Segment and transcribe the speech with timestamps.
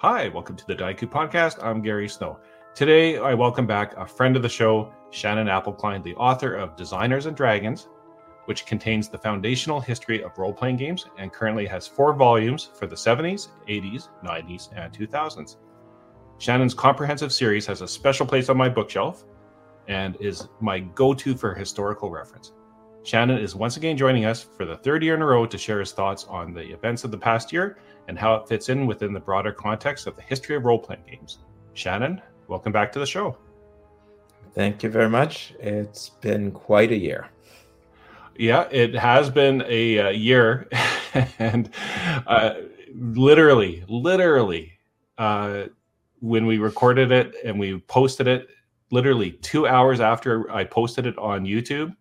[0.00, 1.56] Hi, welcome to the Dieku Podcast.
[1.64, 2.38] I'm Gary Snow.
[2.74, 7.24] Today, I welcome back a friend of the show, Shannon Appelcline, the author of Designers
[7.24, 7.88] and Dragons,
[8.44, 12.86] which contains the foundational history of role playing games and currently has four volumes for
[12.86, 15.56] the 70s, 80s, 90s, and 2000s.
[16.36, 19.24] Shannon's comprehensive series has a special place on my bookshelf
[19.88, 22.52] and is my go to for historical reference.
[23.06, 25.78] Shannon is once again joining us for the third year in a row to share
[25.78, 27.78] his thoughts on the events of the past year
[28.08, 31.04] and how it fits in within the broader context of the history of role playing
[31.08, 31.38] games.
[31.74, 33.38] Shannon, welcome back to the show.
[34.54, 35.54] Thank you very much.
[35.60, 37.28] It's been quite a year.
[38.36, 40.68] Yeah, it has been a, uh, year,
[41.38, 41.70] and
[42.26, 42.54] uh,
[42.92, 44.72] literally, literally,
[45.16, 45.66] uh,
[46.18, 48.48] when we recorded it and we posted it,
[48.90, 51.94] literally two hours after I posted it on YouTube,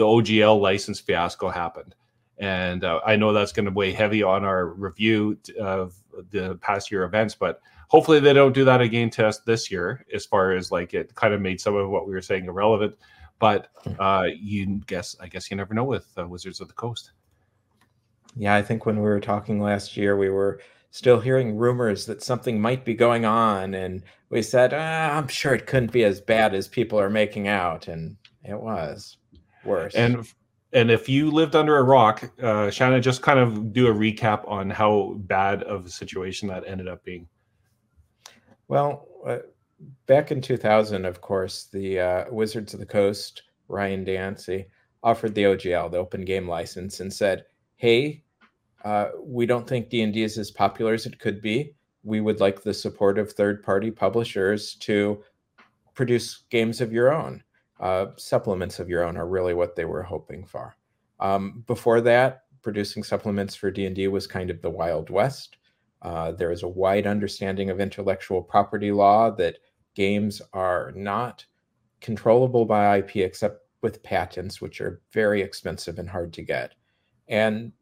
[0.00, 1.94] the OGL license fiasco happened.
[2.38, 5.94] And uh, I know that's going to weigh heavy on our review of
[6.30, 10.06] the past year events, but hopefully they don't do that again to us this year,
[10.14, 12.96] as far as like it kind of made some of what we were saying irrelevant.
[13.38, 17.12] But uh, you guess, I guess you never know with uh, Wizards of the Coast.
[18.36, 20.62] Yeah, I think when we were talking last year, we were
[20.92, 23.74] still hearing rumors that something might be going on.
[23.74, 27.48] And we said, ah, I'm sure it couldn't be as bad as people are making
[27.48, 27.86] out.
[27.86, 29.18] And it was
[29.64, 29.94] worse.
[29.94, 30.26] And
[30.72, 34.48] and if you lived under a rock, uh, Shannon, just kind of do a recap
[34.48, 37.26] on how bad of a situation that ended up being.
[38.68, 39.38] Well, uh,
[40.06, 44.66] back in 2000, of course, the uh, Wizards of the Coast, Ryan Dancey,
[45.02, 47.44] offered the OGL, the Open Game License, and said,
[47.76, 48.22] "Hey,
[48.84, 51.74] uh, we don't think D&D is as popular as it could be.
[52.04, 55.22] We would like the support of third-party publishers to
[55.94, 57.42] produce games of your own."
[57.80, 60.76] Uh, supplements of your own are really what they were hoping for.
[61.18, 65.56] Um, before that, producing supplements for D&D was kind of the Wild West.
[66.02, 69.58] Uh, there is a wide understanding of intellectual property law that
[69.94, 71.44] games are not
[72.00, 76.74] controllable by IP except with patents, which are very expensive and hard to get.
[77.28, 77.72] And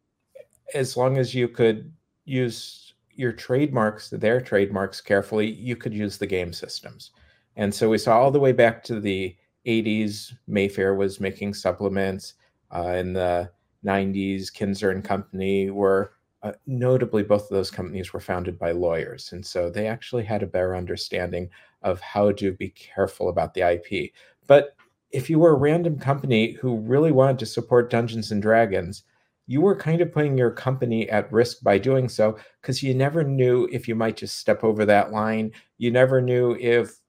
[0.75, 1.93] as long as you could
[2.25, 7.11] use your trademarks, their trademarks carefully, you could use the game systems.
[7.57, 9.37] And so we saw all the way back to the
[9.67, 12.35] 80s, Mayfair was making supplements.
[12.75, 13.51] Uh, in the
[13.85, 19.33] 90s, Kenzer and Company were uh, notably both of those companies were founded by lawyers,
[19.33, 21.49] and so they actually had a better understanding
[21.83, 24.13] of how to be careful about the IP.
[24.47, 24.77] But
[25.11, 29.05] if you were a random company who really wanted to support Dungeons and Dragons,
[29.47, 33.25] you were kind of putting your company at risk by doing so because you never
[33.25, 35.51] knew if you might just step over that line.
[35.79, 37.01] You never knew if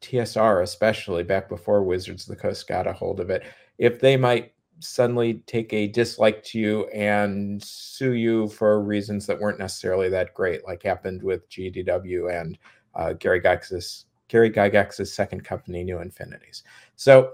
[0.00, 3.44] TSR, especially back before Wizards of the Coast got a hold of it,
[3.78, 9.38] if they might suddenly take a dislike to you and sue you for reasons that
[9.38, 12.58] weren't necessarily that great, like happened with GDW and
[12.94, 16.62] uh, Gary Gygax's Gary Gygax's second company, New Infinities.
[16.96, 17.32] So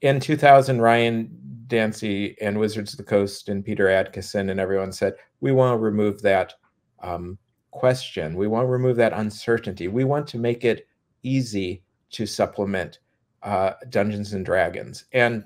[0.00, 1.30] in 2000, Ryan
[1.68, 5.82] Dancey and Wizards of the Coast and Peter Adkison and everyone said, we want to
[5.82, 6.54] remove that
[7.02, 7.38] um,
[7.70, 8.34] question.
[8.36, 9.88] We want to remove that uncertainty.
[9.88, 10.88] We want to make it
[11.22, 12.98] easy to supplement
[13.42, 15.04] uh, Dungeons and Dragons.
[15.12, 15.44] And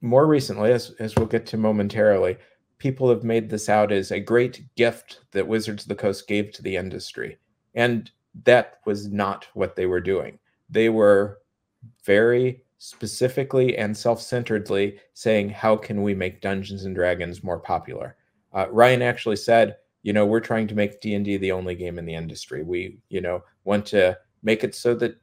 [0.00, 2.38] more recently, as, as we'll get to momentarily,
[2.78, 6.52] people have made this out as a great gift that Wizards of the Coast gave
[6.52, 7.38] to the industry.
[7.74, 8.10] And
[8.44, 10.38] that was not what they were doing.
[10.70, 11.38] They were
[12.04, 18.16] very specifically and self-centeredly saying, "How can we make Dungeons and Dragons more popular?"
[18.54, 21.74] Uh, Ryan actually said, "You know, we're trying to make D and D the only
[21.74, 22.62] game in the industry.
[22.62, 25.19] We, you know, want to make it so that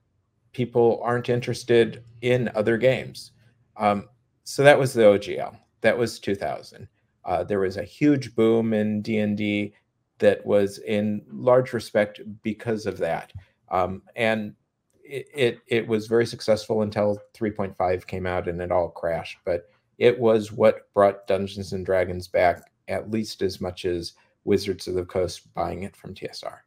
[0.58, 3.30] people aren't interested in other games.
[3.78, 4.10] Um,
[4.44, 5.56] so that was the OGL.
[5.82, 6.88] That was 2000.
[7.24, 9.76] Uh, there was a huge boom in D&D
[10.18, 13.32] that was in large respect because of that.
[13.70, 14.56] Um, and
[15.04, 19.38] it, it, it was very successful until 3.5 came out and it all crashed.
[19.46, 19.70] But
[20.00, 24.14] it was what brought Dungeons and Dragons back at least as much as
[24.44, 26.58] Wizards of the Coast buying it from TSR.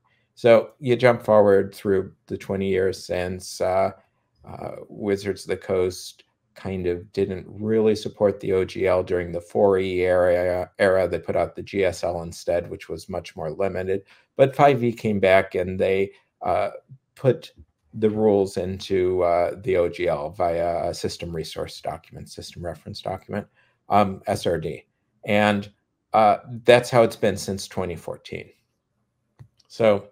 [0.40, 3.90] So you jump forward through the 20 years since uh,
[4.42, 6.24] uh, Wizards of the Coast
[6.54, 11.06] kind of didn't really support the OGL during the 4E era, era.
[11.06, 14.04] They put out the GSL instead, which was much more limited.
[14.36, 16.70] But 5e came back and they uh,
[17.16, 17.52] put
[17.92, 23.46] the rules into uh, the OGL via a system resource document, system reference document,
[23.90, 24.84] um, SRD.
[25.26, 25.70] And
[26.14, 28.48] uh, that's how it's been since 2014.
[29.68, 30.09] So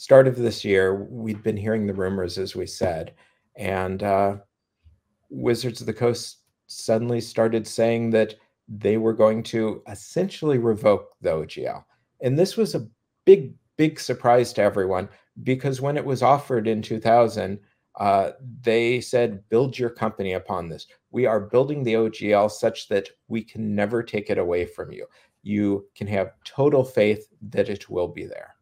[0.00, 3.12] start of this year, we'd been hearing the rumors, as we said,
[3.56, 4.36] and uh,
[5.28, 6.38] Wizards of the Coast
[6.68, 8.34] suddenly started saying that
[8.66, 11.84] they were going to essentially revoke the OGL.
[12.22, 12.88] And this was a
[13.26, 15.06] big, big surprise to everyone
[15.42, 17.60] because when it was offered in 2000,
[17.98, 18.30] uh,
[18.62, 20.86] they said, build your company upon this.
[21.10, 25.04] We are building the OGL such that we can never take it away from you.
[25.42, 28.54] You can have total faith that it will be there.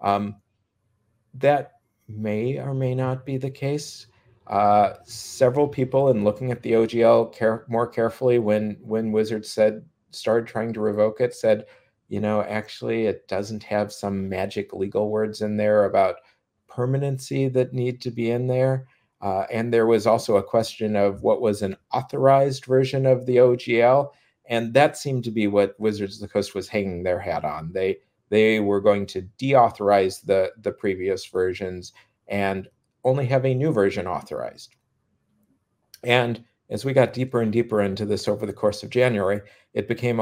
[0.00, 0.36] Um,
[1.40, 1.72] that
[2.08, 4.06] may or may not be the case.
[4.46, 9.84] Uh, several people, in looking at the OGL care- more carefully, when when Wizards said
[10.10, 11.66] started trying to revoke it, said,
[12.08, 16.16] you know, actually, it doesn't have some magic legal words in there about
[16.66, 18.86] permanency that need to be in there.
[19.20, 23.36] Uh, and there was also a question of what was an authorized version of the
[23.36, 24.10] OGL,
[24.46, 27.72] and that seemed to be what Wizards of the Coast was hanging their hat on.
[27.72, 31.92] They they were going to deauthorize the the previous versions
[32.28, 32.68] and
[33.04, 34.74] only have a new version authorized.
[36.04, 39.40] And as we got deeper and deeper into this over the course of January,
[39.72, 40.20] it became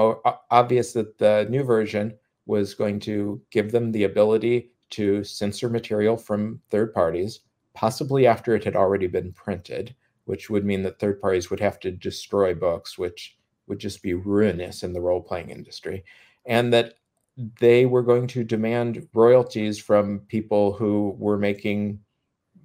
[0.50, 2.14] obvious that the new version
[2.46, 7.40] was going to give them the ability to censor material from third parties,
[7.74, 9.94] possibly after it had already been printed,
[10.26, 13.36] which would mean that third parties would have to destroy books, which
[13.66, 16.04] would just be ruinous in the role playing industry,
[16.44, 16.94] and that
[17.36, 22.00] they were going to demand royalties from people who were making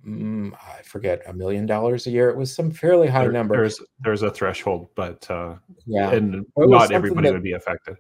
[0.06, 2.30] mm, I forget a million dollars a year.
[2.30, 3.56] It was some fairly high there, number.
[3.56, 7.98] There's there's a threshold, but uh, yeah, and not everybody that, would be affected.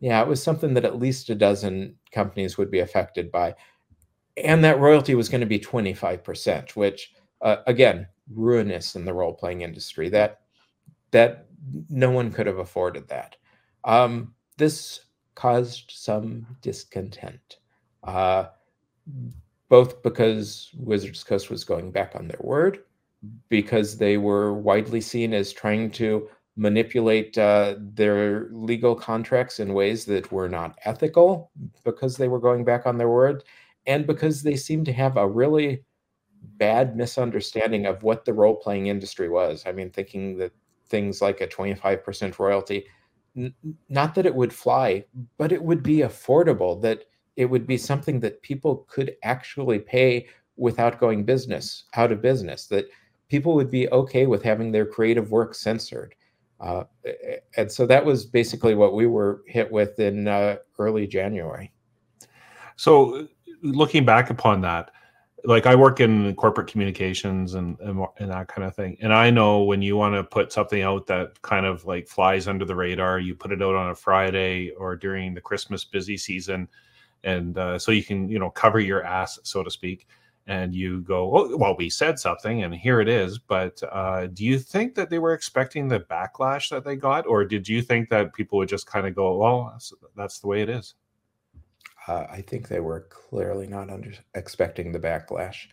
[0.00, 3.54] Yeah, it was something that at least a dozen companies would be affected by,
[4.36, 7.12] and that royalty was going to be twenty five percent, which
[7.42, 10.08] uh, again ruinous in the role playing industry.
[10.08, 10.40] That
[11.10, 11.46] that
[11.88, 13.36] no one could have afforded that.
[13.84, 15.00] Um, this
[15.38, 17.58] caused some discontent.
[18.02, 18.46] Uh,
[19.68, 22.80] both because Wizards Coast was going back on their word,
[23.48, 30.04] because they were widely seen as trying to manipulate uh, their legal contracts in ways
[30.06, 31.52] that were not ethical,
[31.84, 33.44] because they were going back on their word,
[33.86, 35.84] and because they seemed to have a really
[36.56, 39.62] bad misunderstanding of what the role playing industry was.
[39.66, 40.52] I mean, thinking that
[40.88, 42.86] things like a 25% royalty,
[43.38, 43.54] n-
[43.88, 45.04] not that it would fly,
[45.38, 47.04] but it would be affordable, that
[47.36, 50.26] it would be something that people could actually pay
[50.56, 52.86] without going business out of business that
[53.28, 56.14] people would be okay with having their creative work censored.
[56.60, 56.82] Uh,
[57.56, 61.72] and so that was basically what we were hit with in uh, early january.
[62.74, 63.28] So
[63.62, 64.90] looking back upon that
[65.44, 68.96] like i work in corporate communications and, and, and that kind of thing.
[69.00, 72.48] And i know when you want to put something out that kind of like flies
[72.48, 76.16] under the radar you put it out on a friday or during the christmas busy
[76.16, 76.68] season
[77.24, 80.06] and uh, so you can you know cover your ass so to speak
[80.48, 84.44] and you go oh, well we said something and here it is but uh, do
[84.44, 87.26] you think that they were expecting the backlash that they got?
[87.26, 89.78] Or did you think that people would just kind of go well
[90.16, 90.94] that's the way it is
[92.08, 95.68] uh, i think they were clearly not under expecting the backlash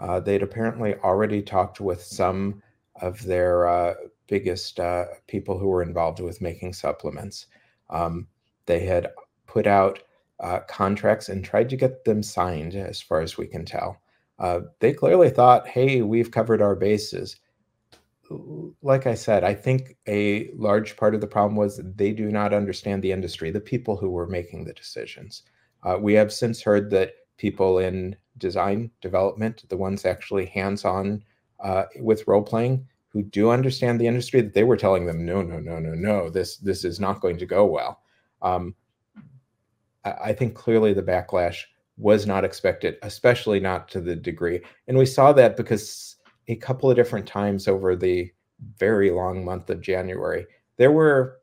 [0.00, 2.62] uh, they'd apparently already talked with some
[3.02, 3.94] of their uh,
[4.26, 7.46] biggest uh, people who were involved with making supplements
[7.90, 8.26] um,
[8.66, 9.08] they had
[9.46, 10.00] put out
[10.40, 14.00] uh, contracts and tried to get them signed, as far as we can tell.
[14.38, 17.36] Uh, they clearly thought, hey, we've covered our bases.
[18.80, 22.54] Like I said, I think a large part of the problem was they do not
[22.54, 25.42] understand the industry, the people who were making the decisions.
[25.82, 31.22] Uh, we have since heard that people in design development, the ones actually hands on
[31.60, 35.42] uh, with role playing, who do understand the industry, that they were telling them, no,
[35.42, 38.02] no, no, no, no, this this is not going to go well.
[38.42, 38.74] Um,
[40.04, 41.64] I think clearly the backlash
[41.98, 44.60] was not expected, especially not to the degree.
[44.88, 46.16] And we saw that because
[46.48, 48.32] a couple of different times over the
[48.78, 50.46] very long month of January,
[50.78, 51.40] there were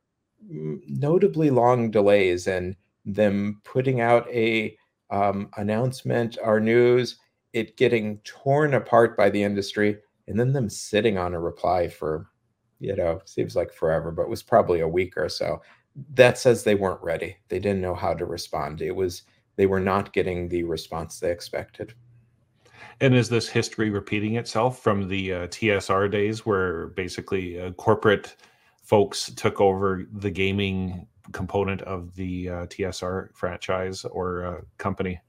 [0.49, 2.75] notably long delays in
[3.07, 4.77] them putting out a
[5.09, 7.17] um, announcement or news,
[7.53, 9.97] it getting torn apart by the industry,
[10.27, 12.27] and then them sitting on a reply for,
[12.79, 15.61] you know, seems like forever, but was probably a week or so
[16.13, 17.37] that says they weren't ready.
[17.49, 18.81] They didn't know how to respond.
[18.81, 19.23] It was
[19.55, 21.93] they were not getting the response they expected.
[23.01, 28.35] And is this history repeating itself from the uh, TSR days, where basically uh, corporate
[28.83, 35.19] folks took over the gaming component of the uh, TSR franchise or uh, company?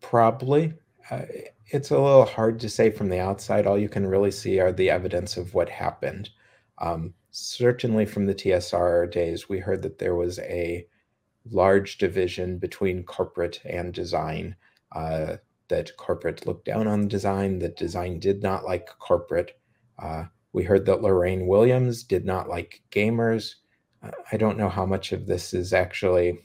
[0.00, 0.74] Probably.
[1.10, 1.22] Uh,
[1.68, 3.66] it's a little hard to say from the outside.
[3.66, 6.30] All you can really see are the evidence of what happened.
[6.78, 10.86] Um, certainly from the TSR days, we heard that there was a
[11.50, 14.56] large division between corporate and design.
[14.92, 15.36] Uh,
[15.68, 19.58] that corporate looked down on design, that design did not like corporate.
[19.98, 23.56] Uh, we heard that Lorraine Williams did not like gamers.
[24.32, 26.38] I don't know how much of this is actually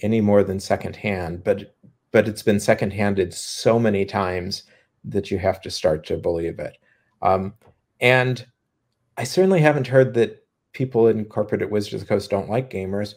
[0.00, 1.74] any more than secondhand, but
[2.10, 4.64] but it's been secondhanded so many times
[5.04, 6.76] that you have to start to believe it.
[7.22, 7.54] Um,
[8.00, 8.46] and
[9.16, 12.70] I certainly haven't heard that people in corporate at Wizards of the Coast don't like
[12.70, 13.14] gamers.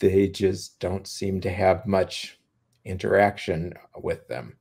[0.00, 2.38] They just don't seem to have much
[2.84, 4.56] interaction with them.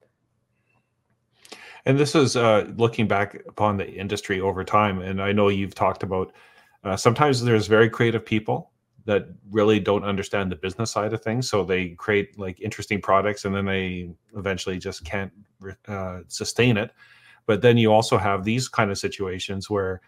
[1.85, 5.01] And this is uh, looking back upon the industry over time.
[5.01, 6.33] And I know you've talked about
[6.83, 8.71] uh, sometimes there's very creative people
[9.05, 11.49] that really don't understand the business side of things.
[11.49, 15.31] So they create like interesting products and then they eventually just can't
[15.87, 16.91] uh, sustain it.
[17.45, 20.01] But then you also have these kind of situations where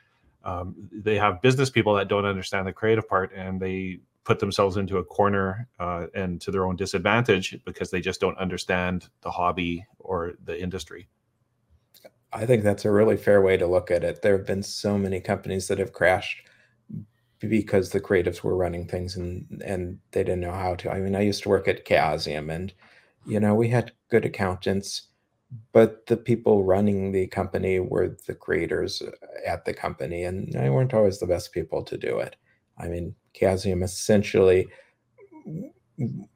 [0.44, 4.78] um, they have business people that don't understand the creative part and they put themselves
[4.78, 9.32] into a corner uh, and to their own disadvantage because they just don't understand the
[9.32, 11.08] hobby or the industry.
[12.34, 14.22] I think that's a really fair way to look at it.
[14.22, 16.44] There have been so many companies that have crashed
[17.42, 20.92] because the creatives were running things and and they didn't know how to.
[20.92, 22.74] I mean, I used to work at Chaosium and
[23.26, 25.04] you know, we had good accountants,
[25.74, 29.02] but the people running the company were the creators
[29.46, 32.36] at the company and they weren't always the best people to do it.
[32.78, 34.68] I mean, Chaosium essentially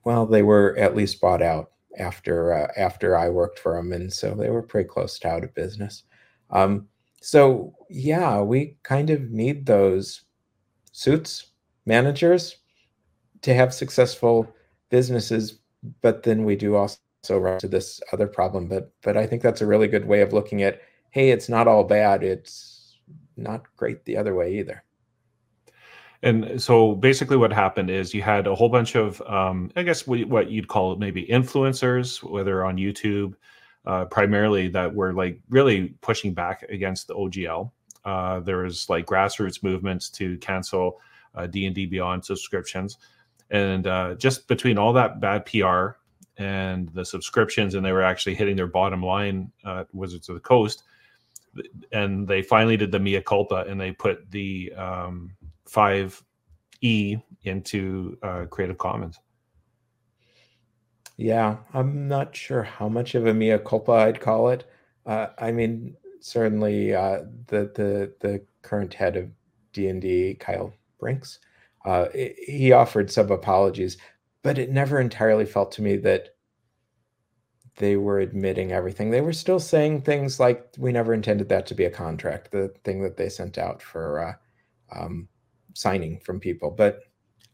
[0.03, 4.11] well, they were at least bought out after uh, after I worked for them, and
[4.11, 6.03] so they were pretty close to out of business.
[6.49, 6.87] Um,
[7.21, 10.21] so yeah, we kind of need those
[10.95, 11.47] suits
[11.85, 12.55] managers
[13.41, 14.49] to have successful
[14.89, 15.59] businesses,
[16.01, 16.97] but then we do also
[17.31, 18.67] run to this other problem.
[18.67, 20.81] But but I think that's a really good way of looking at.
[21.11, 22.23] Hey, it's not all bad.
[22.23, 22.97] It's
[23.35, 24.83] not great the other way either.
[26.23, 30.07] And so basically, what happened is you had a whole bunch of, um, I guess,
[30.07, 33.33] what you'd call maybe influencers, whether on YouTube,
[33.85, 37.71] uh, primarily that were like really pushing back against the OGL.
[38.05, 40.99] Uh, there was like grassroots movements to cancel
[41.33, 42.97] uh, D and D Beyond subscriptions,
[43.49, 45.97] and uh, just between all that bad PR
[46.37, 49.51] and the subscriptions, and they were actually hitting their bottom line.
[49.93, 50.83] Wizards of the Coast,
[51.91, 55.31] and they finally did the mea culpa, and they put the um,
[55.65, 56.21] five
[56.81, 59.19] E into uh, Creative Commons.
[61.17, 64.65] Yeah, I'm not sure how much of a mea culpa I'd call it.
[65.05, 69.29] Uh, I mean, certainly uh, the the the current head of
[69.73, 71.37] D and D, Kyle Brinks,
[71.85, 73.97] uh, he offered some apologies,
[74.41, 76.29] but it never entirely felt to me that
[77.77, 79.11] they were admitting everything.
[79.11, 82.73] They were still saying things like, "We never intended that to be a contract." The
[82.83, 85.27] thing that they sent out for uh, um,
[85.75, 86.71] signing from people.
[86.71, 87.01] But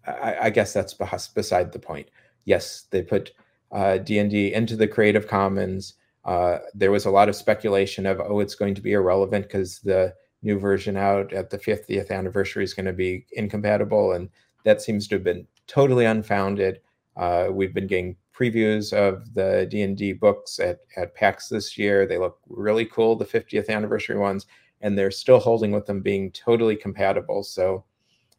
[0.07, 0.93] I, I guess that's
[1.27, 2.09] beside the point.
[2.45, 3.33] Yes, they put
[3.71, 5.95] uh, D&D into the Creative Commons.
[6.23, 9.79] Uh, there was a lot of speculation of, oh, it's going to be irrelevant because
[9.79, 10.13] the
[10.43, 14.13] new version out at the 50th anniversary is going to be incompatible.
[14.13, 14.29] And
[14.63, 16.81] that seems to have been totally unfounded.
[17.17, 22.05] Uh, we've been getting previews of the D&D books at, at PAX this year.
[22.05, 24.45] They look really cool, the 50th anniversary ones,
[24.81, 27.43] and they're still holding with them being totally compatible.
[27.43, 27.83] So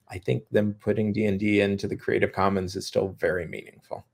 [0.09, 4.05] I think them putting D and D into the Creative Commons is still very meaningful.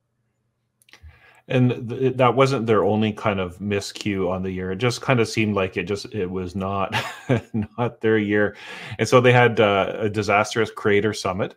[1.50, 4.72] And th- that wasn't their only kind of miscue on the year.
[4.72, 6.94] It just kind of seemed like it just it was not
[7.78, 8.54] not their year,
[8.98, 11.54] and so they had uh, a disastrous creator summit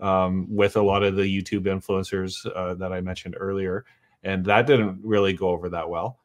[0.00, 3.84] um, with a lot of the YouTube influencers uh, that I mentioned earlier,
[4.22, 6.20] and that didn't really go over that well.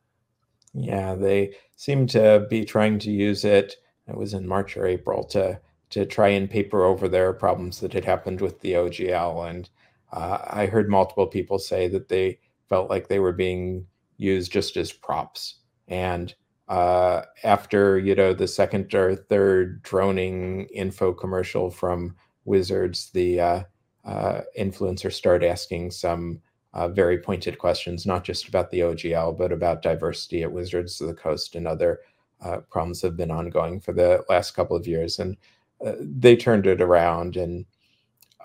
[0.73, 3.75] Yeah, they seem to be trying to use it.
[4.07, 5.59] It was in March or April to
[5.91, 9.49] to try and paper over their problems that had happened with the OGL.
[9.49, 9.69] And
[10.11, 13.85] uh, I heard multiple people say that they felt like they were being
[14.17, 15.55] used just as props.
[15.87, 16.33] And
[16.67, 23.63] uh, after you know the second or third droning info commercial from Wizards, the uh,
[24.05, 26.41] uh influencer started asking some
[26.73, 31.07] uh, very pointed questions, not just about the OGL, but about diversity at Wizards of
[31.07, 32.01] the Coast and other
[32.41, 35.17] uh, problems have been ongoing for the last couple of years.
[35.17, 35.35] And
[35.83, 37.65] uh, they turned it around, and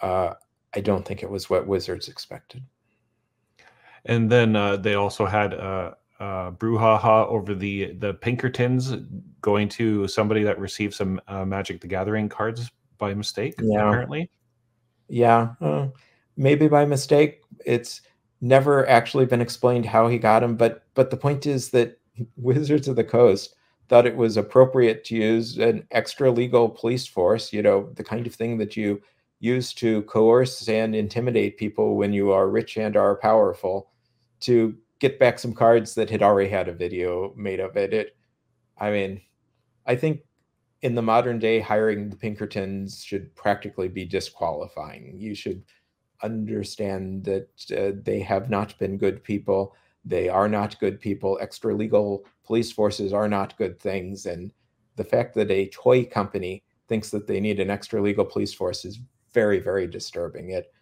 [0.03, 2.63] I don't think it was what Wizards expected.
[4.07, 8.95] And then uh, they also had uh, uh, brouhaha over the the Pinkertons
[9.41, 13.55] going to somebody that received some uh, Magic the Gathering cards by mistake.
[13.59, 13.89] Yeah.
[13.89, 14.31] Apparently,
[15.09, 15.89] yeah, uh,
[16.37, 17.41] maybe by mistake.
[17.65, 18.03] It's
[18.41, 21.99] never actually been explained how he got them, but but the point is that
[22.37, 23.57] Wizards of the Coast
[23.89, 28.27] thought it was appropriate to use an extra legal police force, you know, the kind
[28.27, 29.03] of thing that you
[29.41, 33.91] use to coerce and intimidate people when you are rich and are powerful
[34.45, 37.93] to get back some cards that had already had a video made of it.
[37.93, 38.17] It
[38.79, 39.21] I mean,
[39.87, 40.23] I think
[40.83, 45.15] in the modern day hiring the Pinkertons should practically be disqualifying.
[45.19, 45.63] You should
[46.23, 49.75] understand that uh, they have not been good people.
[50.05, 51.39] They are not good people.
[51.41, 54.27] Extra legal police forces are not good things.
[54.27, 54.53] And
[54.97, 58.85] the fact that a toy company thinks that they need an extra legal police force
[58.85, 59.01] is
[59.33, 60.51] very, very disturbing.
[60.51, 60.73] It,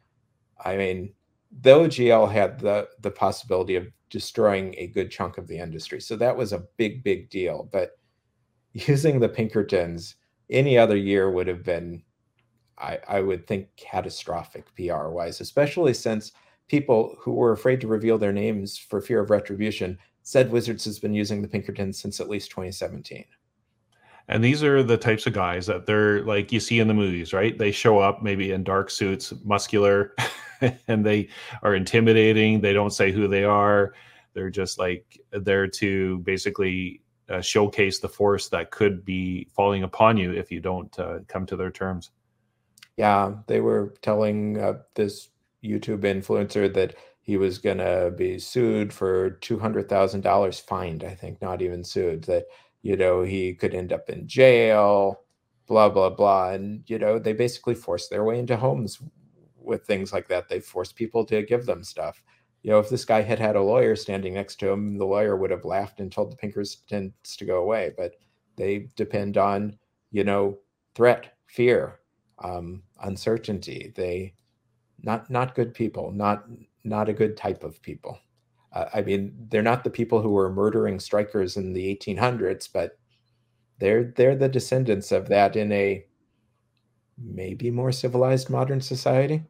[0.64, 1.12] I mean,
[1.61, 6.16] the GL had the the possibility of destroying a good chunk of the industry, so
[6.16, 7.68] that was a big, big deal.
[7.73, 7.99] But
[8.73, 10.16] using the Pinkertons
[10.50, 12.02] any other year would have been,
[12.78, 16.32] I, I would think, catastrophic PR wise, especially since
[16.68, 20.99] people who were afraid to reveal their names for fear of retribution said Wizards has
[20.99, 23.25] been using the Pinkertons since at least 2017.
[24.29, 27.33] And these are the types of guys that they're like you see in the movies,
[27.33, 27.57] right?
[27.57, 30.14] They show up maybe in dark suits, muscular,
[30.88, 31.29] and they
[31.62, 32.61] are intimidating.
[32.61, 33.95] They don't say who they are.
[34.35, 40.17] They're just like there to basically uh, showcase the force that could be falling upon
[40.17, 42.11] you if you don't uh, come to their terms.
[42.97, 45.29] Yeah, they were telling uh, this
[45.64, 51.62] YouTube influencer that he was going to be sued for $200,000 fined, I think, not
[51.62, 52.47] even sued, that,
[52.83, 55.23] you know, he could end up in jail,
[55.67, 56.51] blah, blah, blah.
[56.51, 58.99] And, you know, they basically force their way into homes
[59.57, 60.49] with things like that.
[60.49, 62.23] They force people to give them stuff
[62.62, 65.37] you know, if this guy had had a lawyer standing next to him, the lawyer
[65.37, 67.93] would have laughed and told the Pinkertons to go away.
[67.97, 68.15] But
[68.57, 69.77] they depend on,
[70.12, 70.59] you know,
[70.95, 72.01] threat, fear,
[72.39, 73.93] um, uncertainty.
[73.97, 74.35] They
[75.03, 76.45] not not good people, not
[76.85, 78.19] not a good type of people.
[78.73, 82.99] Uh, I mean, they're not the people who were murdering strikers in the 1800s, but
[83.79, 86.05] they're they're the descendants of that in a
[87.19, 89.43] maybe more civilized modern society.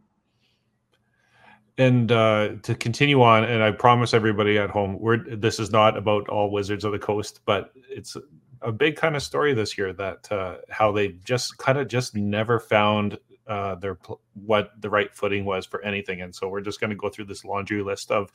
[1.79, 5.97] And uh, to continue on, and I promise everybody at home, we're this is not
[5.97, 8.17] about all Wizards of the Coast, but it's
[8.61, 12.15] a big kind of story this year that uh, how they just kind of just
[12.15, 13.99] never found uh, their
[14.35, 17.27] what the right footing was for anything, and so we're just going to go through
[17.27, 18.31] this laundry list of.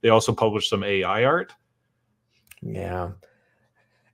[0.00, 1.52] They also published some AI art.
[2.62, 3.10] Yeah,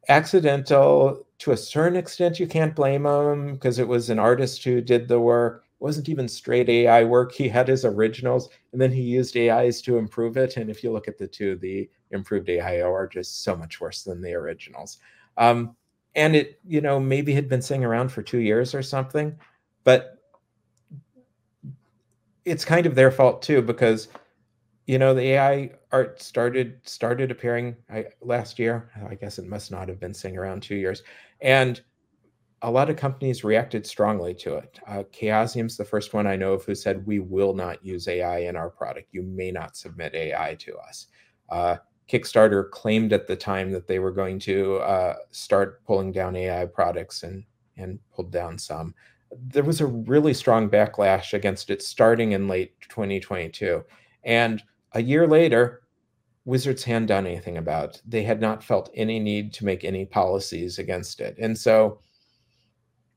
[0.08, 2.40] accidental to a certain extent.
[2.40, 6.08] You can't blame them because it was an artist who did the work It wasn't
[6.08, 7.32] even straight AI work.
[7.32, 10.56] He had his originals and then he used AIs to improve it.
[10.56, 14.02] And if you look at the two, the improved AI are just so much worse
[14.02, 14.98] than the originals.
[15.36, 15.76] Um,
[16.14, 19.36] and it, you know, maybe had been sitting around for two years or something,
[19.82, 20.13] but
[22.44, 24.08] it's kind of their fault too because
[24.86, 28.90] you know the AI art started started appearing I, last year.
[29.08, 31.02] I guess it must not have been sitting around two years,
[31.40, 31.80] and
[32.64, 34.80] a lot of companies reacted strongly to it.
[34.86, 38.38] Uh, Chaosium's the first one I know of who said, We will not use AI
[38.38, 39.08] in our product.
[39.12, 41.08] You may not submit AI to us.
[41.50, 41.76] Uh,
[42.10, 46.64] Kickstarter claimed at the time that they were going to uh, start pulling down AI
[46.64, 47.44] products and,
[47.76, 48.94] and pulled down some.
[49.38, 53.84] There was a really strong backlash against it starting in late 2022.
[54.24, 55.82] And a year later,
[56.44, 58.00] Wizards hadn't done anything about.
[58.06, 61.36] They had not felt any need to make any policies against it.
[61.38, 62.00] And so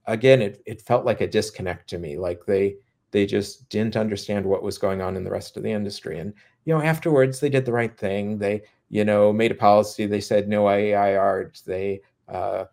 [0.06, 2.18] again, it, it felt like a disconnect to me.
[2.18, 2.78] Like they
[3.12, 6.20] they just didn't understand what was going on in the rest of the industry.
[6.20, 6.34] And
[6.66, 8.38] you know, afterwards they did the right thing.
[8.38, 10.06] They you know made a policy.
[10.06, 11.62] They said no AI art.
[11.66, 12.66] They uh,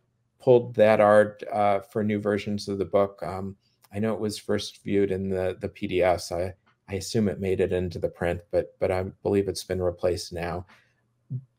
[0.45, 3.23] pulled that art uh, for new versions of the book.
[3.23, 3.57] Um,
[3.93, 6.33] I know it was first viewed in the the PDFs.
[6.33, 6.55] I
[6.89, 10.33] I assume it made it into the print, but but I believe it's been replaced
[10.33, 10.67] now.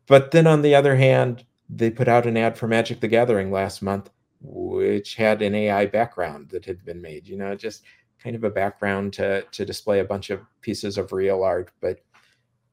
[0.08, 3.52] But then on the other hand, they put out an ad for Magic the Gathering
[3.52, 4.10] last month
[4.48, 7.28] which had an AI background that had been made.
[7.28, 7.84] You know, just
[8.20, 11.72] kind of a background to to display a bunch of pieces of real art.
[11.82, 12.00] But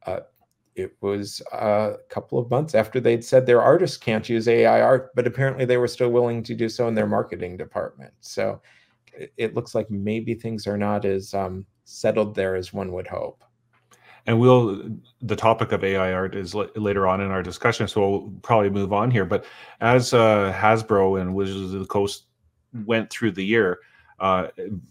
[0.07, 0.21] uh,
[0.75, 5.11] it was a couple of months after they'd said their artists can't use AI art,
[5.15, 8.13] but apparently they were still willing to do so in their marketing department.
[8.21, 8.61] So
[9.13, 13.07] it, it looks like maybe things are not as um, settled there as one would
[13.07, 13.45] hope
[14.27, 14.81] and we'll
[15.21, 18.71] the topic of AI art is l- later on in our discussion, so we'll probably
[18.71, 19.25] move on here.
[19.25, 19.45] But
[19.81, 22.27] as uh, Hasbro and Wizards of the Coast
[22.85, 23.81] went through the year,
[24.23, 24.47] uh,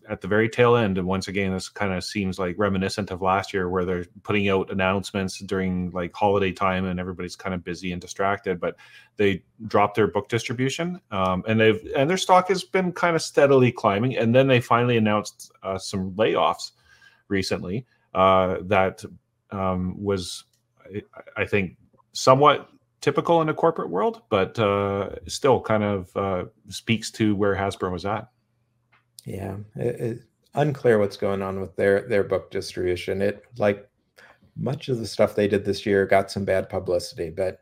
[0.09, 3.21] at the very tail end, and once again, this kind of seems like reminiscent of
[3.21, 7.63] last year, where they're putting out announcements during like holiday time, and everybody's kind of
[7.63, 8.59] busy and distracted.
[8.59, 8.75] But
[9.15, 13.21] they dropped their book distribution, um, and they've and their stock has been kind of
[13.21, 14.17] steadily climbing.
[14.17, 16.71] And then they finally announced uh, some layoffs
[17.29, 19.01] recently uh, that
[19.51, 20.43] um, was,
[21.37, 21.77] I think,
[22.11, 27.55] somewhat typical in a corporate world, but uh, still kind of uh, speaks to where
[27.55, 28.27] Hasbro was at.
[29.25, 30.19] Yeah, it, it,
[30.55, 33.21] unclear what's going on with their their book distribution.
[33.21, 33.87] It like
[34.55, 37.61] much of the stuff they did this year got some bad publicity, but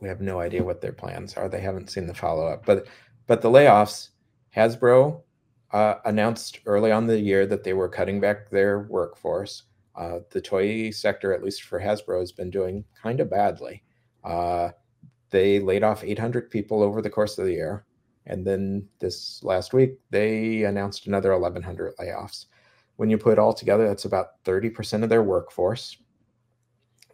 [0.00, 1.48] we have no idea what their plans are.
[1.48, 2.86] They haven't seen the follow up, but
[3.26, 4.08] but the layoffs,
[4.56, 5.22] Hasbro
[5.72, 9.64] uh, announced early on the year that they were cutting back their workforce.
[9.94, 13.82] Uh, the toy sector, at least for Hasbro, has been doing kind of badly.
[14.24, 14.70] Uh,
[15.30, 17.84] they laid off 800 people over the course of the year.
[18.26, 22.46] And then this last week, they announced another 1,100 layoffs.
[22.96, 25.96] When you put it all together, that's about 30% of their workforce,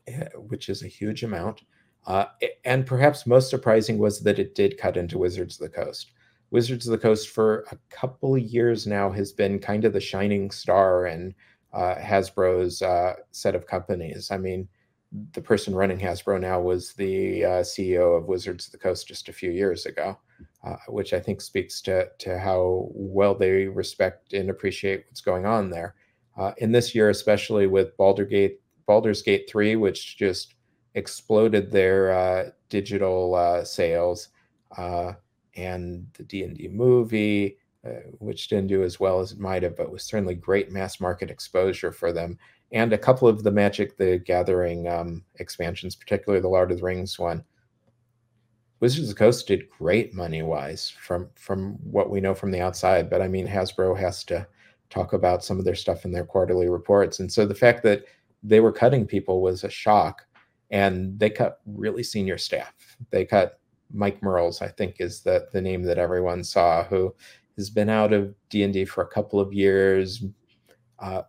[0.09, 1.63] eh, which is a huge amount.
[2.07, 2.27] Uh,
[2.65, 6.13] and perhaps most surprising was that it did cut into Wizards of the Coast.
[6.51, 10.01] Wizards of the Coast for a couple of years now has been kind of the
[10.01, 11.35] shining star in
[11.73, 14.31] uh, Hasbro's uh, set of companies.
[14.31, 14.69] I mean,
[15.33, 19.29] the person running Hasbro now was the uh, CEO of Wizards of the Coast just
[19.29, 20.19] a few years ago,
[20.67, 25.47] uh, which I think speaks to to how well they respect and appreciate what's going
[25.47, 25.95] on there.
[26.37, 30.55] Uh, in this year, especially with Baldur's Gate, Baldur's Gate three, which just
[30.95, 34.29] exploded their uh, digital uh, sales,
[34.77, 35.13] uh,
[35.57, 37.59] and the D and D movie.
[38.19, 41.31] which didn't do as well as it might have, but was certainly great mass market
[41.31, 42.37] exposure for them
[42.73, 46.85] and a couple of the Magic the Gathering um, expansions, particularly the Lord of the
[46.85, 47.45] Rings one.
[48.81, 52.61] Wizards of the Coast did great money wise from from what we know from the
[52.61, 54.47] outside, but I mean Hasbro has to
[54.91, 58.05] talk about some of their stuff in their quarterly reports, and so the fact that
[58.43, 60.27] they were cutting people was a shock,
[60.71, 62.75] and they cut really senior staff.
[63.11, 63.61] They cut
[63.93, 67.15] Mike Mearls, I think is the the name that everyone saw, who
[67.57, 70.23] has been out of D and D for a couple of years,
[70.99, 71.23] uh,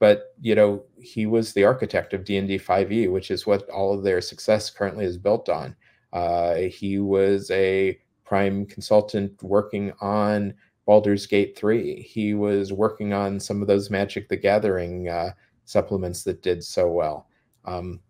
[0.00, 4.02] but you know he was the architect of d&d 5e which is what all of
[4.02, 5.76] their success currently is built on
[6.12, 10.54] uh, he was a prime consultant working on
[10.86, 12.02] Baldur's Gate 3.
[12.02, 15.30] He was working on some of those Magic the Gathering uh,
[15.64, 17.28] supplements that did so well.
[17.64, 18.00] Um,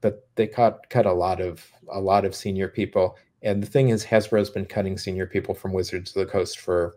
[0.00, 3.16] but they cut cut a lot of a lot of senior people.
[3.42, 6.96] And the thing is, Hasbro's been cutting senior people from Wizards of the Coast for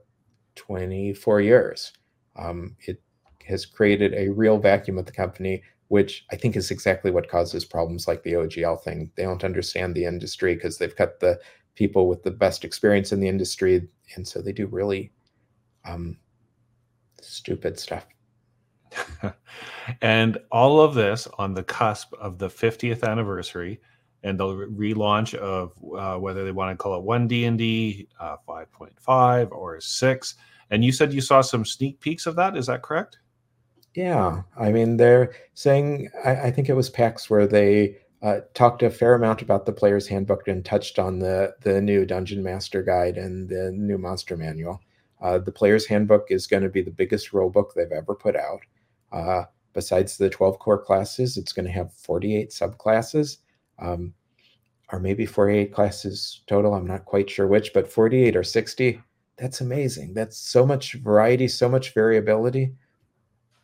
[0.55, 1.93] 24 years.
[2.35, 3.01] Um, it
[3.45, 5.63] has created a real vacuum at the company,
[5.93, 9.11] which I think is exactly what causes problems like the OGL thing.
[9.13, 11.39] They don't understand the industry because they've cut the
[11.75, 15.11] people with the best experience in the industry, and so they do really
[15.85, 16.17] um,
[17.21, 18.07] stupid stuff.
[20.01, 23.79] and all of this on the cusp of the 50th anniversary
[24.23, 29.51] and the relaunch of uh, whether they want to call it one D&D, uh, 5.5
[29.51, 30.35] or 6.
[30.71, 32.57] And you said you saw some sneak peeks of that.
[32.57, 33.19] Is that correct?
[33.95, 38.81] Yeah, I mean, they're saying, I, I think it was PAX where they uh, talked
[38.81, 42.81] a fair amount about the player's handbook and touched on the, the new Dungeon Master
[42.81, 44.81] Guide and the new Monster Manual.
[45.21, 48.35] Uh, the player's handbook is going to be the biggest rule book they've ever put
[48.35, 48.61] out.
[49.11, 53.37] Uh, besides the 12 core classes, it's going to have 48 subclasses,
[53.79, 54.13] um,
[54.91, 56.73] or maybe 48 classes total.
[56.73, 58.99] I'm not quite sure which, but 48 or 60.
[59.37, 60.13] That's amazing.
[60.13, 62.73] That's so much variety, so much variability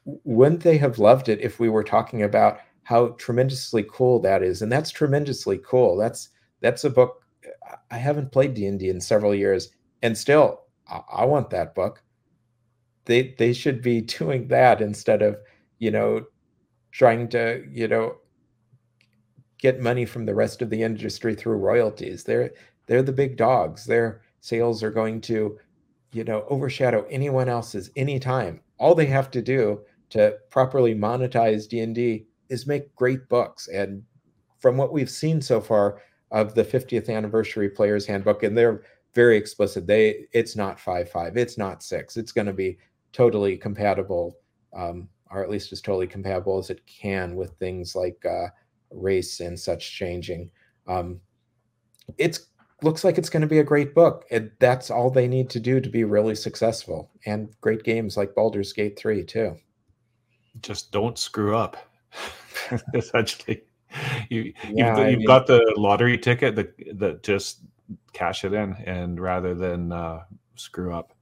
[0.06, 4.62] wouldn't they have loved it if we were talking about how tremendously cool that is?
[4.62, 5.96] And that's tremendously cool.
[5.98, 6.30] That's
[6.62, 7.24] that's a book
[7.92, 9.70] i haven't played d&d in several years
[10.02, 12.04] and still i, I want that book.
[13.06, 15.38] They they should be doing that instead of
[15.80, 16.26] you know
[16.92, 18.16] trying to you know
[19.58, 22.24] get money from the rest of the industry through royalties.
[22.24, 22.52] They're
[22.86, 23.86] they're the big dogs.
[23.86, 25.58] Their sales are going to
[26.12, 28.62] you know overshadow anyone else's anytime.
[28.78, 33.68] All they have to do to properly monetize D&D is make great books.
[33.68, 34.04] And
[34.60, 39.38] from what we've seen so far of the 50th anniversary players handbook, and they're very
[39.38, 42.18] explicit, they it's not five five, it's not six.
[42.18, 42.78] It's going to be
[43.14, 44.38] totally compatible,
[44.76, 48.48] um, or at least as totally compatible as it can with things like uh,
[48.92, 50.52] race and such changing.
[50.88, 51.20] Um,
[52.18, 52.48] it's
[52.82, 54.26] looks like it's going to be a great book.
[54.32, 57.12] And that's all they need to do to be really successful.
[57.26, 59.58] And great games like Baldur's Gate 3, too
[60.62, 61.78] just don't screw up.
[62.94, 63.64] Essentially,
[64.30, 67.60] you yeah, you've, you've mean, got the lottery ticket that that just
[68.14, 70.24] cash it in, and rather than uh,
[70.56, 71.14] screw up.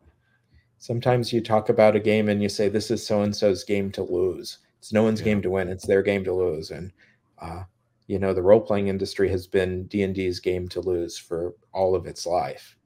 [0.79, 3.91] Sometimes you talk about a game and you say this is so and so's game
[3.93, 4.59] to lose.
[4.79, 5.25] It's no one's yeah.
[5.25, 5.69] game to win.
[5.69, 6.91] It's their game to lose, and
[7.41, 7.63] uh,
[8.07, 11.55] you know the role playing industry has been D and D's game to lose for
[11.73, 12.76] all of its life.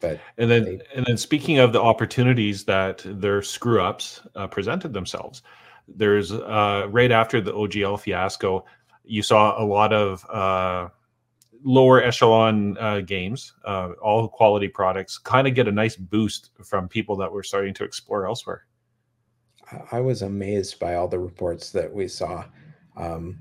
[0.00, 4.46] But and then they, and then speaking of the opportunities that their screw ups uh,
[4.46, 5.42] presented themselves,
[5.88, 8.64] there's uh, right after the OGL fiasco,
[9.04, 10.88] you saw a lot of uh,
[11.64, 16.88] lower echelon uh, games, uh, all quality products, kind of get a nice boost from
[16.88, 18.66] people that were starting to explore elsewhere.
[19.92, 22.44] I was amazed by all the reports that we saw.
[22.96, 23.38] Um,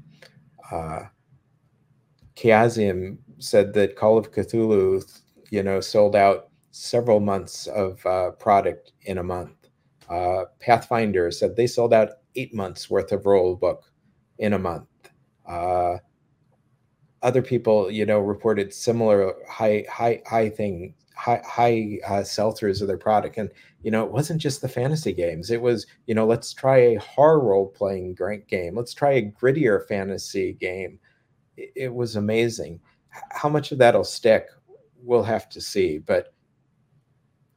[0.72, 1.06] uh,
[3.40, 6.49] said that Call of Cthulhu, you know, sold out
[6.80, 9.52] several months of uh, product in a month.
[10.10, 13.92] Uh, Pathfinder said they sold out eight months worth of rule book
[14.38, 14.88] in a month.
[15.48, 15.98] Uh,
[17.22, 22.88] other people, you know, reported similar high, high, high thing, high, high uh, sell-throughs of
[22.88, 23.38] their product.
[23.38, 23.50] And
[23.82, 25.52] you know, it wasn't just the fantasy games.
[25.52, 28.76] It was, you know, let's try a horror role-playing game.
[28.76, 31.00] Let's try a grittier fantasy game.
[31.58, 32.80] It, it was amazing.
[33.32, 34.48] How much of that'll stick,
[35.02, 35.98] we'll have to see.
[35.98, 36.34] But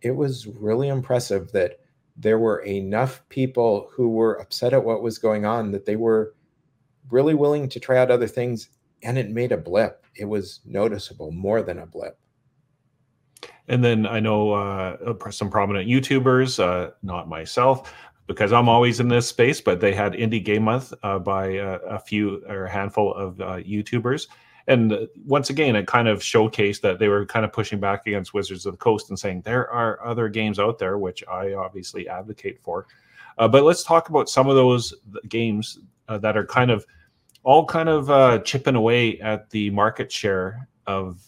[0.03, 1.79] it was really impressive that
[2.17, 6.35] there were enough people who were upset at what was going on that they were
[7.11, 8.69] really willing to try out other things
[9.03, 10.05] and it made a blip.
[10.15, 12.19] It was noticeable more than a blip.
[13.69, 17.95] And then i know uh, some prominent youtubers uh, not myself
[18.27, 21.79] because i'm always in this space but they had indie game month uh, by uh,
[21.89, 24.27] a few or a handful of uh, youtubers
[24.69, 28.35] and once again it kind of showcased that they were kind of pushing back against
[28.35, 32.09] wizards of the coast and saying there are other games out there which i obviously
[32.09, 32.87] advocate for.
[33.39, 34.93] Uh, but let's talk about some of those
[35.29, 36.85] games uh, that are kind of
[37.45, 41.21] all kind of uh, chipping away at the market share of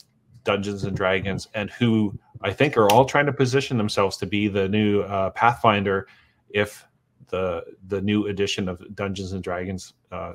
[0.45, 4.47] dungeons and dragons and who i think are all trying to position themselves to be
[4.47, 6.07] the new uh, pathfinder
[6.51, 6.87] if
[7.29, 10.35] the the new edition of dungeons and dragons uh,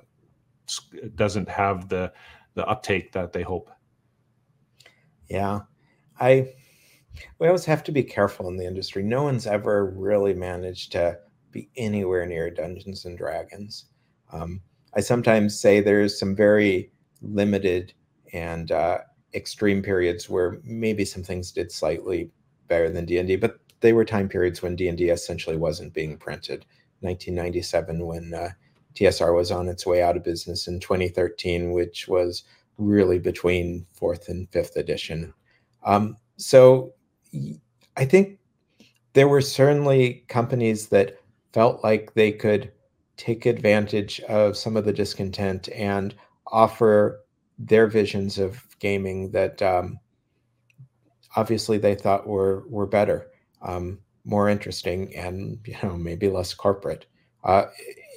[1.15, 2.11] doesn't have the
[2.55, 3.69] the uptake that they hope.
[5.29, 5.61] Yeah,
[6.19, 6.53] I
[7.39, 9.03] we always have to be careful in the industry.
[9.03, 11.19] No one's ever really managed to
[11.51, 13.85] be anywhere near Dungeons and Dragons.
[14.31, 14.61] Um,
[14.93, 17.93] I sometimes say there's some very limited
[18.33, 18.99] and uh,
[19.33, 22.31] extreme periods where maybe some things did slightly
[22.67, 26.65] better than D&D, but they were time periods when D&D essentially wasn't being printed.
[27.01, 28.49] 1997 when uh,
[28.95, 32.43] TSR was on its way out of business in 2013, which was
[32.77, 35.33] really between fourth and fifth edition.
[35.83, 36.93] Um, so
[37.97, 38.39] I think
[39.13, 41.19] there were certainly companies that
[41.53, 42.71] felt like they could
[43.17, 46.15] take advantage of some of the discontent and
[46.47, 47.21] offer
[47.57, 49.99] their visions of gaming that um,
[51.35, 53.29] obviously they thought were were better,
[53.61, 57.05] um, more interesting, and you know maybe less corporate.
[57.43, 57.65] Uh,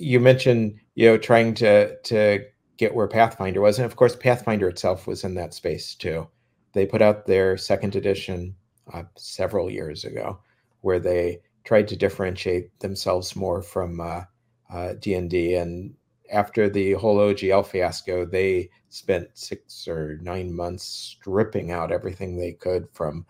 [0.00, 2.44] you mentioned you know trying to to
[2.76, 6.28] get where Pathfinder was, and of course Pathfinder itself was in that space too.
[6.72, 8.54] They put out their second edition
[8.92, 10.40] uh, several years ago,
[10.80, 14.22] where they tried to differentiate themselves more from uh,
[14.70, 15.54] uh, D&D.
[15.54, 15.94] And
[16.32, 22.52] after the whole OGL fiasco, they spent six or nine months stripping out everything they
[22.52, 23.26] could from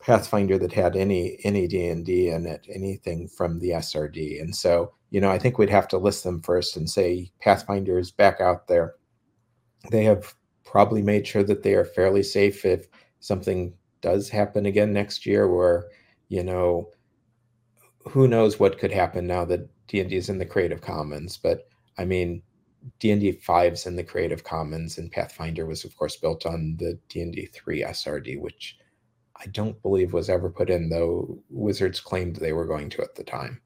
[0.00, 4.40] Pathfinder that had any any D and D in it, anything from the SRD.
[4.40, 7.98] And so, you know, I think we'd have to list them first and say Pathfinder
[7.98, 8.94] is back out there.
[9.90, 12.88] They have probably made sure that they are fairly safe if
[13.20, 15.84] something does happen again next year, where
[16.30, 16.88] you know,
[18.08, 21.36] who knows what could happen now that D and D is in the Creative Commons.
[21.36, 22.42] But I mean,
[22.98, 26.76] D and D five's in the Creative Commons, and Pathfinder was, of course, built on
[26.78, 28.78] the D and D three SRD, which
[29.36, 33.14] I don't believe was ever put in, though Wizards claimed they were going to at
[33.14, 33.60] the time.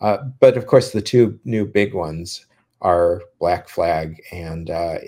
[0.00, 2.46] Uh, but of course, the two new big ones
[2.80, 4.98] are Black Flag and uh,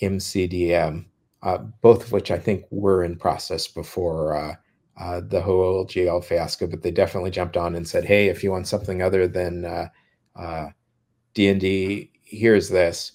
[0.00, 1.06] MCDM,
[1.42, 4.54] uh, both of which I think were in process before uh,
[5.00, 6.66] uh, the whole GL fiasco.
[6.66, 9.62] But they definitely jumped on and said, "Hey, if you want something other than
[11.34, 13.12] D and D, here's this."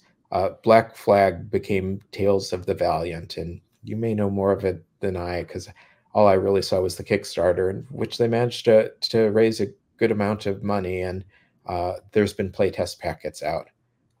[0.64, 5.16] Black Flag became Tales of the Valiant, and you may know more of it than
[5.16, 5.68] I because
[6.14, 9.68] all I really saw was the Kickstarter, in which they managed to to raise a
[10.02, 11.24] good amount of money, and
[11.66, 13.68] uh, there's been playtest packets out.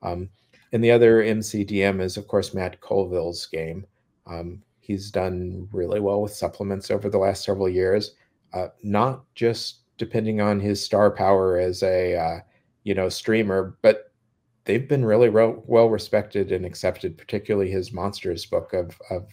[0.00, 0.28] Um,
[0.72, 3.84] and the other MCDM is, of course, Matt Colville's game.
[4.28, 8.14] Um, he's done really well with supplements over the last several years,
[8.54, 12.38] uh, not just depending on his star power as a uh,
[12.84, 14.12] you know streamer, but
[14.64, 19.26] they've been really well, well respected and accepted, particularly his monsters book of of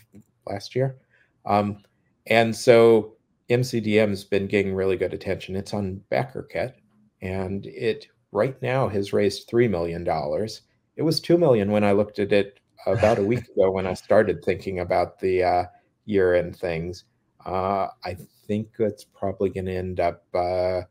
[0.47, 0.97] last year.
[1.45, 1.83] Um,
[2.25, 3.17] and so
[3.49, 5.55] MCDM has been getting really good attention.
[5.55, 6.73] It's on BackerKit,
[7.21, 10.61] and it right now has raised three million dollars.
[10.95, 13.93] It was 2 million when I looked at it about a week ago when I
[13.93, 15.65] started thinking about the uh,
[16.05, 17.05] year-end things.
[17.45, 20.81] Uh, I think it's probably going to end up uh,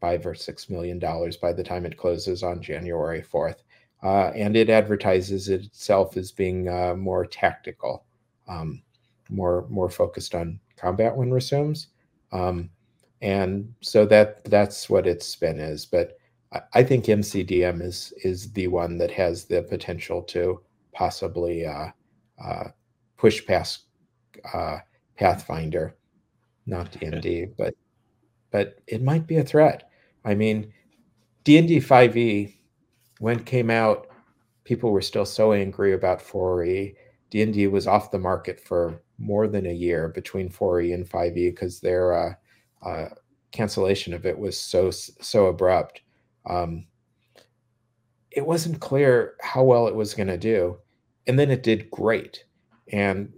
[0.00, 3.62] five or six million dollars by the time it closes on January fourth.
[4.02, 8.04] Uh, and it advertises itself as being uh, more tactical.
[8.48, 8.82] Um,
[9.30, 11.88] more more focused on combat when resumes.
[12.32, 12.70] Um,
[13.20, 15.86] and so that that's what its spin is.
[15.86, 16.18] But
[16.52, 20.60] I, I, think MCDM is is the one that has the potential to
[20.92, 21.88] possibly uh,
[22.42, 22.64] uh,
[23.16, 23.84] push past
[24.52, 24.78] uh,
[25.16, 25.96] Pathfinder.
[26.66, 27.74] not D&D, but
[28.50, 29.88] but it might be a threat.
[30.24, 30.72] I mean,
[31.44, 32.54] D&D 5e
[33.18, 34.08] when it came out,
[34.64, 36.94] people were still so angry about 4e.
[37.30, 41.80] D&D was off the market for more than a year between 4e and 5e because
[41.80, 42.34] their uh,
[42.84, 43.08] uh,
[43.52, 46.02] cancellation of it was so so abrupt.
[46.46, 46.86] Um,
[48.30, 50.78] it wasn't clear how well it was going to do,
[51.26, 52.44] and then it did great.
[52.92, 53.32] And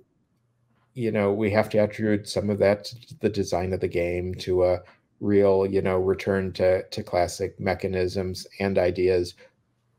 [0.95, 4.35] you know, we have to attribute some of that to the design of the game,
[4.37, 4.81] to a
[5.21, 9.35] real, you know, return to to classic mechanisms and ideas,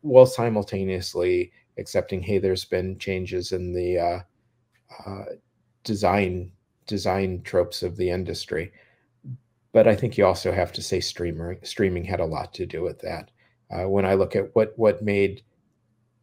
[0.02, 4.20] while simultaneously accepting, hey, there's been changes in the uh,
[5.06, 5.26] uh,
[5.86, 6.52] design
[6.88, 8.74] design tropes of the industry.
[9.72, 12.82] But I think you also have to say streamer streaming had a lot to do
[12.82, 13.32] with that.
[13.72, 15.42] Uh, when I look at what what made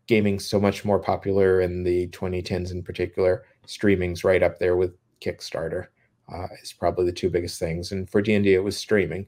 [0.06, 4.94] gaming so much more popular in the 2010s in particular, streaming's right up there with
[5.20, 5.86] Kickstarter.
[6.32, 7.92] Uh, is probably the two biggest things.
[7.92, 9.26] And for D&D, it was streaming.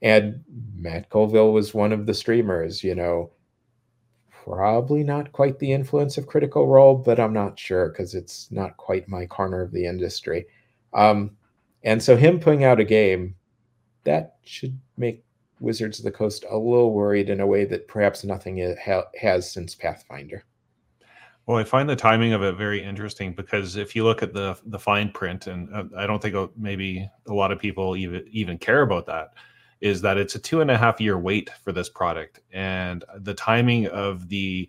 [0.00, 0.42] And
[0.74, 3.30] Matt Colville was one of the streamers, you know,
[4.46, 8.76] probably not quite the influence of Critical Role, but I'm not sure because it's not
[8.76, 10.46] quite my corner of the industry.
[10.94, 11.36] Um,
[11.82, 13.34] and so him putting out a game
[14.04, 15.24] that should make
[15.58, 18.76] Wizards of the Coast a little worried in a way that perhaps nothing
[19.20, 20.44] has since Pathfinder.
[21.46, 24.58] Well, I find the timing of it very interesting because if you look at the
[24.66, 28.24] the fine print, and uh, I don't think uh, maybe a lot of people even
[28.30, 29.34] even care about that,
[29.80, 33.34] is that it's a two and a half year wait for this product, and the
[33.34, 34.68] timing of the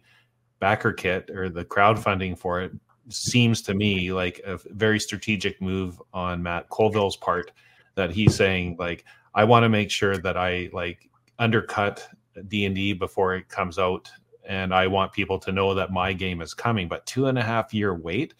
[0.60, 2.72] backer kit or the crowdfunding for it
[3.10, 7.52] seems to me like a very strategic move on Matt Colville's part.
[7.96, 12.08] That he's saying like I want to make sure that I like undercut
[12.48, 14.12] D and D before it comes out,
[14.48, 16.88] and I want people to know that my game is coming.
[16.88, 18.34] But two and a half year wait,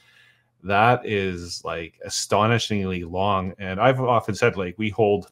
[0.64, 3.54] that is like astonishingly long.
[3.58, 5.32] And I've often said like we hold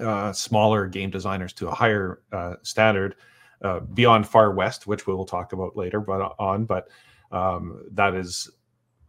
[0.00, 3.16] uh, smaller game designers to a higher uh, standard
[3.62, 6.00] uh, beyond Far West, which we will talk about later.
[6.00, 6.88] But on, but
[7.32, 8.50] um, that is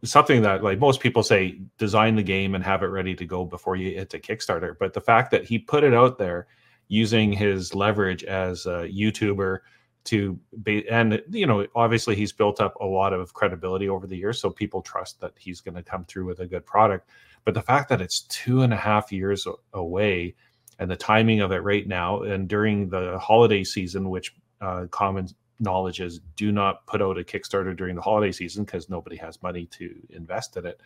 [0.04, 3.44] something that like most people say design the game and have it ready to go
[3.44, 6.46] before you hit to kickstarter but the fact that he put it out there
[6.86, 9.58] using his leverage as a youtuber
[10.04, 14.16] to be and you know obviously he's built up a lot of credibility over the
[14.16, 17.08] years so people trust that he's going to come through with a good product
[17.44, 20.34] but the fact that it's two and a half years away
[20.78, 25.28] and the timing of it right now and during the holiday season which uh, common
[25.60, 29.42] knowledge is do not put out a Kickstarter during the holiday season because nobody has
[29.42, 30.80] money to invest in it.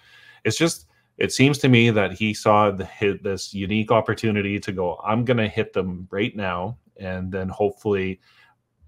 [0.45, 0.87] It's just
[1.19, 2.89] it seems to me that he saw the,
[3.23, 5.01] this unique opportunity to go.
[5.05, 8.21] I'm going to hit them right now, and then hopefully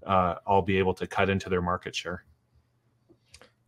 [0.05, 2.25] uh, I'll be able to cut into their market share.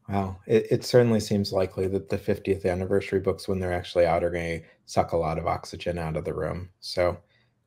[0.10, 4.24] Wow, it, it certainly seems likely that the 50th anniversary books, when they're actually out,
[4.24, 6.70] are going to suck a lot of oxygen out of the room.
[6.80, 7.18] So,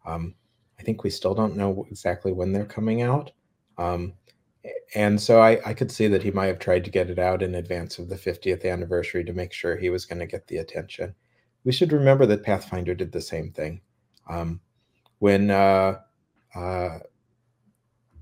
[0.07, 0.35] um,
[0.79, 3.31] I think we still don't know exactly when they're coming out.
[3.77, 4.15] Um,
[4.95, 7.43] and so I, I could see that he might have tried to get it out
[7.43, 10.59] in advance of the 50th anniversary to make sure he was going to get the
[10.59, 11.15] attention.
[11.65, 13.81] We should remember that Pathfinder did the same thing.
[14.29, 14.61] Um,
[15.19, 15.99] when uh,
[16.55, 16.99] uh,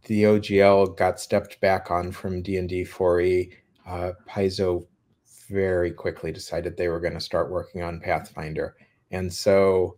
[0.06, 3.52] the OGL got stepped back on from D&D 4e,
[3.86, 4.86] uh, Paizo
[5.48, 8.76] very quickly decided they were going to start working on Pathfinder.
[9.10, 9.96] And so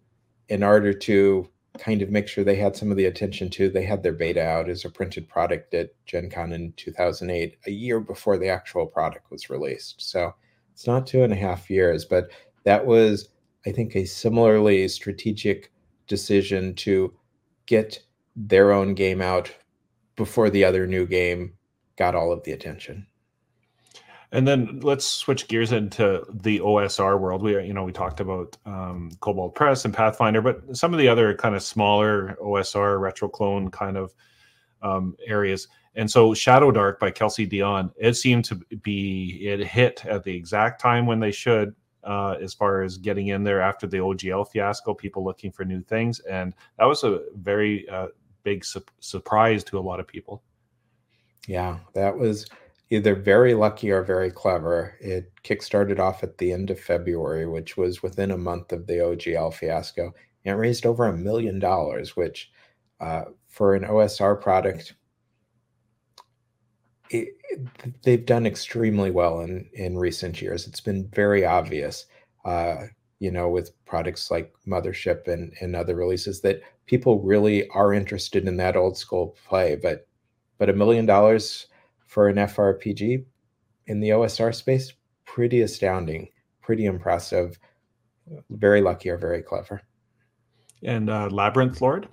[0.48, 3.70] in order to kind of make sure they had some of the attention too.
[3.70, 7.70] They had their beta out as a printed product at Gen Con in 2008, a
[7.70, 10.00] year before the actual product was released.
[10.00, 10.34] So
[10.72, 12.30] it's not two and a half years, but
[12.64, 13.28] that was,
[13.66, 15.72] I think, a similarly strategic
[16.06, 17.14] decision to
[17.66, 18.02] get
[18.34, 19.54] their own game out
[20.16, 21.54] before the other new game
[21.96, 23.06] got all of the attention.
[24.32, 27.42] And then let's switch gears into the OSR world.
[27.42, 31.08] We, you know, we talked about um, Kobold Press and Pathfinder, but some of the
[31.08, 34.14] other kind of smaller OSR retro clone kind of
[34.82, 35.66] um, areas.
[35.96, 40.34] And so Shadow Dark by Kelsey Dionne, it seemed to be it hit at the
[40.34, 44.48] exact time when they should, uh, as far as getting in there after the OGL
[44.48, 44.94] fiasco.
[44.94, 48.06] People looking for new things, and that was a very uh,
[48.44, 50.42] big su- surprise to a lot of people.
[51.48, 52.46] Yeah, that was
[52.90, 54.96] either very lucky or very clever.
[55.00, 58.94] It kickstarted off at the end of February, which was within a month of the
[58.94, 60.12] OGL fiasco,
[60.44, 62.50] and it raised over a million dollars, which
[63.00, 64.94] uh, for an OSR product,
[67.10, 67.28] it,
[68.02, 70.66] they've done extremely well in, in recent years.
[70.66, 72.06] It's been very obvious,
[72.44, 72.86] uh,
[73.20, 78.46] you know, with products like Mothership and, and other releases that people really are interested
[78.48, 79.76] in that old school play.
[79.76, 80.06] But
[80.58, 81.68] but a million dollars
[82.10, 83.24] for an FRPG
[83.86, 84.92] in the OSR space,
[85.24, 86.28] pretty astounding,
[86.60, 87.56] pretty impressive.
[88.50, 89.80] very lucky or very clever.
[90.82, 92.08] And uh, Labyrinth Lord?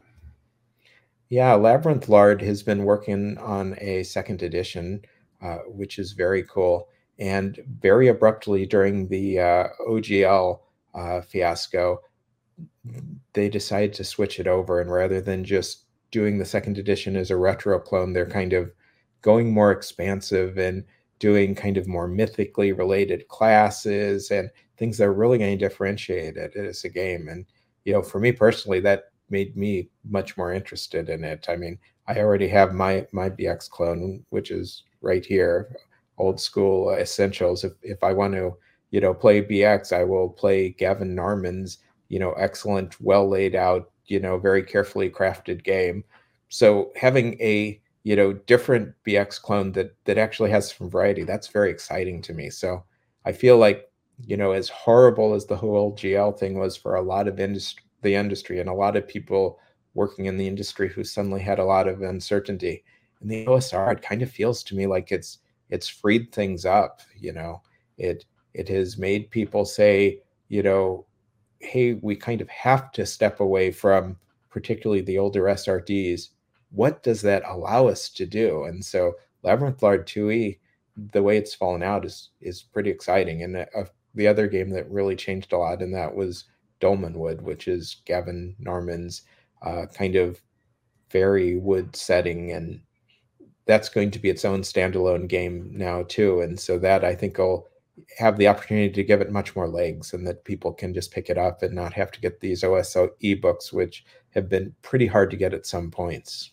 [1.29, 5.01] Yeah, Labyrinth Lord has been working on a second edition,
[5.41, 6.89] uh, which is very cool.
[7.17, 10.59] And very abruptly during the uh, OGL
[10.93, 12.01] uh, fiasco,
[13.33, 14.79] they decided to switch it over.
[14.79, 18.71] And rather than just doing the second edition as a retro clone, they're kind of
[19.21, 20.83] going more expansive and
[21.19, 26.37] doing kind of more mythically related classes and things that are really going to differentiate
[26.37, 27.27] it as a game.
[27.27, 27.45] And,
[27.85, 31.47] you know, for me personally, that made me much more interested in it.
[31.49, 35.75] I mean, I already have my my BX clone, which is right here,
[36.17, 37.63] old school essentials.
[37.63, 38.57] If if I want to,
[38.91, 43.91] you know, play BX, I will play Gavin Norman's, you know, excellent, well laid out,
[44.05, 46.03] you know, very carefully crafted game.
[46.49, 51.49] So having a you know different BX clone that that actually has some variety, that's
[51.49, 52.49] very exciting to me.
[52.49, 52.85] So
[53.25, 53.91] I feel like
[54.25, 57.83] you know as horrible as the whole OGL thing was for a lot of industry
[58.03, 59.59] the industry and a lot of people
[59.93, 62.85] working in the industry who suddenly had a lot of uncertainty.
[63.19, 65.39] And the OSR, it kind of feels to me like it's
[65.69, 67.01] it's freed things up.
[67.17, 67.61] You know,
[67.97, 71.05] it it has made people say, you know,
[71.59, 74.15] hey, we kind of have to step away from
[74.49, 76.29] particularly the older SRDs.
[76.71, 78.65] What does that allow us to do?
[78.65, 79.13] And so
[79.43, 80.59] Labyrinth Lord 2E,
[81.13, 83.43] the way it's fallen out is is pretty exciting.
[83.43, 86.45] And uh, the other game that really changed a lot in that was
[86.81, 89.23] Dolmenwood, which is Gavin Norman's
[89.61, 90.41] uh, kind of
[91.09, 92.81] fairy wood setting, and
[93.65, 96.41] that's going to be its own standalone game now too.
[96.41, 97.67] And so that I think will
[98.17, 101.29] have the opportunity to give it much more legs, and that people can just pick
[101.29, 105.31] it up and not have to get these OSE books, which have been pretty hard
[105.31, 106.51] to get at some points.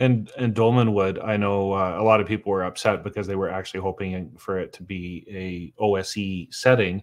[0.00, 3.50] And and Dolmenwood, I know uh, a lot of people were upset because they were
[3.50, 7.02] actually hoping for it to be a OSE setting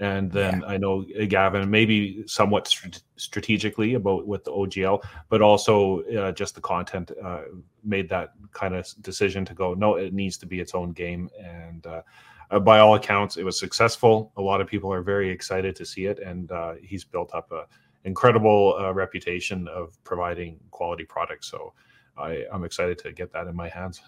[0.00, 0.66] and then yeah.
[0.66, 6.32] I know uh, Gavin maybe somewhat st- strategically about with the OGL, but also uh,
[6.32, 7.42] just the content uh,
[7.82, 9.74] made that kind of decision to go.
[9.74, 12.02] No, it needs to be its own game, and uh,
[12.50, 14.32] uh by all accounts, it was successful.
[14.36, 17.50] A lot of people are very excited to see it, and uh, he's built up
[17.50, 17.66] a
[18.04, 21.48] incredible reputation of providing quality products.
[21.48, 21.74] So
[22.18, 24.00] I, I'm excited to get that in my hands.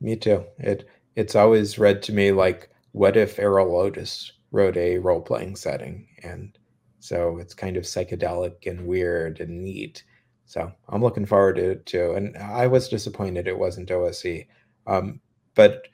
[0.00, 0.44] Me too.
[0.58, 5.56] It it's always read to me like, what if Erol Otus wrote a role playing
[5.56, 6.06] setting.
[6.22, 6.56] And
[7.00, 10.04] so it's kind of psychedelic and weird and neat.
[10.46, 12.12] So I'm looking forward to it too.
[12.12, 14.46] And I was disappointed it wasn't OSE.
[14.86, 15.20] Um,
[15.54, 15.88] but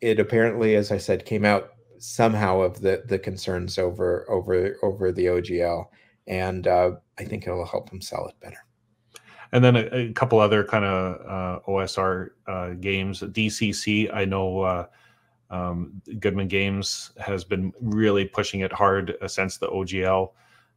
[0.00, 5.12] it apparently, as I said, came out somehow of the the concerns over over over
[5.12, 5.86] the OGL,
[6.26, 8.64] and uh, I think it'll help them sell it better.
[9.52, 13.20] And then a, a couple other kind of uh, OSR uh, games.
[13.20, 14.86] DCC, I know uh,
[15.50, 20.30] um, Goodman Games has been really pushing it hard uh, since the OGL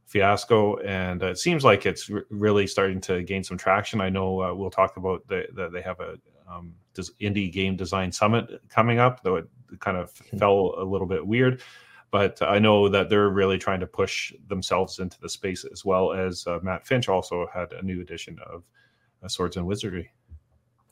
[0.04, 4.00] fiasco, and uh, it seems like it's r- really starting to gain some traction.
[4.00, 6.16] I know uh, we'll talk about that the, they have a
[6.48, 6.74] um,
[7.20, 9.48] indie game design summit coming up, though it
[9.80, 10.38] kind of mm-hmm.
[10.38, 11.62] fell a little bit weird.
[12.14, 16.12] But I know that they're really trying to push themselves into the space as well
[16.12, 18.62] as uh, Matt Finch also had a new edition of
[19.20, 20.12] uh, Swords and Wizardry.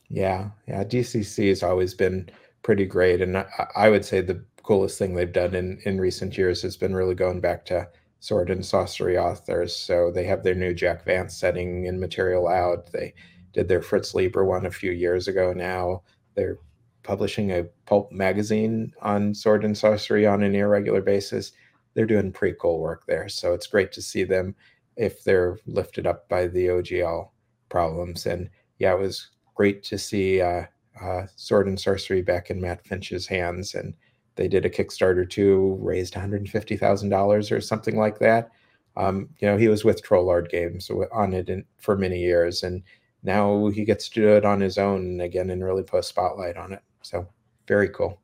[0.08, 0.82] Yeah, yeah.
[0.82, 2.28] DCC has always been
[2.64, 3.20] pretty great.
[3.20, 3.46] And I,
[3.76, 7.14] I, would say the coolest thing they've done in, in recent years has been really
[7.14, 9.76] going back to sword and sorcery authors.
[9.76, 12.90] So they have their new Jack Vance setting in material out.
[12.90, 13.14] They
[13.52, 16.02] did their Fritz Leiber one a few years ago now.
[16.34, 16.58] They're
[17.02, 21.52] publishing a pulp magazine on sword and sorcery on an irregular basis.
[21.94, 23.28] They're doing pretty cool work there.
[23.28, 24.54] So it's great to see them
[24.96, 27.28] if they're lifted up by the OGL
[27.68, 28.26] problems.
[28.26, 28.48] And
[28.78, 30.64] yeah, it was great to see uh,
[31.00, 33.94] uh, Sword and Sorcery back in Matt Finch's hands, and
[34.36, 38.50] they did a Kickstarter too, raised one hundred fifty thousand dollars or something like that.
[38.96, 42.62] Um, you know, he was with Troll Lord Games on it in, for many years,
[42.62, 42.82] and
[43.22, 46.56] now he gets to do it on his own again and really put a spotlight
[46.56, 46.82] on it.
[47.02, 47.28] So
[47.66, 48.20] very cool.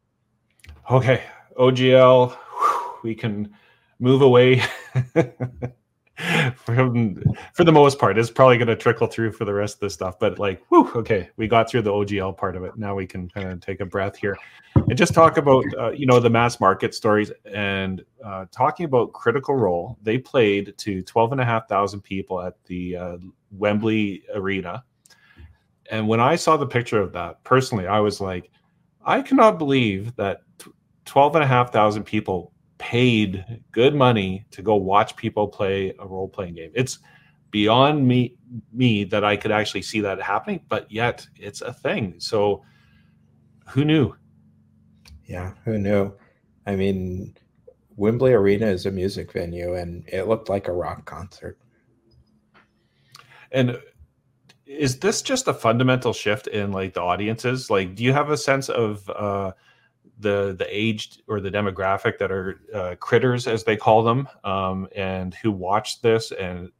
[0.91, 1.22] Okay,
[1.59, 2.37] OGL,
[3.03, 3.55] we can
[3.99, 4.62] move away
[6.55, 7.22] from,
[7.53, 8.18] for the most part.
[8.18, 10.18] It's probably going to trickle through for the rest of this stuff.
[10.18, 12.76] But like, whew, okay, we got through the OGL part of it.
[12.76, 14.37] Now we can kind of take a breath here
[14.74, 19.12] and just talk about uh, you know the mass market stories and uh, talking about
[19.12, 19.99] Critical Role.
[20.03, 23.16] They played to twelve and a half thousand people at the uh,
[23.51, 24.85] Wembley Arena,
[25.91, 28.51] and when I saw the picture of that, personally, I was like,
[29.09, 30.42] I cannot believe that.
[31.09, 36.06] 12 and a half thousand people paid good money to go watch people play a
[36.06, 36.70] role playing game.
[36.74, 36.98] It's
[37.50, 38.36] beyond me
[38.74, 42.16] me that I could actually see that happening, but yet it's a thing.
[42.18, 42.62] So
[43.68, 44.14] who knew?
[45.24, 46.12] Yeah, who knew?
[46.66, 47.34] I mean,
[47.96, 51.59] Wembley Arena is a music venue, and it looked like a rock concert.
[53.50, 53.78] And
[54.69, 57.71] is this just a fundamental shift in like the audiences?
[57.71, 59.53] Like, do you have a sense of uh,
[60.21, 64.87] the the age or the demographic that are uh, critters, as they call them, um,
[64.95, 66.33] and who watch this?
[66.33, 66.71] And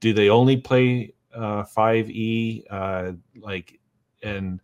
[0.00, 2.64] do they only play uh, 5e?
[2.68, 3.78] Uh, like,
[4.22, 4.60] and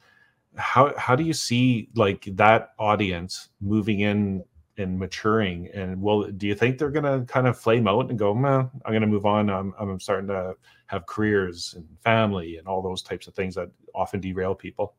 [0.56, 4.42] how how do you see like that audience moving in
[4.78, 5.68] and maturing?
[5.74, 9.06] And well, do you think they're gonna kind of flame out and go, I'm gonna
[9.06, 9.50] move on.
[9.50, 10.54] I'm I'm starting to
[10.86, 14.94] have careers and family and all those types of things that often derail people.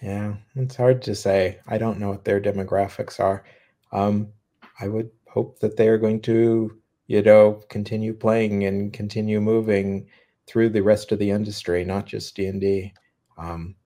[0.00, 1.60] Yeah, it's hard to say.
[1.68, 3.44] I don't know what their demographics are.
[3.92, 4.32] Um,
[4.80, 6.76] I would hope that they are going to,
[7.06, 10.08] you know, continue playing and continue moving
[10.46, 12.92] through the rest of the industry, not just D and D.
[13.38, 13.76] Um,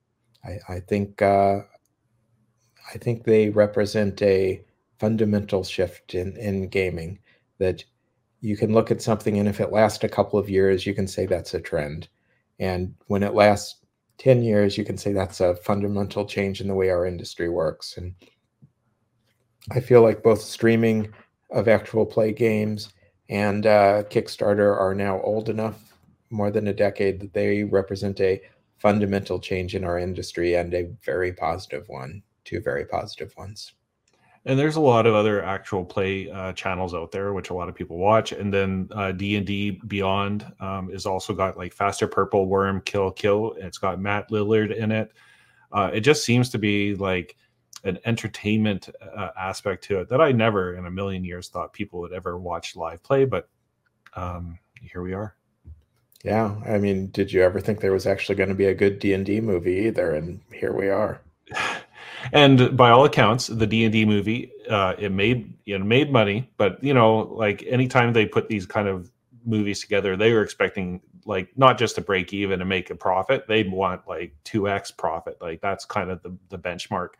[0.45, 1.61] I, I think uh,
[2.95, 4.65] I think they represent a
[4.99, 7.19] fundamental shift in in gaming
[7.59, 7.85] that
[8.41, 11.09] you can look at something and if it lasts a couple of years, you can
[11.09, 12.09] say that's a trend,
[12.59, 13.77] and when it lasts
[14.19, 17.97] 10 years, you can say that's a fundamental change in the way our industry works.
[17.97, 18.15] And
[19.71, 21.13] I feel like both streaming
[21.51, 22.93] of actual play games
[23.29, 25.99] and uh, Kickstarter are now old enough,
[26.31, 28.41] more than a decade, that they represent a
[28.79, 33.73] fundamental change in our industry and a very positive one, two very positive ones.
[34.47, 37.69] And there's a lot of other actual play uh, channels out there, which a lot
[37.69, 38.31] of people watch.
[38.31, 42.81] And then uh, D and D Beyond um, is also got like Faster Purple, Worm,
[42.83, 43.57] Kill, Kill.
[43.59, 45.13] It's got Matt Lillard in it.
[45.73, 47.37] Uh, it just seems to be like
[47.83, 51.99] an entertainment uh, aspect to it that I never in a million years thought people
[52.01, 53.25] would ever watch live play.
[53.25, 53.49] But
[54.15, 55.35] um, here we are.
[56.23, 59.01] Yeah, I mean, did you ever think there was actually going to be a good
[59.01, 60.13] D and D movie either?
[60.13, 61.21] And here we are.
[62.33, 66.51] and by all accounts, the D and D movie uh, it made know made money,
[66.57, 69.11] but you know like anytime they put these kind of
[69.45, 73.47] movies together, they were expecting like not just to break even and make a profit.
[73.49, 75.37] They want like two x profit.
[75.41, 77.11] Like that's kind of the the benchmark.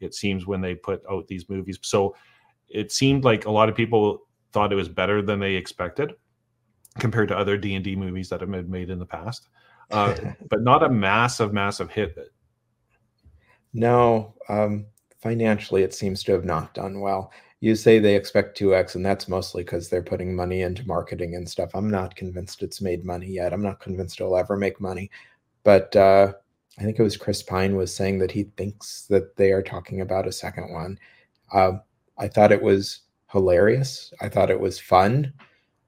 [0.00, 2.16] It seems when they put out these movies, so
[2.68, 6.14] it seemed like a lot of people thought it was better than they expected
[6.98, 9.48] compared to other D and D movies that have been made in the past.
[9.90, 10.16] Uh,
[10.50, 12.16] but not a massive, massive hit
[13.72, 14.86] no, um,
[15.20, 17.32] financially, it seems to have not done well.
[17.60, 21.48] You say they expect 2x, and that's mostly because they're putting money into marketing and
[21.48, 21.70] stuff.
[21.74, 23.52] I'm not convinced it's made money yet.
[23.52, 25.10] I'm not convinced it'll ever make money.
[25.62, 26.32] But uh,
[26.78, 30.00] I think it was Chris Pine was saying that he thinks that they are talking
[30.00, 30.98] about a second one.
[31.52, 31.72] Uh,
[32.18, 33.00] I thought it was
[33.30, 34.12] hilarious.
[34.22, 35.32] I thought it was fun.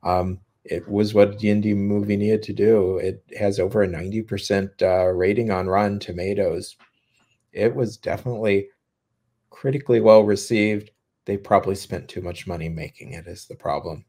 [0.03, 2.99] Um, it was what a D&D movie needed to do.
[2.99, 6.77] It has over a 90% uh, rating on Rotten Tomatoes
[7.53, 8.69] it was definitely
[9.51, 10.91] critically well received.
[11.25, 14.05] They probably spent too much money making it is the problem.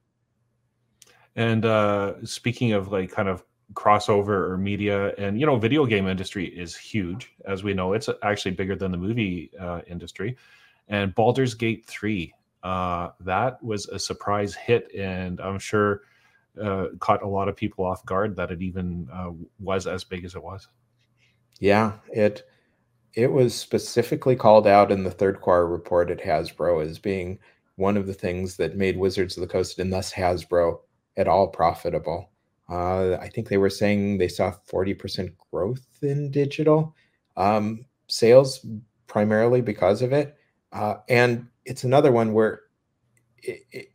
[1.35, 6.07] And uh, speaking of like kind of crossover or media, and you know, video game
[6.07, 7.93] industry is huge, as we know.
[7.93, 10.37] It's actually bigger than the movie uh, industry.
[10.87, 16.01] And Baldur's Gate three, uh, that was a surprise hit, and I'm sure
[16.61, 20.25] uh, caught a lot of people off guard that it even uh, was as big
[20.25, 20.67] as it was.
[21.59, 22.43] Yeah, it
[23.13, 27.39] it was specifically called out in the third quarter report at Hasbro as being
[27.75, 30.79] one of the things that made Wizards of the Coast and thus Hasbro
[31.17, 32.29] at all profitable.
[32.69, 36.95] Uh, I think they were saying they saw 40% growth in digital
[37.37, 38.65] um, sales
[39.07, 40.35] primarily because of it.
[40.71, 42.61] Uh, and it's another one where
[43.37, 43.89] it,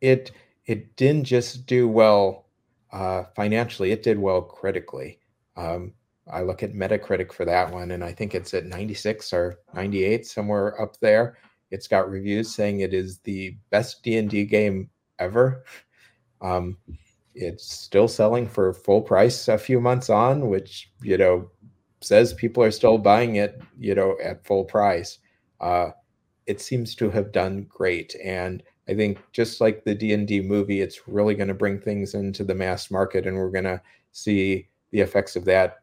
[0.00, 0.32] it,
[0.66, 2.46] it, didn't just do well
[2.92, 5.20] uh, financially, it did well critically.
[5.56, 5.92] Um,
[6.30, 10.26] I look at Metacritic for that one, and I think it's at 96 or 98,
[10.26, 11.36] somewhere up there.
[11.70, 15.64] It's got reviews saying it is the best D&D game ever.
[16.40, 16.78] Um,
[17.34, 21.50] it's still selling for full price a few months on, which you know
[22.00, 25.18] says people are still buying it, you know, at full price.
[25.60, 25.90] Uh,
[26.46, 31.08] it seems to have done great, and I think just like the D&D movie, it's
[31.08, 33.80] really going to bring things into the mass market, and we're going to
[34.12, 35.78] see the effects of that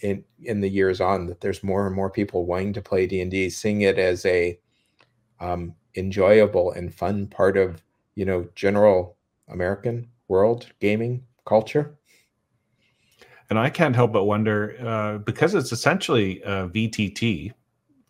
[0.00, 3.48] in in the years on that there's more and more people wanting to play d&d
[3.50, 4.58] seeing it as a
[5.40, 7.82] um, enjoyable and fun part of
[8.14, 9.16] you know general
[9.48, 11.96] american world gaming culture.
[13.48, 17.52] And i can't help but wonder uh, because it's essentially a vtt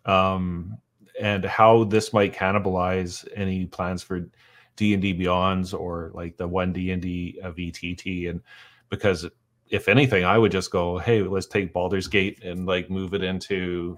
[0.05, 0.77] um,
[1.19, 4.27] and how this might cannibalize any plans for
[4.75, 8.41] d&d beyonds or like the one d&d uh, vtt and
[8.89, 9.27] because
[9.69, 13.23] if anything, I would just go, hey, let's take Baldur's Gate and like move it
[13.23, 13.97] into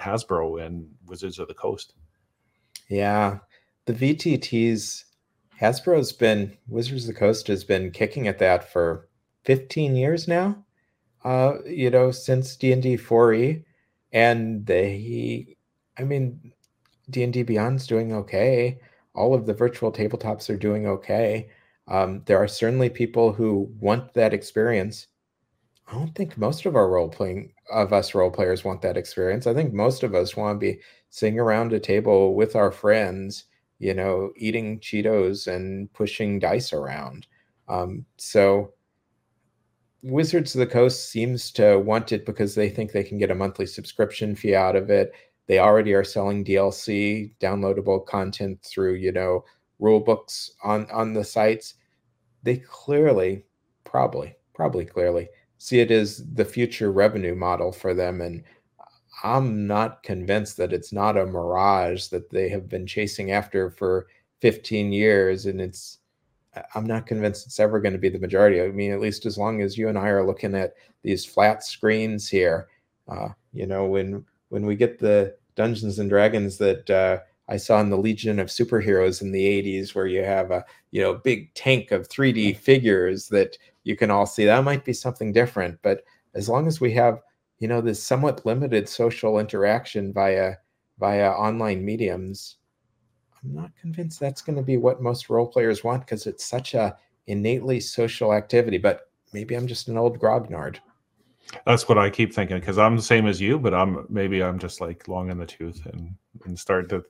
[0.00, 1.94] Hasbro and Wizards of the Coast.
[2.88, 3.38] Yeah.
[3.86, 5.04] the VTTs,
[5.60, 9.08] Hasbro's been Wizards of the Coast has been kicking at that for
[9.44, 10.64] 15 years now.
[11.22, 13.62] Uh, you know, since D and D 4e,
[14.12, 15.56] and they,
[15.98, 16.52] I mean,
[17.10, 18.80] D and D Beyond's doing okay.
[19.14, 21.50] All of the virtual tabletops are doing okay.
[21.90, 25.08] Um, there are certainly people who want that experience.
[25.88, 29.46] I don't think most of our role playing of us role players want that experience.
[29.46, 30.80] I think most of us want to be
[31.10, 33.44] sitting around a table with our friends,
[33.80, 37.26] you know, eating Cheetos and pushing dice around.
[37.68, 38.72] Um, so
[40.02, 43.34] Wizards of the Coast seems to want it because they think they can get a
[43.34, 45.12] monthly subscription fee out of it.
[45.46, 49.44] They already are selling DLC, downloadable content through, you know,
[49.80, 51.74] rule books on on the sites.
[52.42, 53.44] They clearly,
[53.84, 55.28] probably, probably clearly
[55.60, 58.22] see it as the future revenue model for them.
[58.22, 58.42] And
[59.22, 64.06] I'm not convinced that it's not a mirage that they have been chasing after for
[64.40, 65.98] 15 years and it's
[66.74, 68.60] I'm not convinced it's ever going to be the majority.
[68.60, 71.62] I mean, at least as long as you and I are looking at these flat
[71.62, 72.66] screens here,
[73.06, 77.18] uh, you know, when when we get the Dungeons and Dragons that uh,
[77.50, 81.02] I saw in the Legion of Superheroes in the '80s, where you have a you
[81.02, 85.32] know big tank of 3D figures that you can all see, that might be something
[85.32, 85.78] different.
[85.82, 87.20] But as long as we have
[87.58, 90.54] you know this somewhat limited social interaction via
[90.98, 92.56] via online mediums
[93.42, 96.74] I'm not convinced that's going to be what most role players want because it's such
[96.74, 96.96] a
[97.26, 98.78] innately social activity.
[98.78, 100.78] But maybe I'm just an old grognard.
[101.66, 104.58] That's what I keep thinking because I'm the same as you, but I'm maybe I'm
[104.58, 107.02] just like long in the tooth and and start to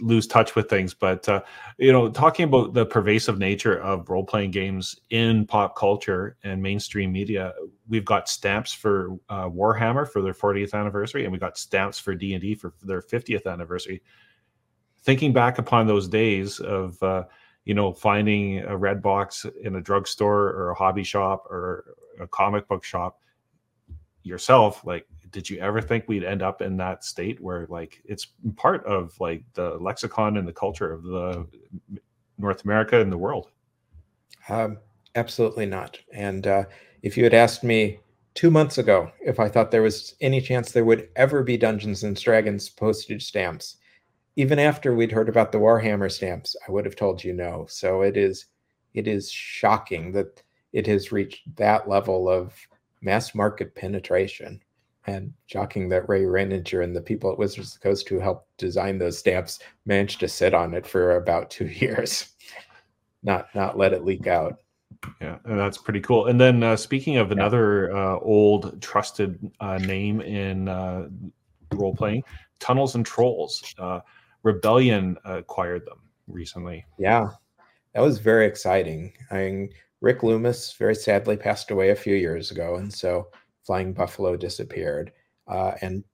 [0.00, 0.94] lose touch with things.
[0.94, 1.42] But uh,
[1.78, 6.62] you know, talking about the pervasive nature of role playing games in pop culture and
[6.62, 7.52] mainstream media,
[7.88, 12.14] we've got stamps for uh, Warhammer for their 40th anniversary, and we got stamps for
[12.14, 14.02] D and D for their 50th anniversary
[15.06, 17.22] thinking back upon those days of uh,
[17.64, 22.26] you know finding a red box in a drugstore or a hobby shop or a
[22.26, 23.20] comic book shop
[24.24, 25.06] yourself like
[25.36, 29.14] did you ever think we'd end up in that state where like it's part of
[29.20, 31.46] like the lexicon and the culture of the
[32.38, 33.50] north america and the world
[34.48, 34.78] um,
[35.14, 36.64] absolutely not and uh,
[37.02, 38.00] if you had asked me
[38.32, 42.02] two months ago if i thought there was any chance there would ever be dungeons
[42.02, 43.76] and dragons postage stamps
[44.36, 47.66] even after we'd heard about the Warhammer stamps, I would have told you no.
[47.68, 48.46] So it is
[48.92, 52.54] it is shocking that it has reached that level of
[53.00, 54.60] mass market penetration.
[55.06, 58.48] And shocking that Ray Renninger and the people at Wizards of the Coast who helped
[58.58, 62.30] design those stamps managed to sit on it for about two years,
[63.22, 64.60] not not let it leak out.
[65.20, 66.26] Yeah, and that's pretty cool.
[66.26, 71.08] And then uh, speaking of another uh, old trusted uh, name in uh,
[71.72, 72.24] role playing,
[72.58, 73.74] Tunnels and Trolls.
[73.78, 74.00] Uh,
[74.42, 75.98] Rebellion acquired them
[76.28, 76.84] recently.
[76.98, 77.30] Yeah,
[77.94, 79.12] that was very exciting.
[79.30, 83.28] I mean, Rick Loomis very sadly passed away a few years ago, and so
[83.66, 85.12] Flying Buffalo disappeared.
[85.46, 86.04] Uh, and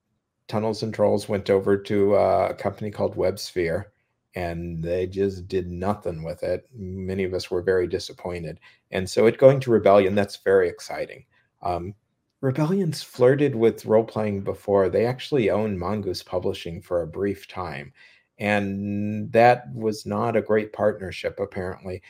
[0.49, 3.93] Tunnels and Trolls went over to uh, a company called Webbed Sphere,
[4.35, 6.69] and they just did nothing with it.
[6.75, 8.59] Many of us were very disappointed.
[8.91, 11.27] And so it going to Rebellion, that's very exciting.
[11.63, 11.95] Um,
[12.41, 14.89] Rebellion's flirted with role playing before.
[14.89, 17.93] They actually owned Mongoose Publishing for a brief time
[18.43, 22.03] and that was not a great partnership apparently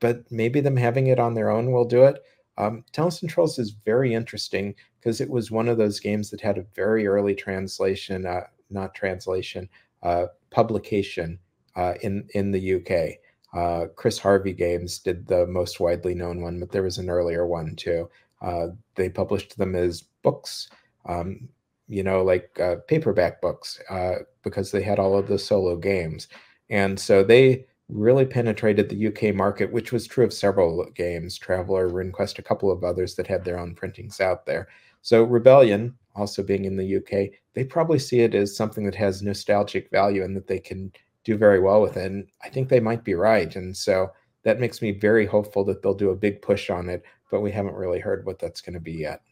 [0.00, 2.22] but maybe them having it on their own will do it
[2.58, 6.40] um, Tunnels and Trolls is very interesting because it was one of those games that
[6.40, 9.68] had a very early translation, uh, not translation,
[10.02, 11.38] uh, publication
[11.76, 13.18] uh, in in the UK.
[13.52, 17.46] Uh, Chris Harvey Games did the most widely known one, but there was an earlier
[17.46, 18.08] one too.
[18.42, 20.68] Uh, they published them as books.
[21.06, 21.48] Um,
[21.88, 26.28] you know, like uh, paperback books uh, because they had all of the solo games.
[26.70, 31.90] And so they really penetrated the UK market, which was true of several games, Traveller,
[31.90, 34.68] RuneQuest, a couple of others that had their own printings out there.
[35.02, 39.22] So Rebellion, also being in the UK, they probably see it as something that has
[39.22, 40.92] nostalgic value and that they can
[41.24, 42.10] do very well with it.
[42.10, 43.54] And I think they might be right.
[43.54, 44.10] And so
[44.44, 47.50] that makes me very hopeful that they'll do a big push on it, but we
[47.50, 49.22] haven't really heard what that's going to be yet.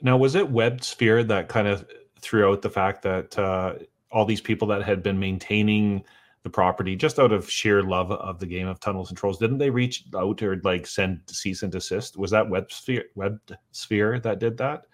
[0.00, 1.86] Now, was it Webbed Sphere that kind of
[2.20, 3.74] threw out the fact that uh,
[4.10, 6.02] all these people that had been maintaining
[6.46, 9.58] the property just out of sheer love of the game of Tunnels and Trolls, didn't
[9.58, 12.16] they reach out or like send cease and desist?
[12.16, 14.86] Was that Webbed Sphere WebSphere that did that?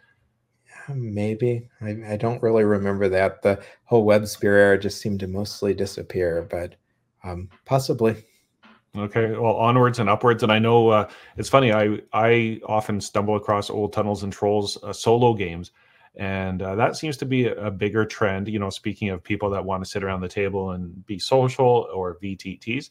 [0.88, 3.42] Maybe I, I don't really remember that.
[3.42, 6.76] The whole Webbed Sphere era just seemed to mostly disappear, but
[7.22, 8.24] um, possibly.
[8.96, 11.70] Okay, well, onwards and upwards, and I know uh, it's funny.
[11.70, 15.70] I I often stumble across old tunnels and trolls uh, solo games,
[16.16, 18.48] and uh, that seems to be a, bigger trend.
[18.48, 21.88] You know, speaking of people that want to sit around the table and be social
[21.92, 22.90] or VTTs,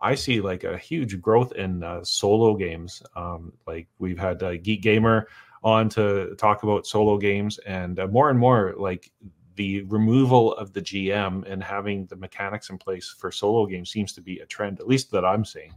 [0.00, 3.02] I see like a huge growth in uh, solo games.
[3.16, 5.28] Um, like we've had uh, Geek Gamer
[5.64, 9.10] on to talk about solo games, and uh, more and more like
[9.56, 14.12] the removal of the GM and having the mechanics in place for solo games seems
[14.14, 15.74] to be a trend, at least that I'm seeing.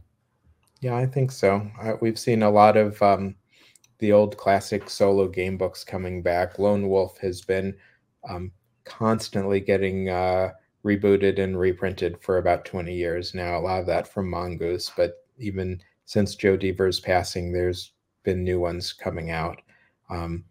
[0.80, 1.68] Yeah, I think so.
[1.80, 3.34] Uh, we've seen a lot of um,
[3.98, 6.58] the old classic solo game books coming back.
[6.58, 7.74] Lone Wolf has been
[8.28, 8.52] um,
[8.84, 10.50] constantly getting uh,
[10.84, 13.58] rebooted and reprinted for about 20 years now.
[13.58, 17.92] A lot of that from Mongoose, but even since Joe Dever's passing, there's
[18.22, 19.60] been new ones coming out.
[20.08, 20.44] Um,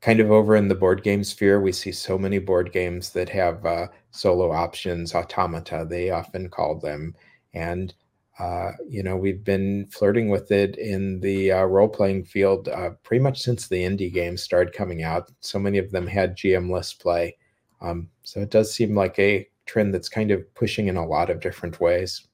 [0.00, 3.28] kind of over in the board game sphere, we see so many board games that
[3.28, 7.14] have uh, solo options, automata, they often call them.
[7.52, 7.94] And
[8.40, 12.90] uh, you know, we've been flirting with it in the uh, role playing field uh,
[13.02, 15.30] pretty much since the indie games started coming out.
[15.40, 17.36] So many of them had GM-less play.
[17.82, 21.28] Um, so it does seem like a trend that's kind of pushing in a lot
[21.28, 22.26] of different ways.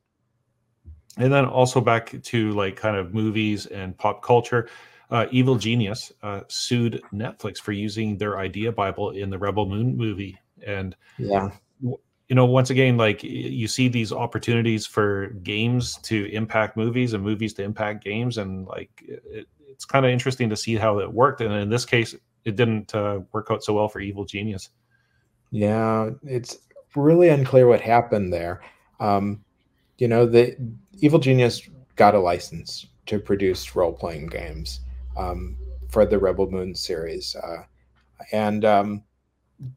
[1.18, 4.68] And then also back to like kind of movies and pop culture.
[5.10, 9.96] Uh, Evil Genius uh, sued Netflix for using their idea Bible in the Rebel Moon
[9.96, 10.38] movie.
[10.64, 11.50] And yeah,
[12.28, 17.22] you know once again like you see these opportunities for games to impact movies and
[17.22, 21.12] movies to impact games and like it, it's kind of interesting to see how it
[21.12, 22.14] worked and in this case
[22.44, 24.70] it didn't uh, work out so well for evil genius.
[25.50, 26.58] Yeah it's
[26.96, 28.62] really unclear what happened there.
[28.98, 29.44] Um,
[29.98, 30.56] you know the
[30.98, 31.62] evil genius
[31.94, 34.80] got a license to produce role-playing games
[35.16, 35.56] um,
[35.88, 37.62] for the rebel moon series uh,
[38.32, 39.02] and um,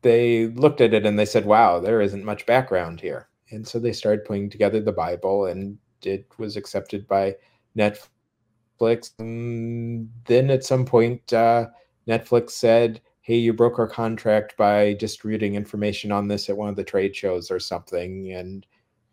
[0.02, 3.30] they looked at it and they said, wow, there isn't much background here.
[3.52, 7.36] And so they started putting together the Bible and it was accepted by
[7.78, 9.12] Netflix.
[9.20, 11.68] And then at some point, uh,
[12.08, 16.76] Netflix said, hey, you broke our contract by distributing information on this at one of
[16.76, 18.32] the trade shows or something.
[18.34, 18.66] And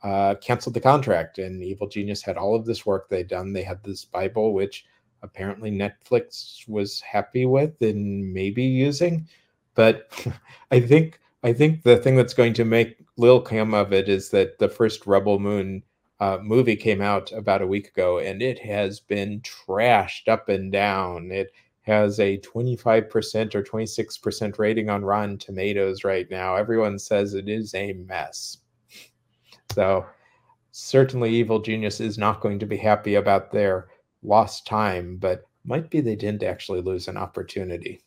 [0.03, 1.39] uh, canceled the contract.
[1.39, 3.53] And Evil Genius had all of this work they'd done.
[3.53, 4.85] They had this Bible, which
[5.23, 9.27] apparently Netflix was happy with and maybe using.
[9.77, 10.11] But
[10.73, 14.31] I think I think the thing that's going to make Lil Cam of it is
[14.31, 15.85] that the first Rebel Moon
[16.19, 20.73] uh, movie came out about a week ago, and it has been trashed up and
[20.73, 21.31] down.
[21.31, 21.53] It
[21.83, 26.57] has a 25% or 26% rating on Rotten Tomatoes right now.
[26.57, 28.59] Everyone says it is a mess.
[29.73, 30.07] So,
[30.73, 33.89] certainly, Evil Genius is not going to be happy about their
[34.23, 38.01] lost time, but might be they didn't actually lose an opportunity.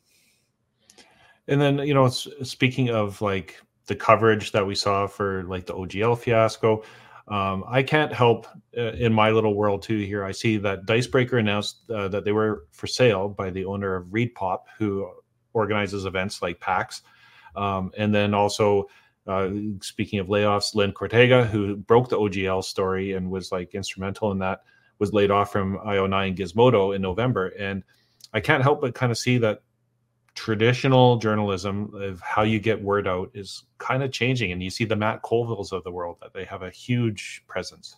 [1.50, 5.74] And then, you know, speaking of like the coverage that we saw for like the
[5.74, 6.84] OGL fiasco,
[7.28, 8.48] um, I can't help
[8.78, 9.98] uh, in my little world too.
[9.98, 13.96] Here, I see that Dicebreaker announced uh, that they were for sale by the owner
[13.96, 15.10] of Reed Pop, who
[15.54, 17.02] organizes events like PAX.
[17.56, 18.88] Um, and then also,
[19.28, 19.50] uh,
[19.82, 24.40] speaking of layoffs, Lynn Codega, who broke the OGL story and was like instrumental in
[24.40, 24.62] that,
[25.00, 27.48] was laid off from IO9 Gizmodo in November.
[27.60, 27.84] And
[28.34, 29.62] I can't help but kind of see that
[30.36, 34.86] traditional journalism of how you get word out is kind of changing and you see
[34.86, 37.98] the matt colvilles of the world that they have a huge presence.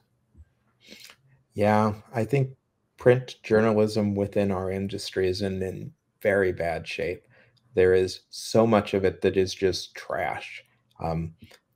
[1.54, 2.50] Yeah i think
[2.98, 7.28] print journalism within our industry is in, in very bad shape.
[7.74, 10.64] There is so much of it that is just trash
[11.00, 11.34] um,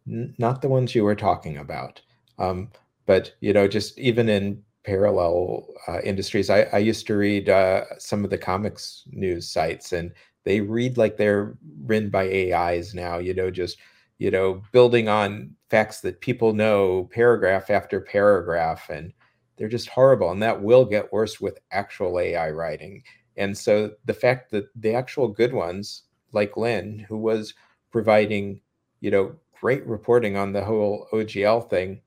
[0.08, 2.02] n- not the ones you were talking about
[2.38, 2.70] um,
[3.06, 7.86] but you know just even in parallel uh, industries I, I, used to read uh,
[7.98, 10.12] some of the comics news sites and
[10.46, 13.78] they read like they're written by AIs now, you know, just,
[14.20, 18.90] you know, building on facts that people know paragraph after paragraph.
[18.90, 19.12] And
[19.58, 20.32] they're just horrible.
[20.32, 23.04] And that will get worse with actual AI writing.
[23.38, 27.54] And so the fact that the actual good ones, like Lynn, who was
[27.92, 28.62] providing,
[29.02, 32.02] you know, great reporting on the whole OGL thing,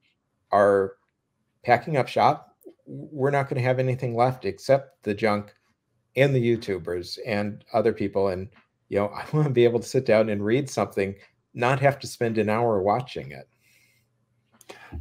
[0.51, 0.93] are
[1.63, 2.55] packing up shop.
[2.85, 5.53] We're not going to have anything left except the junk
[6.15, 8.29] and the YouTubers and other people.
[8.29, 8.49] And,
[8.89, 11.15] you know, I want to be able to sit down and read something,
[11.53, 13.47] not have to spend an hour watching it.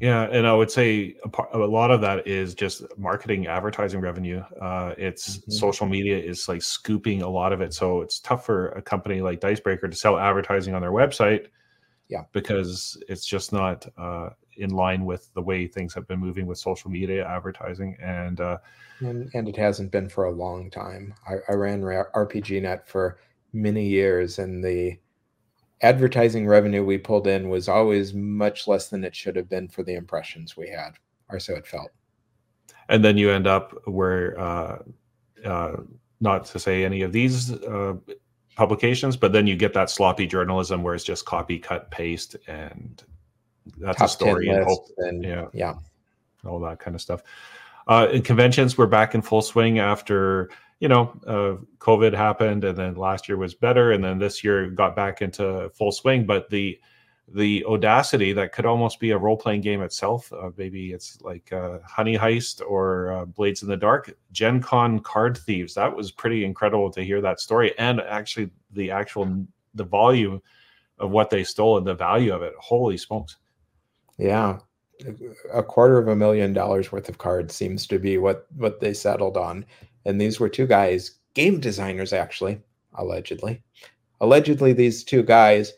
[0.00, 4.00] Yeah, and I would say a, part, a lot of that is just marketing, advertising
[4.00, 4.42] revenue.
[4.60, 5.50] Uh, it's mm-hmm.
[5.50, 9.20] social media is like scooping a lot of it, so it's tough for a company
[9.20, 11.46] like Dicebreaker to sell advertising on their website.
[12.08, 16.46] Yeah, because it's just not uh, in line with the way things have been moving
[16.46, 18.58] with social media advertising, and uh,
[19.00, 21.14] and, and it hasn't been for a long time.
[21.26, 23.18] I, I ran RPGNet for
[23.52, 24.98] many years, and the
[25.82, 29.82] advertising revenue we pulled in was always much less than it should have been for
[29.82, 30.92] the impressions we had,
[31.28, 31.90] or so it felt.
[32.88, 34.78] And then you end up where, uh,
[35.44, 35.76] uh,
[36.20, 37.94] not to say any of these uh,
[38.56, 43.04] publications, but then you get that sloppy journalism where it's just copy, cut, paste, and
[43.78, 44.88] that's Top a story and hope.
[44.98, 45.74] And, yeah, yeah,
[46.46, 47.22] all that kind of stuff.
[47.86, 50.50] Uh, in conventions, we're back in full swing after
[50.80, 54.68] you know uh, COVID happened, and then last year was better, and then this year
[54.70, 56.26] got back into full swing.
[56.26, 56.78] But the
[57.34, 60.32] the audacity that could almost be a role playing game itself.
[60.32, 64.16] Uh, maybe it's like uh, Honey Heist or uh, Blades in the Dark.
[64.32, 65.74] Gen Con Card Thieves.
[65.74, 70.40] That was pretty incredible to hear that story and actually the actual the volume
[70.98, 72.54] of what they stole and the value of it.
[72.58, 73.36] Holy smokes!
[74.18, 74.58] Yeah,
[75.52, 78.92] a quarter of a million dollars worth of cards seems to be what what they
[78.94, 79.64] settled on,
[80.04, 82.60] and these were two guys, game designers actually,
[82.94, 83.62] allegedly.
[84.20, 85.72] Allegedly, these two guys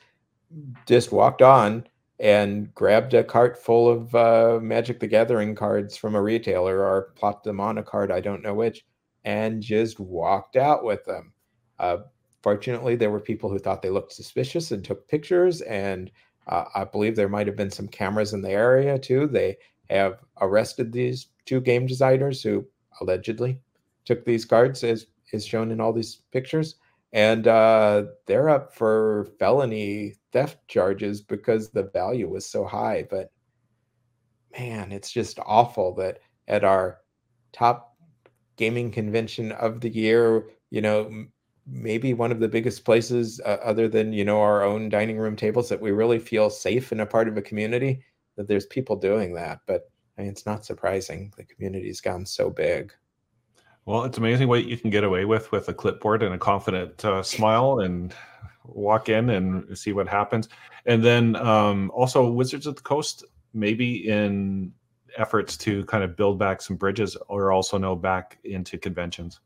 [0.86, 1.86] just walked on
[2.18, 7.12] and grabbed a cart full of uh, Magic the Gathering cards from a retailer or
[7.16, 8.84] plopped them on a card, I don't know which,
[9.24, 11.32] and just walked out with them.
[11.78, 11.98] Uh,
[12.42, 15.62] fortunately, there were people who thought they looked suspicious and took pictures.
[15.62, 16.10] And
[16.46, 19.26] uh, I believe there might have been some cameras in the area too.
[19.26, 19.56] They
[19.88, 22.66] have arrested these two game designers who
[23.00, 23.58] allegedly
[24.04, 26.76] took these cards, as is shown in all these pictures
[27.12, 33.06] and uh, they're up for felony theft charges because the value was so high.
[33.08, 33.32] But
[34.56, 36.98] man, it's just awful that at our
[37.52, 37.96] top
[38.56, 41.26] gaming convention of the year, you know,
[41.70, 45.36] maybe one of the biggest places uh, other than you know our own dining room
[45.36, 48.02] tables that we really feel safe in a part of a community
[48.36, 52.50] that there's people doing that but I mean, it's not surprising the community's gone so
[52.50, 52.92] big
[53.86, 57.04] well, it's amazing what you can get away with with a clipboard and a confident
[57.04, 58.14] uh, smile and
[58.64, 60.48] walk in and see what happens.
[60.86, 64.72] And then um, also Wizards of the Coast, maybe in
[65.16, 69.40] efforts to kind of build back some bridges or also know back into conventions.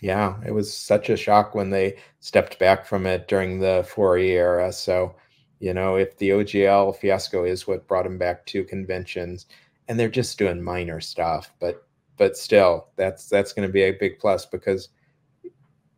[0.00, 4.30] Yeah, it was such a shock when they stepped back from it during the 4E
[4.30, 4.72] era.
[4.72, 5.14] So,
[5.60, 9.46] you know, if the OGL fiasco is what brought them back to conventions,
[9.88, 11.86] and they're just doing minor stuff, but
[12.16, 14.88] but still, that's that's going to be a big plus because,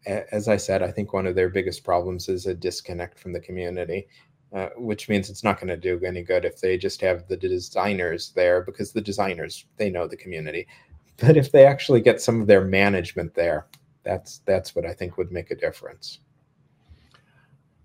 [0.07, 3.41] as I said, I think one of their biggest problems is a disconnect from the
[3.41, 4.07] community,
[4.53, 7.37] uh, which means it's not going to do any good if they just have the
[7.37, 10.67] designers there because the designers they know the community,
[11.19, 13.67] but if they actually get some of their management there,
[14.05, 16.21] that's that's what I think would make a difference.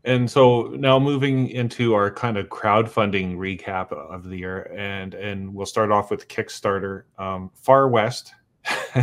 [0.05, 5.53] And so now moving into our kind of crowdfunding recap of the year, and and
[5.53, 8.33] we'll start off with Kickstarter, um, Far West.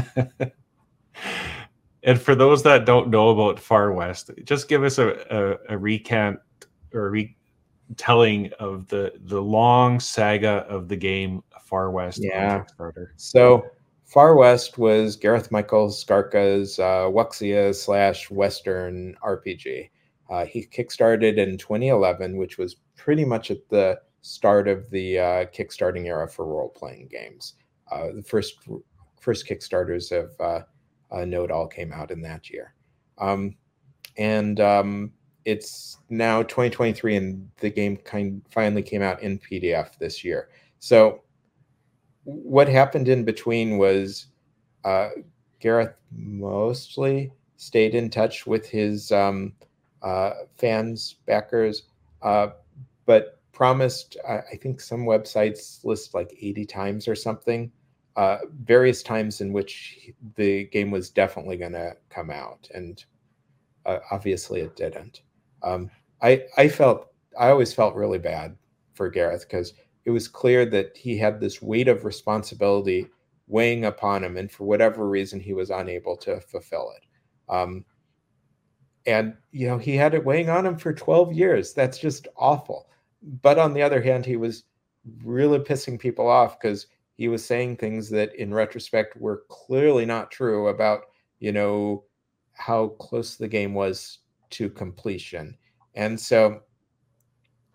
[2.03, 5.79] and for those that don't know about Far West, just give us a, a, a
[5.79, 6.41] recant
[6.95, 7.11] or a
[7.91, 12.65] retelling of the the long saga of the game Far West yeah.
[12.65, 13.09] Kickstarter.
[13.17, 13.67] So
[14.07, 19.91] Far West was Gareth Michael Skarka's uh, Wuxia slash Western RPG.
[20.31, 25.45] Uh, he kickstarted in 2011, which was pretty much at the start of the uh,
[25.47, 27.55] kickstarting era for role playing games.
[27.91, 28.59] Uh, the first
[29.21, 30.63] first kickstarters of uh,
[31.15, 32.75] uh, Node all came out in that year,
[33.19, 33.57] um,
[34.17, 35.13] and um,
[35.45, 40.49] it's now 2023, and the game kind finally came out in PDF this year.
[40.79, 41.23] So,
[42.27, 44.27] what happened in between was
[44.85, 45.11] uh,
[45.61, 49.53] Gareth mostly stayed in touch with his um,
[50.03, 51.85] uh, fans, backers,
[52.23, 52.49] uh,
[53.07, 57.71] but promised, I think some websites list like 80 times or something,
[58.17, 62.69] uh, various times in which the game was definitely going to come out.
[62.75, 63.03] And
[63.87, 65.23] uh, obviously it didn't.
[65.63, 65.91] Um,
[66.23, 68.57] I, I felt, I always felt really bad
[68.95, 69.75] for Gareth because
[70.07, 73.07] it was clear that he had this weight of responsibility
[73.49, 74.39] weighing upon him.
[74.39, 77.05] And for whatever reason, he was unable to fulfill it.
[77.53, 77.85] Um,
[79.07, 82.89] and you know he had it weighing on him for 12 years that's just awful
[83.41, 84.65] but on the other hand he was
[85.25, 90.31] really pissing people off because he was saying things that in retrospect were clearly not
[90.31, 91.03] true about
[91.39, 92.05] you know
[92.53, 94.19] how close the game was
[94.51, 95.57] to completion
[95.95, 96.61] and so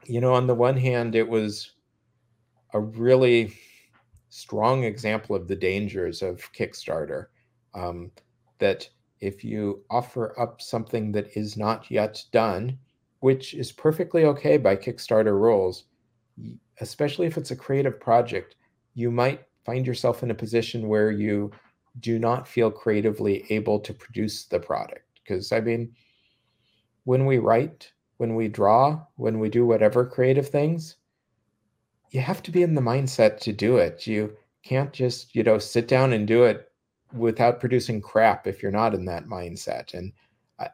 [0.06, 1.72] you know on the one hand it was
[2.74, 3.54] a really
[4.30, 7.28] strong example of the dangers of kickstarter
[7.74, 8.12] um,
[8.60, 8.88] that
[9.22, 12.78] if you offer up something that is not yet done,
[13.20, 15.86] which is perfectly okay by Kickstarter rules,
[16.82, 18.56] especially if it's a creative project,
[18.96, 21.52] you might find yourself in a position where you
[22.00, 25.06] do not feel creatively able to produce the product.
[25.24, 25.94] Because, I mean,
[27.04, 30.96] when we write, when we draw, when we do whatever creative things,
[32.12, 34.06] you have to be in the mindset to do it.
[34.06, 36.70] You can't just, you know, sit down and do it
[37.14, 39.94] without producing crap if you're not in that mindset.
[39.94, 40.14] And
[40.60, 40.68] I,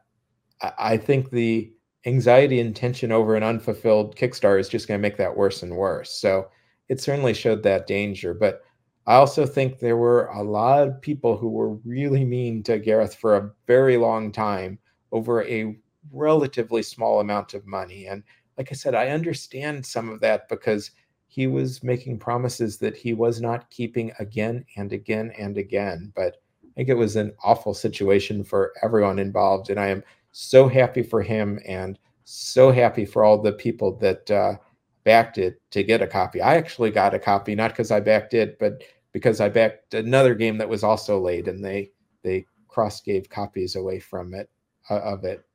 [0.78, 1.72] I think the
[2.06, 5.76] anxiety and tension over an unfulfilled Kickstarter is just going to make that worse and
[5.76, 6.12] worse.
[6.12, 6.50] So
[6.90, 8.34] it certainly showed that danger.
[8.34, 8.62] But
[9.06, 13.16] I also think there were a lot of people who were really mean to Gareth
[13.16, 14.80] for a very long time
[15.12, 15.78] over a
[16.12, 18.08] relatively small amount of money.
[18.08, 18.24] And
[18.58, 20.92] like I said, I understand some of that because
[21.28, 26.12] he was making promises that he was not keeping again and again and again.
[26.16, 29.70] But I think it was an awful situation for everyone involved.
[29.70, 34.30] And I am so happy for him and so happy for all the people that
[34.32, 34.56] uh,
[35.04, 36.42] backed it to get a copy.
[36.42, 40.36] I actually got a copy, not because I backed it, but because I backed another
[40.36, 41.92] game that was also late and they,
[42.24, 44.50] they cross gave copies away from it,
[44.90, 45.47] uh, of it.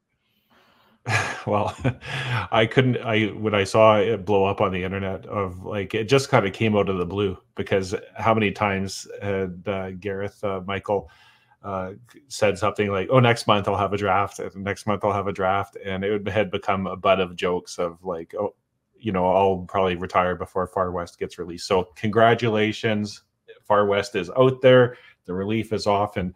[1.47, 1.77] well
[2.53, 6.05] i couldn't i when i saw it blow up on the internet of like it
[6.05, 10.43] just kind of came out of the blue because how many times had uh, gareth
[10.45, 11.11] uh, michael
[11.65, 11.93] uh,
[12.29, 15.33] said something like oh next month i'll have a draft next month i'll have a
[15.33, 18.55] draft and it had become a butt of jokes of like oh
[18.97, 21.67] you know i'll probably retire before far west gets released.
[21.67, 23.23] So congratulations
[23.65, 26.35] far west is out there the relief is off and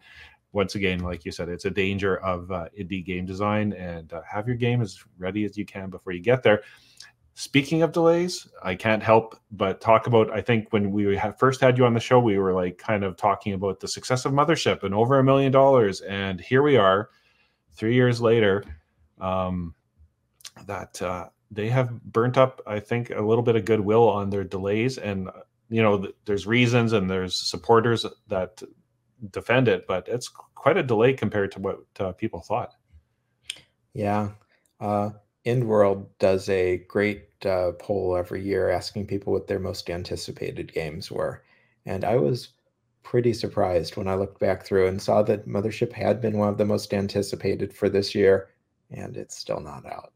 [0.51, 4.21] once again, like you said, it's a danger of uh, indie game design and uh,
[4.29, 6.61] have your game as ready as you can before you get there.
[7.33, 10.31] Speaking of delays, I can't help but talk about.
[10.31, 13.15] I think when we first had you on the show, we were like kind of
[13.15, 17.09] talking about the success of Mothership and over a million dollars, and here we are,
[17.75, 18.63] three years later.
[19.21, 19.75] Um,
[20.65, 24.43] that uh, they have burnt up, I think, a little bit of goodwill on their
[24.43, 25.29] delays, and
[25.69, 28.61] you know, there's reasons and there's supporters that
[29.31, 32.73] defend it, but it's quite a delay compared to what uh, people thought.
[33.93, 34.29] Yeah.
[34.79, 35.11] Uh,
[35.45, 40.73] EN World does a great uh, poll every year asking people what their most anticipated
[40.73, 41.43] games were.
[41.85, 42.49] And I was
[43.03, 46.57] pretty surprised when I looked back through and saw that Mothership had been one of
[46.57, 48.49] the most anticipated for this year,
[48.91, 50.11] and it's still not out.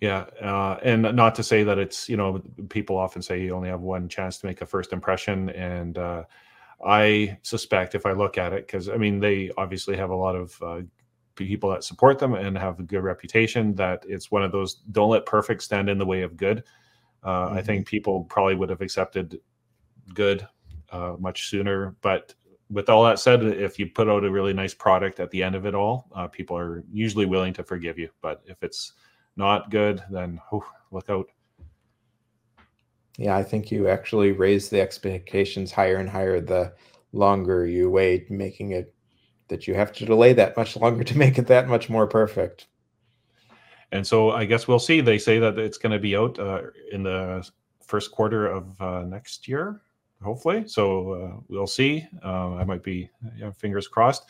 [0.00, 3.68] Yeah, uh, and not to say that it's you know people often say you only
[3.68, 6.24] have one chance to make a first impression, and uh,
[6.84, 10.36] I suspect if I look at it, because I mean, they obviously have a lot
[10.36, 10.80] of uh,
[11.34, 15.10] people that support them and have a good reputation, that it's one of those don't
[15.10, 16.64] let perfect stand in the way of good.
[17.22, 17.58] Uh, mm-hmm.
[17.58, 19.40] I think people probably would have accepted
[20.14, 20.46] good
[20.90, 21.96] uh, much sooner.
[22.00, 22.34] But
[22.70, 25.54] with all that said, if you put out a really nice product at the end
[25.54, 28.10] of it all, uh, people are usually willing to forgive you.
[28.20, 28.92] But if it's
[29.36, 31.28] not good, then oh, look out.
[33.18, 36.72] Yeah, I think you actually raise the expectations higher and higher the
[37.12, 38.94] longer you wait, making it
[39.48, 42.68] that you have to delay that much longer to make it that much more perfect.
[43.90, 45.00] And so I guess we'll see.
[45.00, 46.62] They say that it's going to be out uh,
[46.92, 47.48] in the
[47.84, 49.80] first quarter of uh, next year,
[50.22, 50.68] hopefully.
[50.68, 52.06] So uh, we'll see.
[52.24, 53.10] Uh, I might be
[53.56, 54.24] fingers crossed.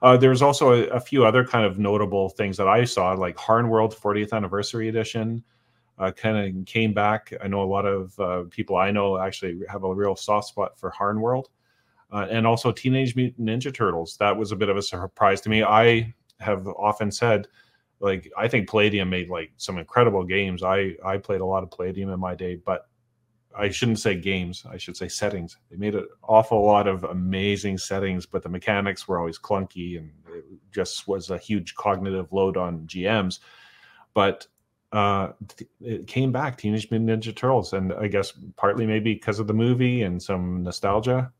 [0.00, 3.36] Uh, there's also a, a, few other kind of notable things that I saw, like
[3.36, 5.42] Harn World 40th Anniversary Edition
[5.98, 7.32] uh, kind of came back.
[7.42, 10.78] I know a lot of uh, people I know actually have a real soft spot
[10.78, 11.48] for Harn World,
[12.12, 14.16] uh, and also Teenage Mutant Ninja Turtles.
[14.18, 15.62] That was a bit of a surprise to me.
[15.62, 17.48] I have often said,
[18.00, 20.62] like, I think Palladium made like some incredible games.
[20.62, 22.88] I I played a lot of Palladium in my day, but
[23.56, 24.64] I shouldn't say games.
[24.70, 25.56] I should say settings.
[25.68, 30.12] They made an awful lot of amazing settings, but the mechanics were always clunky, and
[30.32, 33.40] it just was a huge cognitive load on GMs.
[34.14, 34.46] But
[34.92, 35.32] uh,
[35.80, 39.54] it came back Teenage Mutant Ninja Turtles, and I guess partly maybe because of the
[39.54, 41.30] movie and some nostalgia.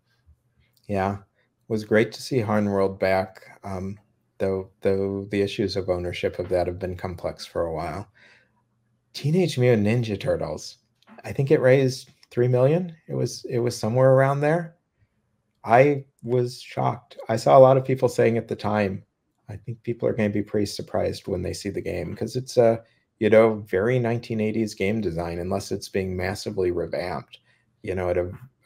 [0.87, 3.43] Yeah, it was great to see Harn World back.
[3.65, 3.99] Um,
[4.39, 8.09] though, though the issues of ownership of that have been complex for a while.
[9.15, 10.79] Teenage Mutant Ninja Turtles.
[11.25, 12.95] I think it raised three million.
[13.09, 14.77] It was it was somewhere around there.
[15.65, 17.19] I was shocked.
[17.29, 19.05] I saw a lot of people saying at the time.
[19.49, 22.37] I think people are going to be pretty surprised when they see the game because
[22.37, 22.83] it's a
[23.19, 27.39] you know, very 1980s game design, unless it's being massively revamped.
[27.83, 28.19] You know, it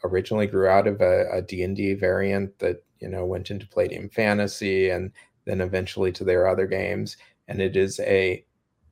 [0.03, 5.11] originally grew out of a, D&D variant that, you know, went into Palladium Fantasy and
[5.45, 7.17] then eventually to their other games.
[7.47, 8.45] And it is a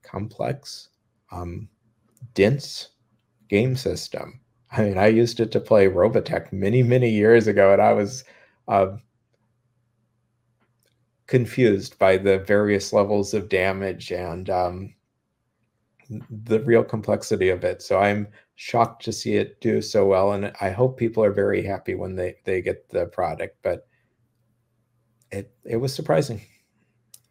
[0.03, 0.89] complex,
[1.31, 1.69] um,
[2.33, 2.89] dense
[3.47, 4.39] game system.
[4.71, 8.23] I mean, I used it to play Robotech many, many years ago, and I was
[8.67, 8.95] uh,
[11.27, 14.93] confused by the various levels of damage and um,
[16.29, 17.81] the real complexity of it.
[17.81, 21.63] So I'm shocked to see it do so well, and I hope people are very
[21.63, 23.57] happy when they they get the product.
[23.63, 23.87] But
[25.31, 26.41] it it was surprising.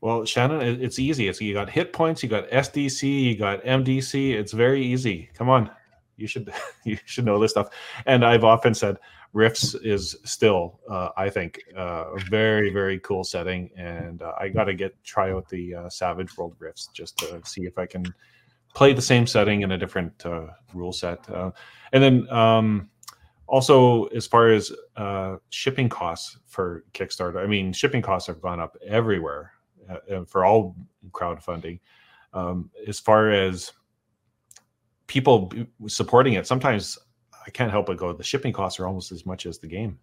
[0.01, 1.29] Well, Shannon, it's easy.
[1.29, 4.33] It's you got hit points, you got SDC, you got MDC.
[4.33, 5.29] It's very easy.
[5.35, 5.71] Come on,
[6.17, 6.53] you should
[6.85, 7.69] you should know this stuff.
[8.07, 8.97] And I've often said
[9.33, 14.49] Rifts is still, uh, I think, uh, a very very cool setting, and uh, I
[14.49, 17.87] got to get try out the uh, Savage World Rifts just to see if I
[17.87, 18.05] can
[18.75, 21.29] play the same setting in a different uh, rule set.
[21.29, 21.51] Uh,
[21.93, 22.89] and then um,
[23.47, 24.73] also, as far as
[25.51, 29.53] shipping costs for Kickstarter, I mean, shipping costs have gone up everywhere
[30.27, 30.77] for all
[31.11, 31.81] crowdfunding.
[32.33, 33.73] Um, as far as
[35.09, 35.53] people
[35.89, 36.97] supporting it, sometimes
[37.45, 39.99] I can't help but go, the shipping costs are almost as much as the game.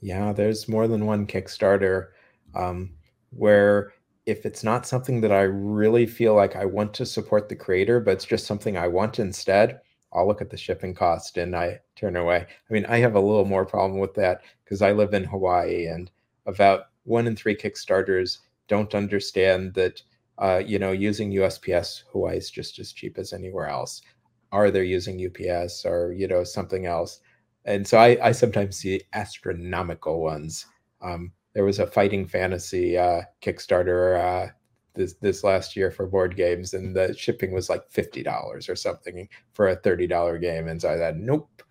[0.00, 2.08] Yeah, there's more than one Kickstarter
[2.54, 2.94] um,
[3.30, 3.92] where
[4.26, 8.00] if it's not something that I really feel like I want to support the creator,
[8.00, 9.80] but it's just something I want instead,
[10.12, 12.46] I'll look at the shipping cost and I turn away.
[12.48, 15.86] I mean, I have a little more problem with that because I live in Hawaii
[15.86, 16.10] and
[16.46, 20.02] about one in three Kickstarters don't understand that
[20.38, 24.02] uh, you know, using USPS, Hawaii is just as cheap as anywhere else.
[24.50, 27.20] Are they using UPS or you know something else?
[27.64, 30.66] And so I, I sometimes see astronomical ones.
[31.00, 34.52] Um, there was a fighting fantasy uh, Kickstarter uh,
[34.94, 38.76] this this last year for board games, and the shipping was like fifty dollars or
[38.76, 40.68] something for a thirty dollar game.
[40.68, 41.62] And so I thought, nope.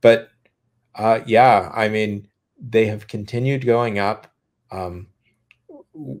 [0.00, 0.28] But
[0.94, 2.28] uh, yeah, I mean,
[2.58, 4.26] they have continued going up.
[4.70, 5.08] Um,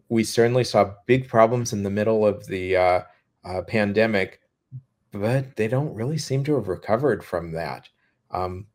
[0.08, 3.00] we certainly saw big problems in the middle of the uh,
[3.44, 4.40] uh, pandemic,
[5.12, 7.88] but they don't really seem to have recovered from that.
[8.30, 8.66] Um,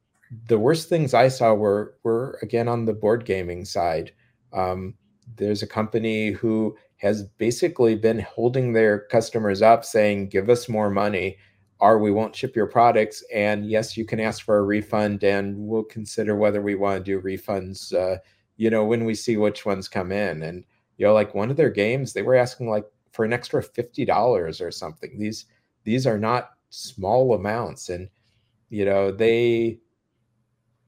[0.47, 4.11] the worst things I saw were were again on the board gaming side.
[4.53, 4.95] Um,
[5.35, 10.89] there's a company who has basically been holding their customers up, saying, "Give us more
[10.89, 11.37] money."
[11.79, 15.55] Or we won't ship your products, and yes, you can ask for a refund, and
[15.67, 17.93] we'll consider whether we want to do refunds.
[17.93, 18.17] Uh,
[18.55, 20.63] you know, when we see which ones come in, and
[20.97, 24.61] you know like one of their games they were asking like for an extra $50
[24.61, 25.45] or something these
[25.83, 28.09] these are not small amounts and
[28.69, 29.79] you know they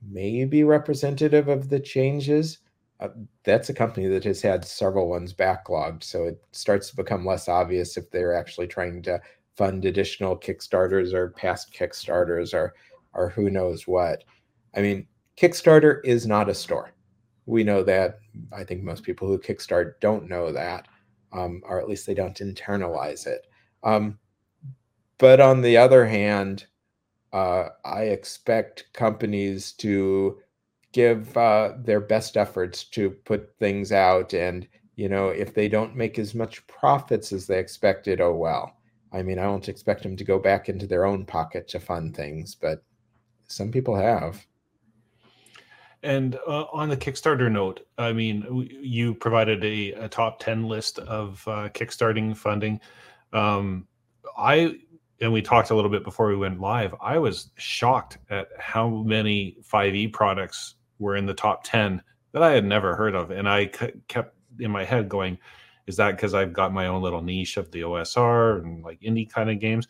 [0.10, 2.60] may be representative of the changes
[2.99, 3.09] uh,
[3.43, 7.47] that's a company that has had several ones backlogged so it starts to become less
[7.47, 9.19] obvious if they're actually trying to
[9.55, 12.73] fund additional kickstarters or past kickstarters or
[13.13, 14.23] or who knows what
[14.75, 15.05] i mean
[15.37, 16.93] kickstarter is not a store
[17.49, 18.19] we know that.
[18.53, 20.87] I think most people who kickstart don't know that,
[21.33, 23.47] um, or at least they don't internalize it.
[23.83, 24.19] Um,
[25.17, 26.67] but on the other hand,
[27.33, 30.39] uh, I expect companies to
[30.91, 34.33] give uh, their best efforts to put things out.
[34.33, 38.75] And, you know, if they don't make as much profits as they expected, oh well.
[39.11, 42.15] I mean, I don't expect them to go back into their own pocket to fund
[42.15, 42.83] things, but
[43.47, 44.45] some people have.
[46.03, 50.99] And uh, on the Kickstarter note, I mean, you provided a, a top 10 list
[50.99, 52.79] of uh, Kickstarting funding.
[53.33, 53.87] Um,
[54.37, 54.77] I,
[55.19, 58.89] and we talked a little bit before we went live, I was shocked at how
[58.89, 63.31] many 5e products were in the top 10 that I had never heard of.
[63.31, 63.65] And I
[64.07, 65.37] kept in my head going,
[65.87, 69.29] is that because I've got my own little niche of the OSR and like indie
[69.29, 69.87] kind of games?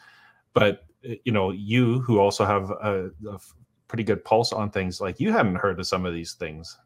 [0.53, 3.39] But you know, you who also have a, a
[3.87, 5.01] pretty good pulse on things.
[5.01, 6.77] Like you hadn't heard of some of these things.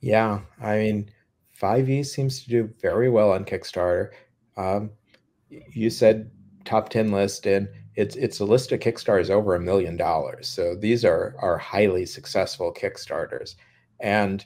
[0.00, 1.10] Yeah, I mean,
[1.60, 4.10] 5e seems to do very well on Kickstarter.
[4.56, 4.90] Um,
[5.48, 6.30] you said
[6.64, 10.74] top 10 list and it's it's a list of kickstarters over a million dollars so
[10.74, 13.56] these are are highly successful kickstarters
[14.00, 14.44] and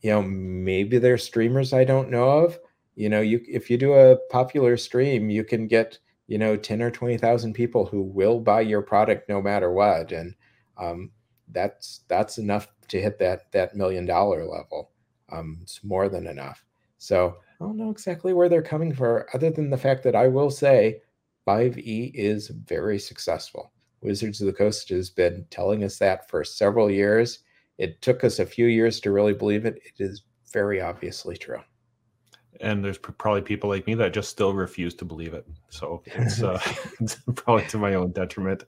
[0.00, 2.58] you know maybe they're streamers i don't know of
[2.94, 6.82] you know you if you do a popular stream you can get you know 10
[6.82, 10.34] or 20,000 people who will buy your product no matter what and
[10.78, 11.10] um,
[11.52, 14.90] that's that's enough to hit that that million dollar level.
[15.30, 16.64] Um, it's more than enough.
[16.98, 20.28] So I don't know exactly where they're coming from, other than the fact that I
[20.28, 21.02] will say
[21.48, 23.72] 5e is very successful.
[24.02, 27.38] Wizards of the Coast has been telling us that for several years.
[27.78, 29.80] It took us a few years to really believe it.
[29.82, 31.60] It is very obviously true.
[32.60, 35.46] And there's probably people like me that just still refuse to believe it.
[35.70, 36.60] So it's, uh,
[37.00, 38.64] it's probably to my own detriment,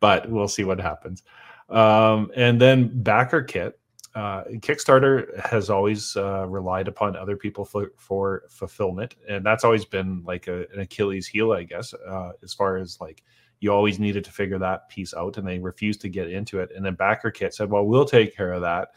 [0.00, 1.22] but we'll see what happens.
[1.68, 3.78] Um, and then backer kit.
[4.14, 9.86] Uh, Kickstarter has always uh, relied upon other people for, for, fulfillment, and that's always
[9.86, 13.22] been like a, an Achilles heel, I guess, uh, as far as like
[13.60, 16.70] you always needed to figure that piece out, and they refused to get into it.
[16.76, 18.88] And then Backer Kit said, "Well, we'll take care of that,"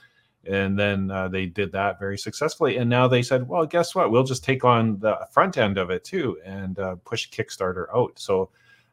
[0.43, 2.75] and then uh, they did that very successfully.
[2.75, 4.11] And now they said, "Well, guess what?
[4.11, 8.19] We'll just take on the front end of it too and uh, push Kickstarter out."
[8.19, 8.49] So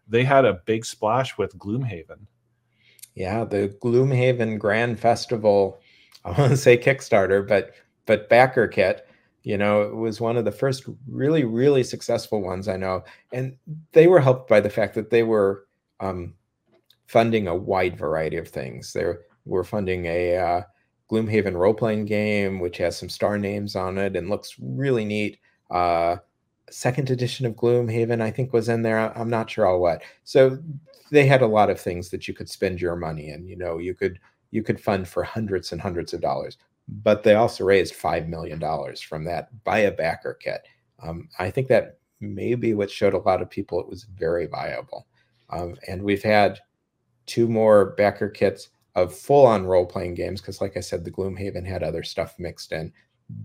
[0.07, 2.27] they had a big splash with Gloomhaven
[3.15, 5.81] yeah, the Gloomhaven Grand Festival.
[6.25, 7.73] I want to say Kickstarter, but
[8.07, 9.07] but backer kit.
[9.45, 13.57] You know, it was one of the first really really successful ones I know, and
[13.93, 15.67] they were helped by the fact that they were
[16.01, 16.35] um,
[17.07, 18.93] funding a wide variety of things.
[18.93, 20.63] They're we're funding a uh,
[21.11, 25.39] Gloomhaven role playing game, which has some star names on it and looks really neat.
[25.71, 26.17] Uh,
[26.71, 29.17] second edition of Gloomhaven, I think, was in there.
[29.19, 30.03] I'm not sure all what.
[30.25, 30.59] So
[31.11, 33.47] they had a lot of things that you could spend your money in.
[33.47, 34.19] You know, you could
[34.53, 36.57] you could fund for hundreds and hundreds of dollars.
[36.89, 40.67] But they also raised five million dollars from that buy a backer kit.
[41.03, 44.47] Um, I think that may be what showed a lot of people it was very
[44.47, 45.07] viable.
[45.51, 46.61] Um, and we've had
[47.27, 51.11] two more backer kits of full on role playing games because, like I said, the
[51.11, 52.93] Gloomhaven had other stuff mixed in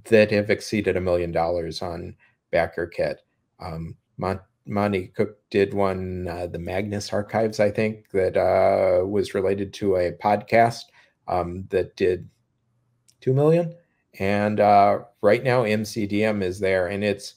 [0.05, 2.15] that have exceeded a million dollars on
[2.51, 3.21] backer kit.
[3.59, 9.33] Um, Mon- Monte Cook did one, uh, the Magnus Archives, I think, that uh, was
[9.33, 10.83] related to a podcast
[11.27, 12.29] um, that did
[13.21, 13.75] two million.
[14.19, 17.35] And uh, right now, MCDM is there, and it's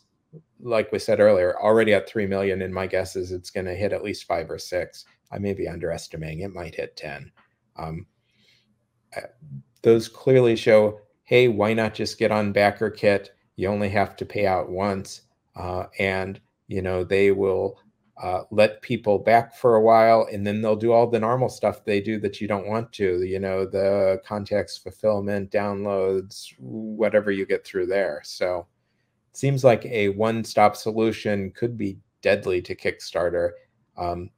[0.62, 2.62] like we said earlier, already at three million.
[2.62, 5.05] And my guess is it's going to hit at least five or six.
[5.33, 7.31] I may be underestimating; it might hit ten.
[7.77, 8.07] Um,
[9.17, 9.23] uh,
[9.83, 13.33] those clearly show, hey, why not just get on backer kit?
[13.57, 15.23] You only have to pay out once,
[15.57, 17.79] uh, and you know they will
[18.22, 21.84] uh, let people back for a while, and then they'll do all the normal stuff
[21.84, 23.22] they do that you don't want to.
[23.22, 28.20] You know, the context fulfillment, downloads, whatever you get through there.
[28.24, 28.66] So,
[29.30, 33.52] it seems like a one-stop solution could be deadly to Kickstarter.
[33.97, 34.30] Um,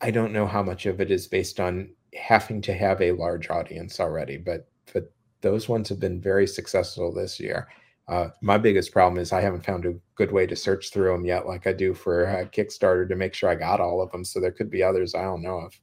[0.00, 3.48] I don't know how much of it is based on having to have a large
[3.48, 7.68] audience already, but but those ones have been very successful this year.
[8.08, 11.24] Uh, my biggest problem is I haven't found a good way to search through them
[11.24, 14.24] yet, like I do for uh, Kickstarter, to make sure I got all of them.
[14.24, 15.78] So there could be others I don't know of.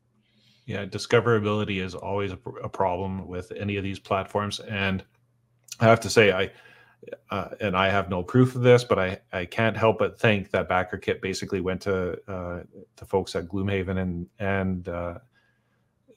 [0.66, 5.04] Yeah, discoverability is always a, a problem with any of these platforms, and
[5.80, 6.52] I have to say, I
[7.32, 10.52] uh, and I have no proof of this, but I, I can't help but think
[10.52, 12.64] that Backer Kit basically went to uh,
[12.98, 15.20] the folks at Gloomhaven and and uh,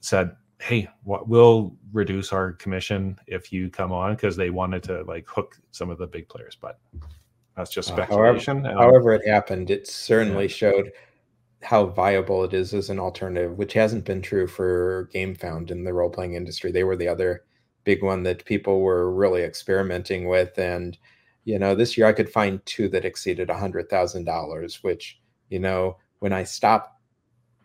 [0.00, 5.02] said, "Hey, what, we'll reduce our commission if you come on," because they wanted to
[5.02, 6.56] like hook some of the big players.
[6.60, 6.78] But
[7.56, 8.64] that's just uh, speculation.
[8.64, 10.48] however, however, it happened, it certainly yeah.
[10.48, 10.92] showed
[11.62, 15.92] how viable it is as an alternative, which hasn't been true for GameFound in the
[15.92, 16.72] role playing industry.
[16.72, 17.44] They were the other
[17.84, 20.58] big one that people were really experimenting with.
[20.58, 20.98] And,
[21.44, 25.20] you know, this year I could find two that exceeded a hundred thousand dollars, which,
[25.50, 26.91] you know, when I stopped,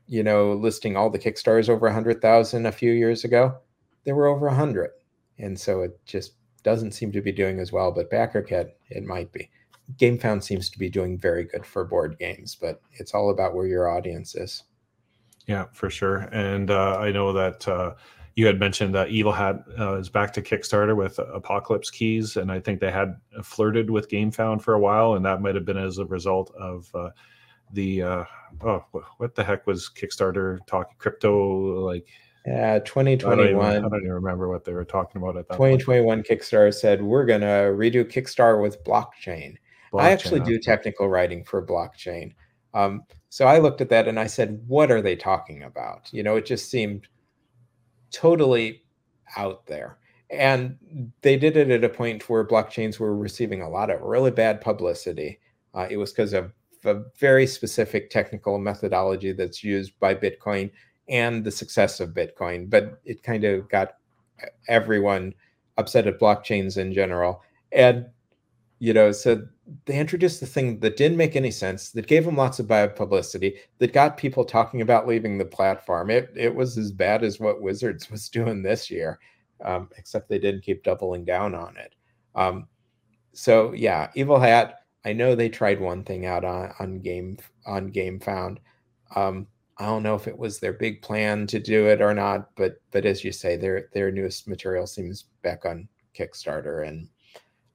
[0.08, 3.58] you know, listing all the Kickstarters over a hundred thousand a few years ago,
[4.06, 4.92] there were over a hundred.
[5.38, 9.32] And so it just doesn't seem to be doing as well, but BackerKit, it might
[9.32, 9.50] be.
[9.98, 13.68] GameFound seems to be doing very good for board games, but it's all about where
[13.68, 14.64] your audience is.
[15.48, 16.30] Yeah, for sure.
[16.34, 17.94] And uh, I know that uh,
[18.36, 22.52] you had mentioned that Evil Hat uh, is back to Kickstarter with Apocalypse Keys, and
[22.52, 25.78] I think they had flirted with GameFound for a while, and that might have been
[25.78, 27.10] as a result of uh,
[27.73, 28.23] the uh,
[28.61, 28.84] oh,
[29.18, 32.07] what the heck was Kickstarter talking crypto like?
[32.45, 33.30] Yeah, 2021.
[33.30, 36.18] I don't, even, I don't even remember what they were talking about at that 2021
[36.18, 36.27] point.
[36.27, 39.57] Kickstarter said we're gonna redo Kickstarter with blockchain.
[39.91, 42.34] blockchain I actually do technical writing for blockchain.
[42.73, 46.10] Um, so I looked at that and I said, what are they talking about?
[46.14, 47.07] You know, it just seemed
[48.11, 48.84] totally
[49.35, 49.98] out there.
[50.30, 50.77] And
[51.22, 54.61] they did it at a point where blockchains were receiving a lot of really bad
[54.61, 55.39] publicity.
[55.73, 56.52] Uh, it was because of
[56.88, 60.72] a very specific technical methodology that's used by Bitcoin
[61.10, 62.70] and the success of Bitcoin.
[62.70, 63.94] But it kind of got
[64.68, 65.34] everyone
[65.78, 67.44] upset at blockchains in general.
[67.72, 68.08] And,
[68.80, 69.48] you know, so
[69.86, 72.96] they introduced the thing that didn't make any sense, that gave them lots of bad
[72.96, 76.10] publicity, that got people talking about leaving the platform.
[76.10, 79.20] It it was as bad as what Wizards was doing this year,
[79.64, 81.96] um, except they didn't keep doubling down on it.
[82.36, 82.68] Um,
[83.34, 84.77] so yeah, Evil Hat.
[85.06, 88.57] I know they tried one thing out on, on game on GameFound.
[89.15, 89.48] Um,
[89.78, 92.82] I don't know if it was their big plan to do it or not, but
[92.91, 95.88] but as you say, their their newest material seems back on
[96.18, 97.07] Kickstarter, and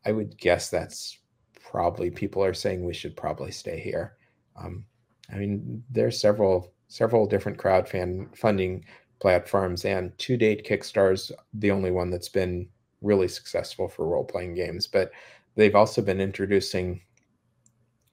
[0.05, 1.19] I would guess that's
[1.61, 4.16] probably people are saying we should probably stay here.
[4.57, 4.85] Um,
[5.32, 8.85] I mean, there's several several different crowdfunding funding
[9.20, 12.69] platforms, and to date, Kickstarter's the only one that's been
[13.01, 14.89] really successful for role playing games.
[14.89, 15.12] But
[15.55, 17.01] they've also been introducing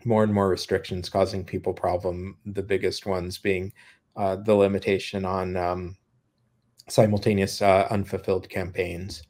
[0.05, 2.37] more and more restrictions, causing people problem.
[2.45, 3.73] The biggest ones being
[4.15, 5.97] uh, the limitation on um,
[6.87, 9.23] simultaneous uh, unfulfilled campaigns.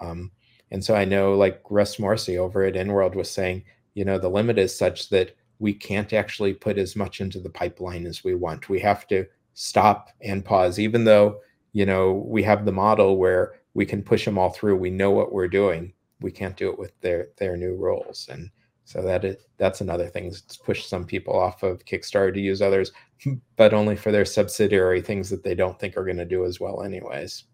[0.00, 0.30] Um,
[0.70, 3.64] and so I know like Russ Morrissey over at EN World was saying,
[3.94, 7.50] you know, the limit is such that we can't actually put as much into the
[7.50, 8.68] pipeline as we want.
[8.68, 11.40] We have to stop and pause, even though,
[11.72, 14.76] you know, we have the model where we can push them all through.
[14.76, 15.92] We know what we're doing.
[16.20, 18.28] We can't do it with their their new rules.
[18.30, 18.50] And
[18.84, 22.60] So that is that's another thing that's pushed some people off of Kickstarter to use
[22.60, 22.92] others,
[23.56, 26.60] but only for their subsidiary things that they don't think are going to do as
[26.60, 27.44] well, anyways.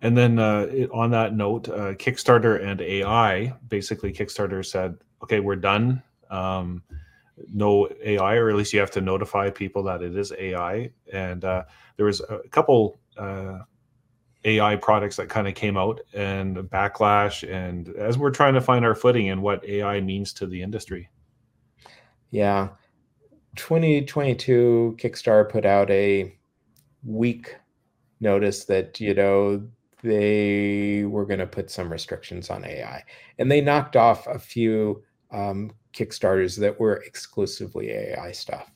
[0.00, 5.56] And then uh, on that note, uh, Kickstarter and AI, basically Kickstarter said, okay, we're
[5.56, 6.02] done.
[6.28, 6.82] Um,
[7.52, 10.90] no AI, or at least you have to notify people that it is AI.
[11.12, 11.64] And uh,
[11.96, 13.60] there was a couple uh,
[14.44, 18.84] AI products that kind of came out and backlash, and as we're trying to find
[18.84, 21.08] our footing in what AI means to the industry.
[22.30, 22.70] Yeah,
[23.56, 26.34] 2022 Kickstarter put out a
[27.04, 27.56] week
[28.20, 29.62] notice that you know
[30.02, 33.04] they were going to put some restrictions on AI,
[33.38, 38.70] and they knocked off a few um, Kickstarters that were exclusively AI stuff.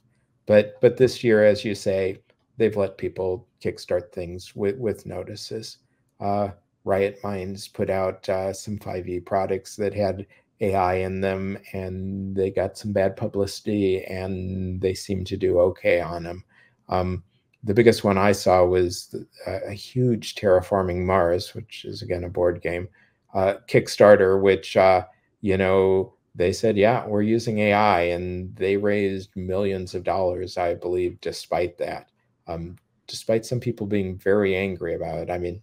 [0.46, 2.18] But but this year, as you say,
[2.56, 5.78] they've let people kickstart things with with notices.
[6.20, 6.50] Uh,
[6.84, 10.26] Riot Minds put out uh, some 5e products that had
[10.60, 16.00] AI in them, and they got some bad publicity, and they seem to do okay
[16.00, 16.44] on them.
[16.88, 17.24] Um,
[17.64, 19.14] the biggest one I saw was
[19.46, 22.88] a, a, huge terraforming Mars, which is again a board game
[23.34, 25.04] uh, Kickstarter, which uh,
[25.40, 30.74] you know they said, yeah, we're using AI, and they raised millions of dollars, I
[30.74, 32.10] believe, despite that.
[32.46, 35.30] Um, despite some people being very angry about it.
[35.30, 35.62] I mean,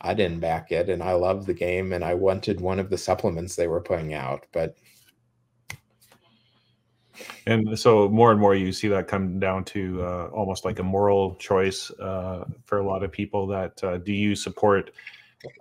[0.00, 2.98] I didn't back it, and I love the game, and I wanted one of the
[2.98, 4.76] supplements they were putting out, but.
[7.46, 10.82] And so, more and more, you see that come down to uh, almost like a
[10.82, 13.46] moral choice uh, for a lot of people.
[13.46, 14.90] That uh, do you support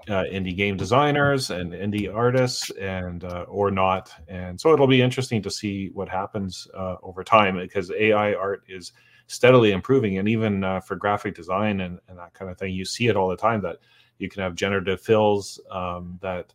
[0.10, 5.02] uh, indie game designers and indie artists and uh, or not and so it'll be
[5.02, 8.92] interesting to see what happens uh, over time because ai art is
[9.32, 12.84] steadily improving and even uh, for graphic design and, and, that kind of thing you
[12.84, 13.78] see it all the time that
[14.18, 16.54] you can have generative fills um, that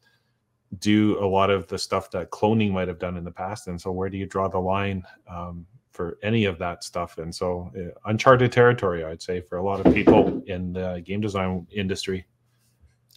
[0.79, 3.81] do a lot of the stuff that cloning might have done in the past and
[3.81, 7.17] so where do you draw the line um, for any of that stuff?
[7.17, 11.23] And so uh, uncharted territory i'd say for a lot of people in the game
[11.23, 12.27] design industry.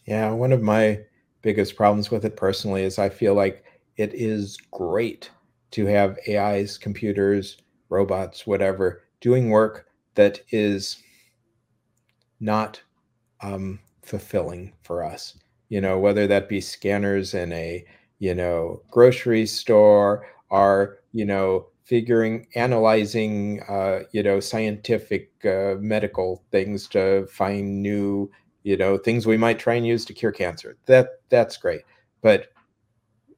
[0.06, 1.02] Yeah, one of my
[1.42, 3.66] biggest problems with it personally is I feel like
[3.98, 5.30] it is great
[5.72, 7.58] to have AIs, computers,
[7.90, 11.02] robots, whatever, doing work that is
[12.40, 12.82] not
[13.42, 15.36] um, fulfilling for us.
[15.70, 17.86] You know, whether that be scanners in a
[18.20, 26.44] you know grocery store or you know figuring analyzing uh, you know scientific uh, medical
[26.52, 28.30] things to find new
[28.64, 31.82] you know things we might try and use to cure cancer that that's great
[32.22, 32.50] but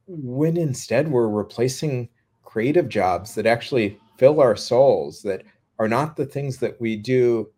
[0.06, 2.08] when instead we're replacing
[2.44, 5.42] creative jobs that actually fill our souls that
[5.78, 7.50] are not the things that we do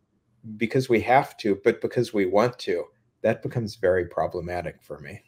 [0.57, 2.85] because we have to but because we want to.
[3.23, 5.23] That becomes very problematic for me.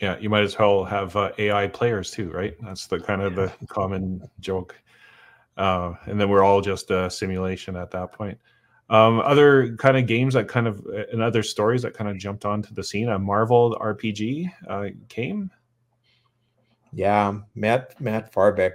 [0.00, 2.56] Yeah you might as well have uh, ai players too right?
[2.62, 4.74] That's the kind of the common joke.
[5.56, 8.38] Uh, and then we're all just a simulation at that point.
[8.90, 12.16] Um, other kind of games that kind of uh, and other stories that kind of
[12.16, 13.08] jumped onto the scene.
[13.08, 15.50] A Marvel RPG uh, came.
[16.92, 18.72] Yeah, Matt Matt Forbeck,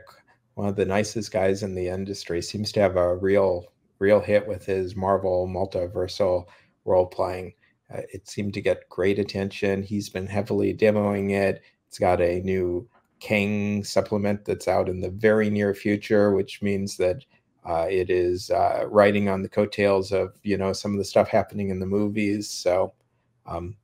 [0.55, 3.65] one of the nicest guys in the industry, seems to have a real
[3.99, 6.45] real hit with his Marvel multiversal
[6.85, 7.53] role playing.
[7.93, 9.81] Uh, it seemed to get great attention.
[9.81, 11.61] He's been heavily demoing it.
[11.87, 12.87] It's got a new
[13.19, 17.23] King supplement that's out in the very near future, which means that
[17.65, 21.29] uh, it is uh, writing on the coattails of you know some of the stuff
[21.29, 22.49] happening in the movies.
[22.49, 22.93] So,
[23.45, 23.75] um,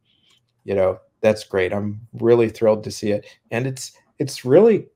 [0.66, 1.72] you know that's great.
[1.72, 4.88] I'm really thrilled to see it, and it's it's really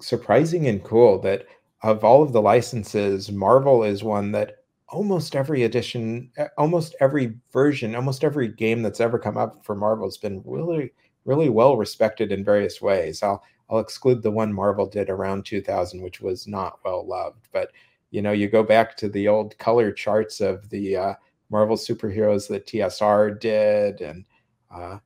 [0.00, 1.46] surprising and cool that
[1.82, 4.56] of all of the licenses, Marvel is one that
[4.88, 10.06] almost every edition, almost every version, almost every game that's ever come up for Marvel
[10.06, 10.92] has been really
[11.24, 13.22] really well respected in various ways.
[13.22, 17.70] I'll I'll exclude the one Marvel did around 2000, which was not well loved, but
[18.10, 21.14] you know you go back to the old color charts of the uh,
[21.50, 24.24] marvel superheroes that tsr did and
[24.70, 24.98] uh,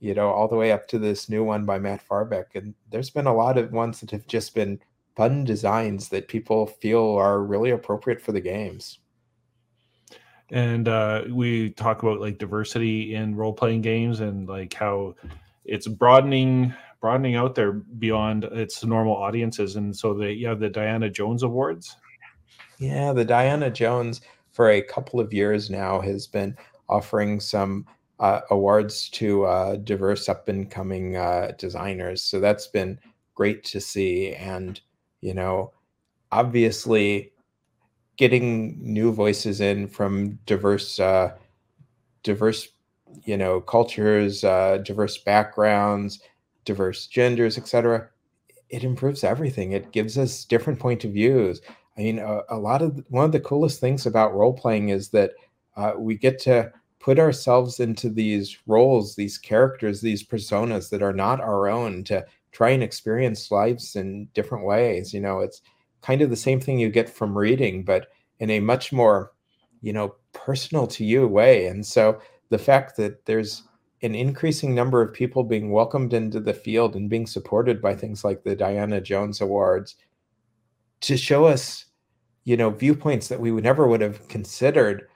[0.00, 3.10] you know all the way up to this new one by matt forbeck and there's
[3.10, 4.78] been a lot of ones that have just been
[5.18, 9.00] fun designs that people feel are really appropriate for the games.
[10.52, 15.16] And uh, we talk about like diversity in role-playing games and like how
[15.64, 19.74] it's broadening broadening out there beyond its normal audiences.
[19.74, 21.96] And so they yeah the diana jones awards.
[22.78, 24.20] Yeah, the Diana Jones
[24.52, 26.56] for a couple of years now has been
[26.88, 27.86] offering some
[28.20, 32.22] uh, awards to uh, diverse up and coming uh, designers.
[32.22, 32.98] So that's been
[33.34, 34.34] great to see.
[34.34, 34.80] And,
[35.20, 35.72] you know,
[36.32, 37.32] obviously
[38.16, 41.36] getting new voices in from diverse, uh,
[42.22, 42.68] diverse,
[43.24, 46.20] you know, cultures, uh, diverse backgrounds,
[46.64, 48.08] diverse genders, etc
[48.70, 49.72] it improves everything.
[49.72, 51.60] It gives us different point of views.
[51.96, 55.08] I mean, a, a lot of one of the coolest things about role playing is
[55.10, 55.32] that
[55.76, 56.72] uh, we get to
[57.08, 62.22] put ourselves into these roles, these characters, these personas that are not our own to
[62.52, 65.14] try and experience lives in different ways.
[65.14, 65.62] You know, it's
[66.02, 68.08] kind of the same thing you get from reading, but
[68.40, 69.32] in a much more,
[69.80, 71.68] you know, personal to you way.
[71.68, 72.20] And so
[72.50, 73.62] the fact that there's
[74.02, 78.22] an increasing number of people being welcomed into the field and being supported by things
[78.22, 79.96] like the Diana Jones Awards
[81.00, 81.86] to show us,
[82.44, 85.08] you know, viewpoints that we would never would have considered.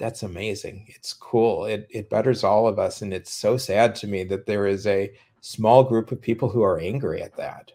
[0.00, 0.86] That's amazing.
[0.88, 1.66] It's cool.
[1.66, 4.86] It it betters all of us, and it's so sad to me that there is
[4.86, 5.12] a
[5.42, 7.70] small group of people who are angry at that.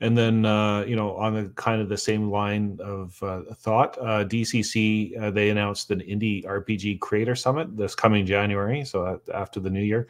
[0.00, 3.98] And then, uh, you know, on the kind of the same line of uh, thought,
[3.98, 9.60] uh, DCC uh, they announced an indie RPG creator summit this coming January, so after
[9.60, 10.08] the new year,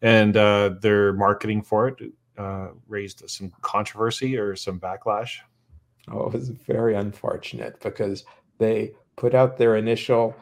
[0.00, 2.00] and uh, their marketing for it
[2.38, 5.40] uh, raised some controversy or some backlash.
[6.10, 8.24] Oh, it was very unfortunate because
[8.56, 10.34] they put out their initial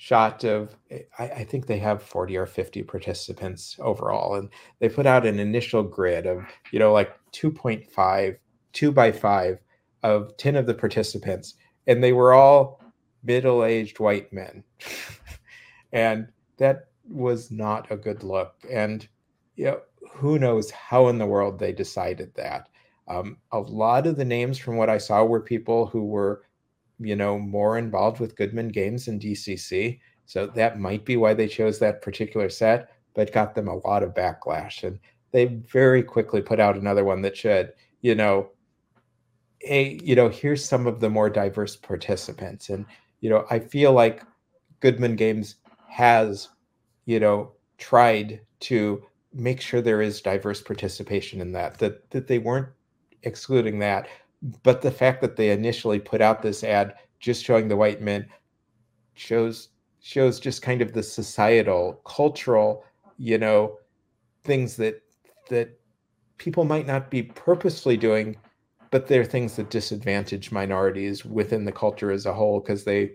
[0.00, 0.74] shot of
[1.18, 5.38] I, I, think they have 40 or 50 participants overall and they put out an
[5.38, 6.42] initial grid of
[6.72, 8.38] you know like 2.5
[8.72, 9.58] 2 by 5
[10.02, 11.54] of 10 of the participants
[11.86, 12.82] and they were all
[13.22, 14.64] middle-aged white men.
[15.92, 16.28] And
[16.58, 19.06] that was not a good look and
[19.56, 19.80] you know
[20.12, 22.68] who knows how in the world they decided that.
[23.08, 26.42] Um, a lot of the names from what i saw were people who were
[27.00, 29.98] you know, more involved with Goodman Games and DCC.
[30.26, 34.02] So that might be why they chose that particular set, but got them a lot
[34.02, 34.84] of backlash.
[34.84, 34.98] And
[35.32, 37.72] they very quickly put out another one that should,
[38.02, 38.50] you know,
[39.60, 42.68] hey, you know, here's some of the more diverse participants.
[42.68, 42.86] And,
[43.20, 44.22] you know, I feel like
[44.80, 45.56] Goodman Games
[45.88, 46.48] has,
[47.06, 49.02] you know, tried to
[49.32, 52.68] make sure there is diverse participation in that, that that they weren't
[53.22, 54.08] excluding that,
[54.62, 58.26] but the fact that they initially put out this ad just showing the white men
[59.14, 59.68] shows
[60.00, 62.84] shows just kind of the societal cultural
[63.18, 63.78] you know
[64.44, 65.02] things that
[65.50, 65.78] that
[66.38, 68.34] people might not be purposefully doing
[68.90, 73.12] but they're things that disadvantage minorities within the culture as a whole because they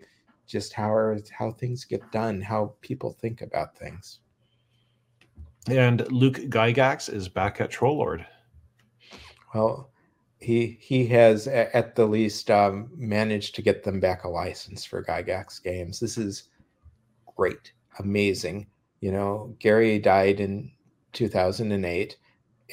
[0.48, 4.20] just how are how things get done how people think about things.
[5.68, 8.26] And luke gygax is back at troll lord
[9.56, 9.90] well
[10.46, 15.04] he he has at the least um, managed to get them back a license for
[15.04, 16.00] Gygax games.
[16.00, 16.50] This is
[17.36, 18.68] great, amazing.
[19.02, 20.72] You know, Gary died in
[21.14, 22.18] 2008,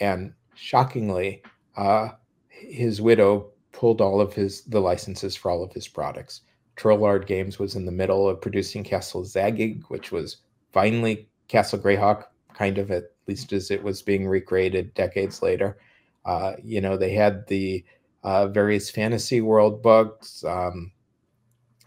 [0.03, 1.43] and shockingly,
[1.79, 2.11] uh,
[2.51, 6.43] his widow pulled all of his the licenses for all of his products.
[6.77, 10.43] Troll Lord Games was in the middle of producing Castle Zagyg, which was
[10.73, 15.79] finally Castle Greyhawk, kind of at least as it was being recreated decades later.
[16.25, 17.85] Uh, you know, they had the
[18.23, 20.45] uh, various fantasy world books.
[20.45, 20.93] Um,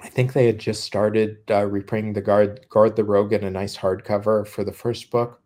[0.01, 3.51] I think they had just started uh, reprinting the Gord Gord the rogue in a
[3.51, 5.41] nice hardcover for the first book.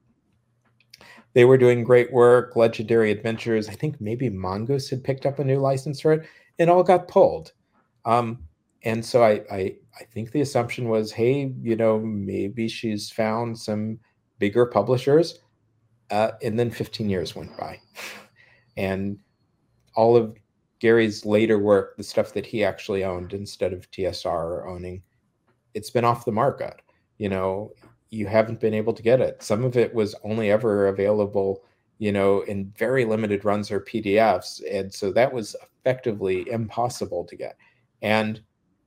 [1.34, 2.56] They were doing great work.
[2.56, 3.70] Lejendary Adventures.
[3.70, 7.08] I think maybe Mongoose had picked up a new license for it, and all got
[7.08, 7.52] pulled.
[8.06, 8.40] Um,
[8.84, 13.58] and so I, I I think the assumption was, hey, you know, maybe she's found
[13.58, 14.00] some
[14.40, 15.40] bigger publishers.
[16.10, 17.80] Uh, and then 15 years went by.
[18.80, 19.20] and
[19.96, 20.38] all of
[20.80, 25.04] Gary's later work, the stuff that he actually owned instead of TSR owning,
[25.74, 26.82] it's been off the market.
[27.18, 27.74] You know,
[28.10, 29.44] you haven't been able to get it.
[29.44, 31.66] Some of it was only ever available,
[31.98, 34.62] you know, in very limited runs or PDFs.
[34.72, 37.58] And so that was effectively impossible to get.
[38.02, 38.42] And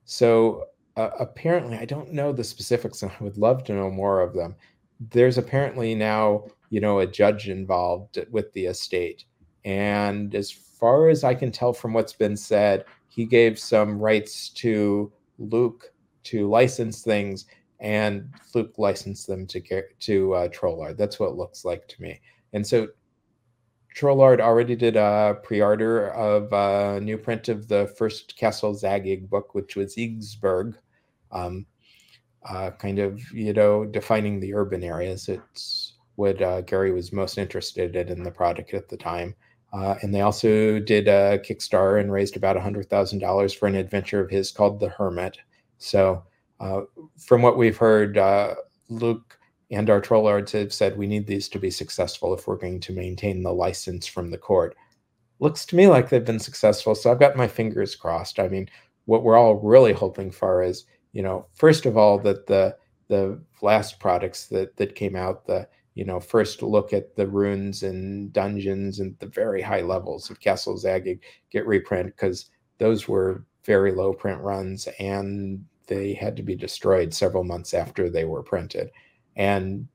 [0.07, 0.65] so
[0.97, 4.33] uh, apparently, I don't know the specifics, and I would love to know more of
[4.33, 4.57] them.
[5.11, 9.27] There's apparently now, you know, a judge involved with the estate
[9.65, 14.49] and as far as I can tell from what's been said, he gave some rights
[14.51, 15.93] to Luke
[16.25, 17.47] to license things,
[17.81, 20.97] and Luke licensed them to to uh, Troll Lord.
[20.97, 22.21] That's what it looks like to me.
[22.53, 22.89] And so
[23.95, 29.29] Troll Lord already did a pre-order of a new print of the first Castle Zagyg
[29.29, 30.75] book, which was Yggsburg,
[31.31, 31.67] um,
[32.49, 35.29] uh, kind of you know defining the urban areas.
[35.29, 39.35] It's what uh, Gary was most interested in in the product at the time.
[39.73, 44.31] Uh, and they also did a Kickstarter and raised about $100,000 for an adventure of
[44.31, 45.39] his called The Hermit.
[45.79, 46.25] So,
[46.61, 46.83] uh,
[47.19, 48.55] from what we've heard, uh,
[48.89, 49.39] Luke
[49.71, 52.81] and our troll lords have said we need these to be successful if we're going
[52.81, 54.77] to maintain the license from the court.
[55.41, 56.95] Looks to me like they've been successful.
[56.95, 58.39] So, I've got my fingers crossed.
[58.39, 58.69] I mean,
[59.07, 62.77] what we're all really hoping for is, you know, first of all, that the
[63.09, 67.83] the last products that that came out, the you know, first look at the runes
[67.83, 71.21] and dungeons and the very high levels of Castle Zagyg
[71.51, 77.13] get reprint because those were very low print runs and they had to be destroyed
[77.13, 78.91] several months after they were printed.
[79.37, 79.87] And,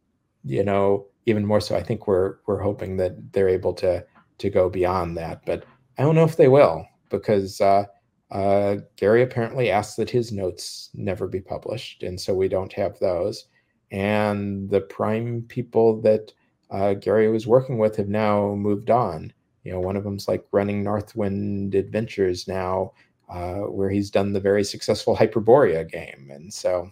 [0.43, 4.05] you know, even more so, I think we're we're hoping that they're able to
[4.37, 5.45] to go beyond that.
[5.45, 5.65] But
[5.97, 7.85] I don't know if they will because uh,
[8.31, 12.97] uh, Gary apparently asked that his notes never be published, and so we don't have
[12.99, 13.47] those.
[13.91, 16.33] And the prime people that
[16.69, 19.31] uh, Gary was working with have now moved on.
[19.63, 22.93] You know, one of them's like running Northwind Adventures now,
[23.29, 26.89] uh, where he's done the very successful Hyperborea game, and so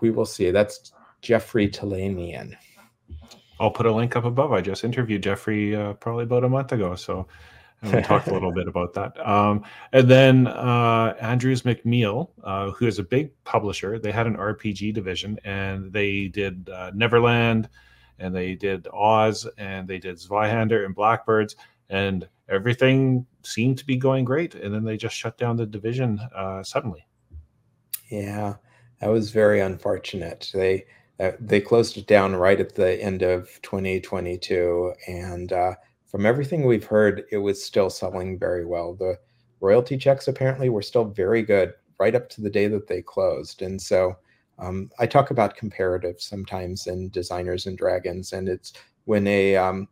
[0.00, 0.50] we will see.
[0.50, 0.92] That's
[1.22, 2.54] Jeffrey Talanian.
[3.60, 4.52] I'll put a link up above.
[4.52, 7.26] I just interviewed Jeffrey uh, probably about a month ago, so
[7.82, 9.18] and we talked a little bit about that.
[9.26, 14.36] Um, and then uh, Andrews McMeel, uh, who is a big publisher, they had an
[14.36, 17.68] RPG division, and they did uh, Neverland,
[18.18, 21.56] and they did Oz, and they did Zweihander and Blackbirds,
[21.90, 24.54] and everything seemed to be going great.
[24.54, 27.04] And then they just shut down the division uh, suddenly.
[28.08, 28.54] Yeah,
[29.00, 30.50] that was very unfortunate.
[30.54, 30.84] They
[31.18, 35.74] uh, they closed it down right at the end of 2022, and uh,
[36.12, 38.94] from everything we've heard, it was still selling very well.
[38.94, 39.18] The
[39.60, 43.62] royalty checks apparently were still very good right up to the day that they closed.
[43.62, 44.16] And so
[44.58, 48.74] um, I talk about comparatives sometimes in Designers and Dragons, and it's
[49.06, 49.88] when a um,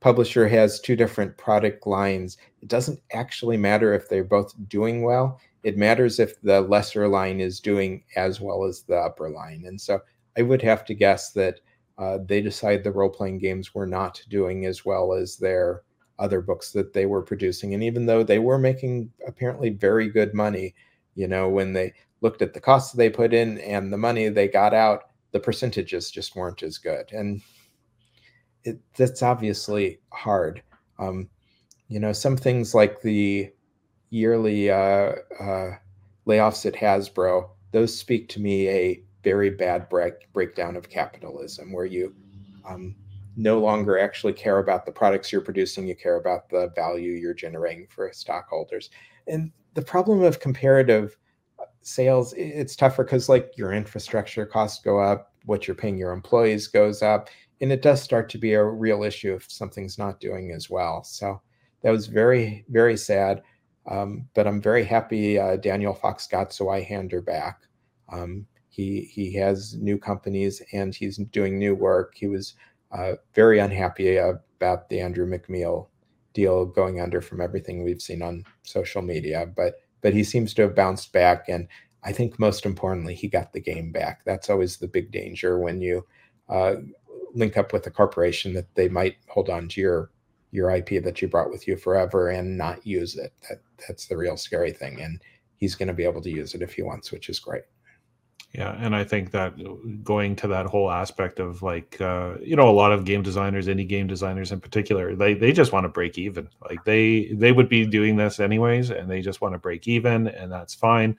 [0.00, 5.40] publisher has two different product lines, it doesn't actually matter if they're both doing well.
[5.64, 9.64] It matters if the lesser line is doing as well as the upper line.
[9.66, 10.00] And so
[10.38, 11.58] I would have to guess that
[11.98, 15.82] uh, they decided the role playing games were not doing as well as their
[16.18, 17.74] other books that they were producing.
[17.74, 20.74] And even though they were making apparently very good money,
[21.14, 24.48] you know, when they looked at the costs they put in and the money they
[24.48, 27.12] got out, the percentages just weren't as good.
[27.12, 27.42] And
[28.64, 30.62] it, that's obviously hard.
[30.98, 31.28] Um,
[31.88, 33.50] you know, some things like the
[34.10, 35.70] yearly uh, uh,
[36.26, 41.84] layoffs at Hasbro, those speak to me a very bad break, breakdown of capitalism where
[41.84, 42.14] you
[42.64, 42.94] um,
[43.36, 47.34] no longer actually care about the products you're producing, you care about the value you're
[47.34, 48.90] generating for stockholders.
[49.26, 51.16] And the problem of comparative
[51.58, 56.12] uh, sales, it's tougher because like your infrastructure costs go up, what you're paying your
[56.12, 57.28] employees goes up,
[57.60, 61.02] and it does start to be a real issue if something's not doing as well.
[61.02, 61.42] So
[61.82, 63.42] that was very, very sad.
[63.90, 67.62] Um, but I'm very happy uh, Daniel Fox got Zweihander back.
[68.12, 68.46] Um,
[68.76, 72.12] he he has new companies and he's doing new work.
[72.14, 72.54] He was
[72.92, 75.88] uh, very unhappy about the Andrew McMeel
[76.34, 80.62] deal going under from everything we've seen on social media, but but he seems to
[80.62, 81.66] have bounced back and
[82.04, 84.20] I think most importantly he got the game back.
[84.24, 86.06] That's always the big danger when you
[86.48, 86.76] uh,
[87.34, 90.10] link up with a corporation that they might hold on to your
[90.52, 93.32] your IP that you brought with you forever and not use it.
[93.48, 95.22] That that's the real scary thing and
[95.56, 97.64] he's going to be able to use it if he wants, which is great.
[98.56, 99.52] Yeah, and I think that
[100.02, 103.66] going to that whole aspect of like uh, you know a lot of game designers,
[103.66, 106.48] indie game designers in particular, they they just want to break even.
[106.62, 110.28] Like they they would be doing this anyways, and they just want to break even,
[110.28, 111.18] and that's fine.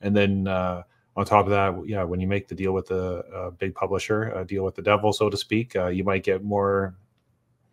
[0.00, 0.84] And then uh,
[1.16, 4.30] on top of that, yeah, when you make the deal with the uh, big publisher,
[4.30, 6.94] a deal with the devil, so to speak, uh, you might get more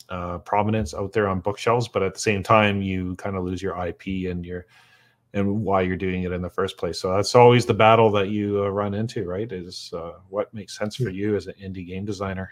[0.10, 3.62] uh, prominence out there on bookshelves, but at the same time, you kind of lose
[3.62, 4.66] your IP and your
[5.34, 7.00] and why you're doing it in the first place.
[7.00, 9.52] So that's always the battle that you uh, run into, right?
[9.52, 12.52] Is uh, what makes sense for you as an indie game designer.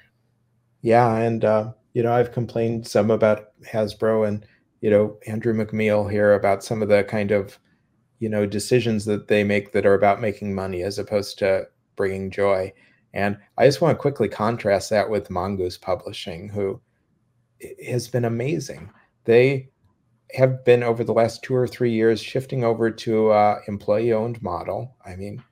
[0.82, 4.46] Yeah, and uh, you know I've complained some about Hasbro and
[4.82, 7.60] you know Andrew McMeel here about some of the kind of
[8.20, 12.32] you know decisions that they make that are about making money as opposed to bringing
[12.32, 12.74] joy.
[13.14, 16.80] And I just want to quickly contrast that with Mongoose Publishing, who
[17.86, 18.90] has been amazing.
[19.26, 19.70] They
[20.34, 24.42] have been over the last two or three years shifting over to uh, employee owned
[24.42, 24.96] model.
[25.06, 25.44] I mean,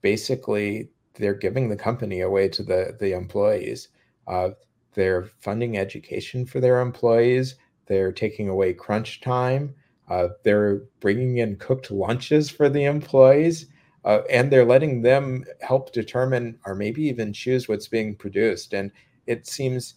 [0.00, 3.88] basically, they're giving the company away to the the employees.
[4.26, 4.50] Uh,
[4.94, 7.56] they're funding education for their employees.
[7.86, 9.74] They're taking away crunch time.
[10.08, 13.66] Uh, they're bringing in cooked lunches for the employees,
[14.04, 18.72] uh, and they're letting them help determine or maybe even choose what's being produced.
[18.72, 18.90] And
[19.26, 19.94] it seems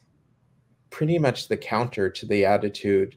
[0.90, 3.16] pretty much the counter to the attitude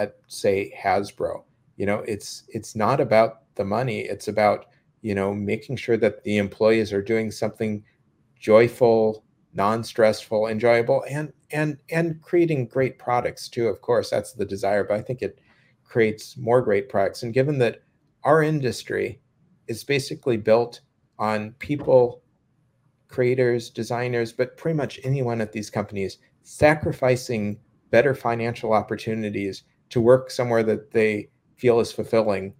[0.00, 1.44] at say Hasbro.
[1.76, 4.00] You know, it's it's not about the money.
[4.00, 4.66] It's about
[5.02, 7.84] you know making sure that the employees are doing something
[8.38, 9.24] joyful,
[9.54, 13.68] non-stressful, enjoyable, and and and creating great products too.
[13.68, 14.84] Of course, that's the desire.
[14.84, 15.38] But I think it
[15.84, 17.22] creates more great products.
[17.22, 17.82] And given that
[18.24, 19.20] our industry
[19.68, 20.80] is basically built
[21.18, 22.22] on people
[23.08, 27.58] creators, designers, but pretty much anyone at these companies sacrificing
[27.90, 32.54] better financial opportunities to work somewhere that they feel is fulfilling,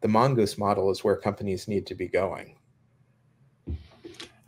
[0.00, 2.56] the mongoose model is where companies need to be going.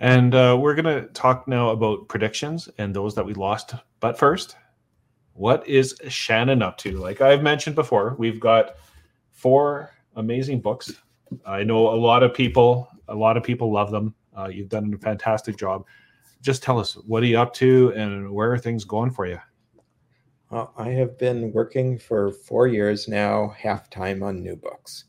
[0.01, 3.75] And uh, we're going to talk now about predictions and those that we lost.
[3.99, 4.57] But first,
[5.33, 6.99] what is Shannon up to?
[6.99, 8.77] Like I've mentioned before, we've got
[9.33, 10.93] four amazing books.
[11.45, 14.15] I know a lot of people, a lot of people love them.
[14.37, 15.85] Uh, you've done a fantastic job.
[16.43, 19.41] Just tell us what are you up to and where are things going for you?
[20.51, 25.05] I have been working for four years now, half time on new books.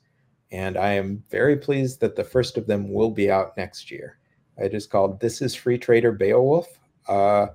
[0.51, 4.17] And I am very pleased that the first of them will be out next year.
[4.57, 6.67] It is called This is Free Trader Beowulf,
[7.07, 7.47] uh,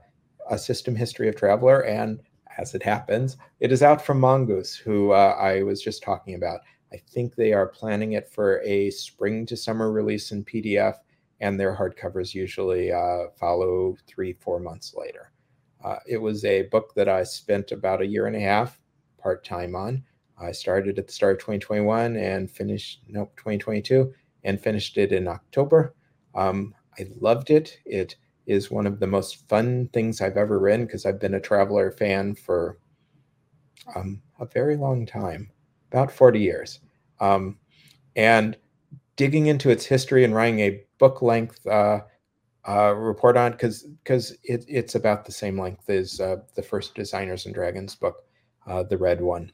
[0.48, 1.85] A System History of Traveller.
[1.85, 2.20] And
[2.56, 6.61] as it happens, it is out from Mongoose, who uh, I was just talking about.
[6.90, 10.94] I think they are planning it for a spring to summer release in PDF,
[11.40, 15.32] and their hardcovers usually uh, follow three, four months later.
[15.85, 18.81] Uh, it was a book that I spent about a year and a half
[19.19, 20.02] part time on.
[20.40, 24.12] I started at the start of 2021 and finished, nope, 2022,
[24.44, 25.94] and finished it in October.
[26.35, 27.78] Um, I loved it.
[27.85, 28.16] It
[28.47, 31.90] is one of the most fun things I've ever read because I've been a Traveller
[31.90, 32.78] fan for
[33.94, 35.51] um, a very long time,
[35.93, 36.81] about 40 years.
[37.20, 37.59] Um,
[38.16, 38.56] and
[39.16, 42.01] digging into its history and writing a book length uh,
[42.69, 46.95] uh, report on because because it, it's about the same length as uh, the first
[46.95, 48.24] Designers and Dragons book,
[48.66, 49.53] uh, the red one.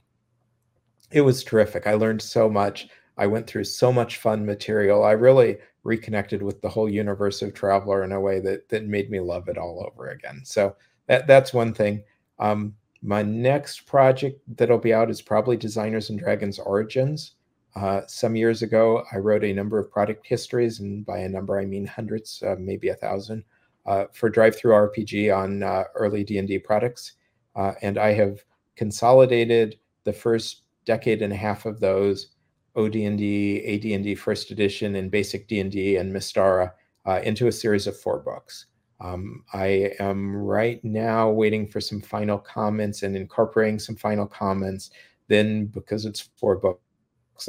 [1.11, 1.87] It was terrific.
[1.87, 2.89] I learned so much.
[3.17, 5.03] I went through so much fun material.
[5.03, 9.11] I really reconnected with the whole universe of Traveller in a way that that made
[9.11, 10.43] me love it all over again.
[10.45, 10.77] So
[11.07, 12.03] that that's one thing.
[12.39, 17.33] Um, my next project that'll be out is probably Designers and Dragons Origins.
[17.77, 21.59] Uh, some years ago, I wrote a number of product histories, and by a number
[21.59, 23.45] I mean hundreds, uh, maybe a thousand,
[23.87, 27.13] uh, for RPGNow uh, early D and D products.
[27.57, 28.45] Uh, and I have
[28.77, 32.29] consolidated the first decade and a half of those
[32.77, 36.73] OD&D, AD&D First Edition, and Basic D&D and Mystara
[37.07, 38.67] uh, into a series of four books.
[39.01, 44.91] Um, I am right now waiting for some final comments and incorporating some final comments.
[45.29, 46.83] Then, because it's four books,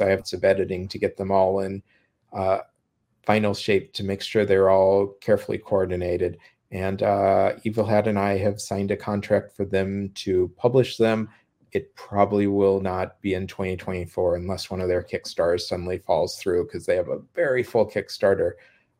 [0.00, 1.82] I have some editing to get them all in
[2.32, 2.58] uh,
[3.24, 6.38] final shape to make sure they're all carefully coordinated.
[6.70, 11.28] And uh, Evil Hat and I have signed a contract for them to publish them
[11.72, 16.64] it probably will not be in 2024 unless one of their Kickstarters suddenly falls through
[16.64, 18.52] because they have a very full Kickstarter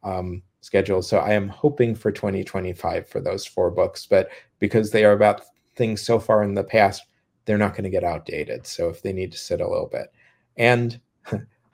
[0.02, 1.02] um, schedule.
[1.02, 5.42] So I am hoping for 2025 for those four books, but because they are about
[5.76, 7.04] things so far in the past,
[7.44, 8.66] they're not going to get outdated.
[8.66, 10.12] So if they need to sit a little bit,
[10.56, 11.00] and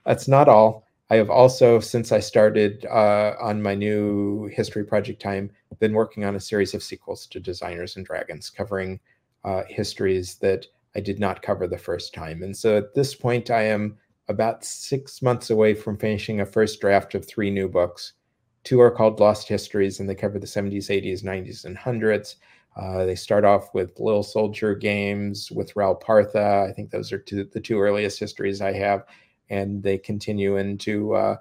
[0.05, 0.85] that's not all.
[1.11, 6.25] I have also, since I started uh, on my new history project time, been working
[6.25, 9.01] on a series of sequels to Designers and Dragons, covering
[9.45, 12.43] uh, histories that I did not cover the first time.
[12.43, 13.97] And so at this point, I am
[14.29, 18.15] about six months away from finishing a first draft of three new books.
[18.65, 22.35] Two are called Lost Histories, and they cover the 70s, 80s, 90s, and 100s.
[22.79, 26.65] Uh, they start off with Little Soldier games with Ral Partha.
[26.69, 29.05] I think those are two, the two earliest histories I have.
[29.51, 31.37] And they continue into uh,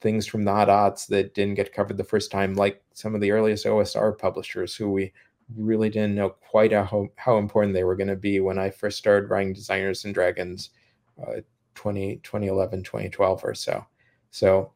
[0.00, 3.20] things from the hot aughts that didn't get covered the first time, like some of
[3.20, 5.12] the earliest OSR publishers who we
[5.56, 8.96] really didn't know quite how, how important they were going to be when I first
[8.98, 10.70] started writing Designers and Dragons
[11.20, 11.40] uh,
[11.74, 13.84] 20, 2011, 2012 or so.
[14.30, 14.72] So,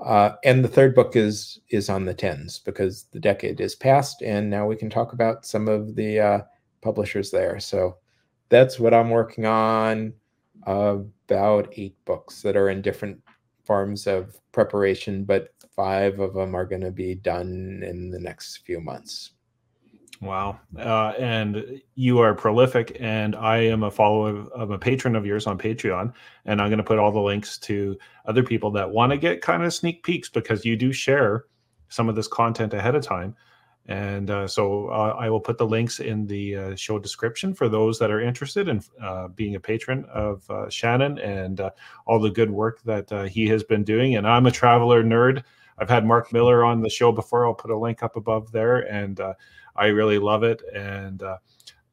[0.00, 4.22] uh, and the third book is is on the tens because the decade is past,
[4.22, 6.40] and now we can talk about some of the uh,
[6.82, 7.58] publishers there.
[7.60, 7.96] So
[8.48, 10.12] that's what I'm working on.
[11.28, 13.20] about eight books that are in different
[13.64, 18.58] forms of preparation, but five of them are going to be done in the next
[18.58, 19.32] few months.
[20.20, 20.58] Wow.
[20.78, 25.46] Uh, and you are prolific, and I am a follower of a patron of yours
[25.46, 26.12] on Patreon.
[26.46, 29.42] And I'm going to put all the links to other people that want to get
[29.42, 31.44] kind of sneak peeks because you do share
[31.88, 33.36] some of this content ahead of time.
[33.88, 37.68] And uh, so uh, I will put the links in the uh, show description for
[37.68, 41.60] those that are interested in uh, being a patron of uh, Shannon and
[42.06, 44.16] all the good work that he has been doing.
[44.16, 45.44] And I'm a Traveller nerd.
[45.78, 47.46] I've had Marc Miller on the show before.
[47.46, 48.78] I'll put a link up above there.
[48.90, 49.20] And
[49.76, 50.62] I really love it.
[50.74, 51.38] And uh,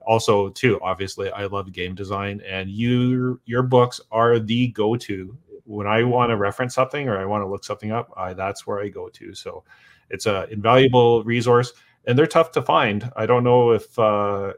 [0.06, 5.38] also, too, obviously, I love game design, and your your books are the go to
[5.66, 8.12] when I want to reference something or I want to look something up.
[8.18, 9.34] I, that's where I go to.
[9.34, 9.64] So
[10.10, 11.74] it's an invaluable resource,
[12.06, 13.10] and they're tough to find.
[13.16, 14.54] I don't know if uh,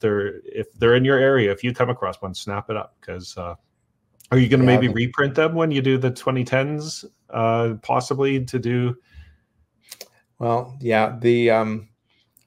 [0.00, 1.52] they're if they're in your area.
[1.52, 3.36] If you come across one, snap it up because.
[3.36, 3.54] Uh,
[4.32, 8.44] are you going to yeah, maybe reprint them when you do the 2010s, uh, possibly
[8.44, 8.96] to do
[10.38, 11.88] Well, yeah, the um,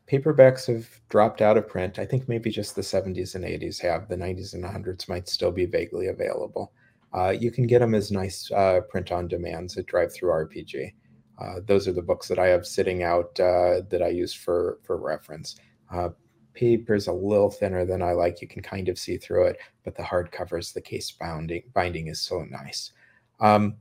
[0.10, 2.00] paperbacks have dropped out of print.
[2.00, 4.08] I think maybe just the 70s and 80s have.
[4.08, 6.74] The 90s and 100s might still be vaguely available.
[7.14, 10.94] Uh, you can get them as nice uh, print on demands at DriveThruRPG.
[11.40, 14.80] Uh, those are the books that I have sitting out uh, that I use for
[14.84, 15.56] for reference.
[15.92, 16.10] Uh,
[16.54, 18.42] paper's a little thinner than I like.
[18.42, 22.20] You can kind of see through it, but the hardcovers, the case binding binding is
[22.20, 22.92] so nice.
[23.40, 23.78] Um,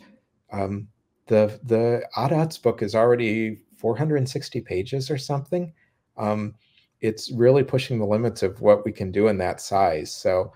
[0.52, 0.86] um,
[1.26, 5.72] the the Odd book is already 460 pages or something.
[6.16, 6.54] Um,
[7.00, 10.12] it's really pushing the limits of what we can do in that size.
[10.14, 10.52] So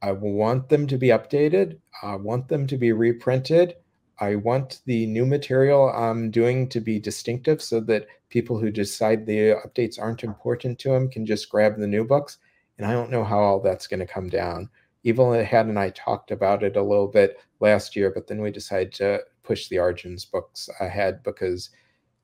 [0.00, 1.78] I want them to be updated.
[2.02, 3.74] I want them to be reprinted.
[4.20, 9.26] I want the new material I'm doing to be distinctive so that people who decide
[9.26, 12.38] the updates aren't important to them can just grab the new books.
[12.78, 14.68] And I don't know how all that's going to come down.
[15.04, 18.50] Evil Hat and I talked about it a little bit last year, but then we
[18.50, 21.70] decided to push the Origins books ahead because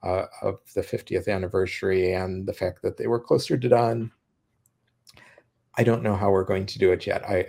[0.03, 4.13] uh, of the 50th anniversary and the fact that they were closer to done.
[5.77, 7.25] I don't know how we're going to do it yet.
[7.29, 7.47] I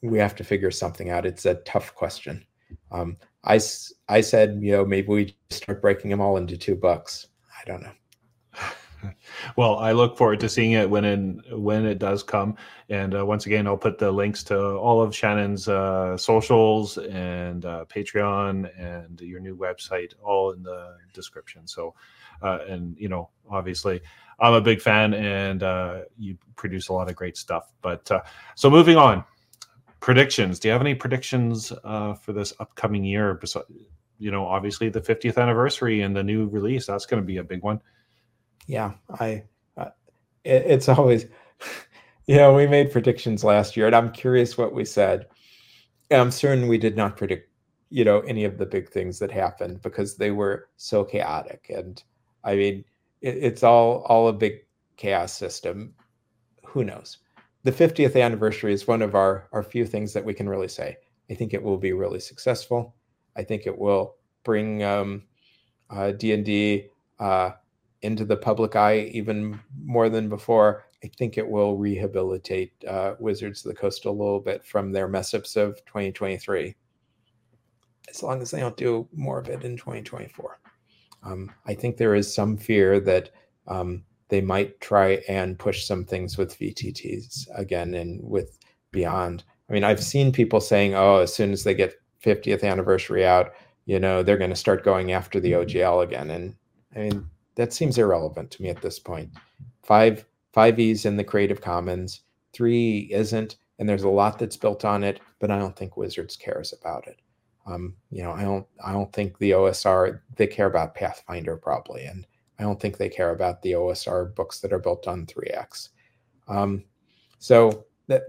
[0.00, 1.26] we have to figure something out.
[1.26, 2.44] It's a tough question.
[2.92, 3.60] Um, I
[4.08, 7.26] I said you know maybe we start breaking them all into two books.
[7.60, 7.92] I don't know
[9.56, 12.56] well, I look forward to seeing it when in, when it does come.
[12.88, 17.64] And uh, once again, I'll put the links to all of Shannon's uh, socials and
[17.64, 21.66] uh, Patreon and your new website all in the description.
[21.66, 21.94] So,
[22.42, 24.00] uh, and you know, obviously,
[24.38, 27.72] I'm a big fan, and uh, you produce a lot of great stuff.
[27.80, 28.22] But uh,
[28.54, 29.24] so, moving on,
[30.00, 30.58] predictions.
[30.58, 33.40] Do you have any predictions for this upcoming year?
[34.18, 36.86] You know, obviously the 50th anniversary and the new release.
[36.86, 37.80] That's going to be a big one
[38.66, 39.44] yeah, I.
[39.76, 39.90] Uh,
[40.44, 41.26] it, it's always,
[42.26, 45.26] you know, we made predictions last year, and I'm curious what we said.
[46.10, 47.50] And I'm certain we did not predict,
[47.90, 51.66] you know, any of the big things that happened because they were so chaotic.
[51.68, 52.02] And
[52.44, 52.84] I mean,
[53.20, 54.60] it, it's all all a big
[54.96, 55.94] chaos system.
[56.64, 57.18] Who knows?
[57.64, 60.96] The 50th anniversary is one of our our few things that we can really say.
[61.30, 62.94] I think it will be really successful.
[63.36, 64.14] I think it will
[64.44, 65.24] bring um,
[65.90, 66.88] uh, D&D
[67.18, 67.50] uh,
[68.02, 73.64] into the public eye even more than before, I think it will rehabilitate uh, Wizards
[73.64, 76.74] of the Coast a little bit from their mess ups of 2023,
[78.08, 80.58] as long as they don't do more of it in 2024.
[81.22, 83.30] Um, I think there is some fear that
[83.66, 88.58] um, they might try and push some things with VTTs again and with
[88.92, 89.44] Beyond.
[89.68, 93.52] I mean, I've seen people saying, oh, as soon as they get 50th anniversary out,
[93.84, 96.30] you know, they're going to start going after the OGL again.
[96.30, 96.54] And
[96.94, 99.30] I mean, that seems irrelevant to me at this point.
[99.82, 102.22] Five five E's in the Creative Commons,
[102.52, 106.36] three isn't, and there's a lot that's built on it, but I don't think Wizards
[106.36, 107.20] cares about it.
[107.66, 112.04] Um, you know, I don't I don't think the OSR they care about Pathfinder probably,
[112.04, 112.26] and
[112.58, 115.90] I don't think they care about the OSR books that are built on 3X.
[116.48, 116.84] Um,
[117.38, 118.22] so that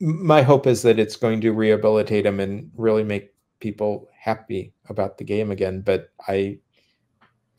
[0.00, 5.18] my hope is that it's going to rehabilitate them and really make people happy about
[5.18, 5.80] the game again.
[5.80, 6.58] But I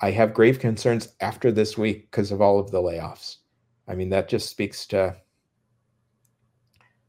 [0.02, 3.38] I have grave concerns after this week because of all of the layoffs.
[3.88, 5.16] I mean, that just speaks to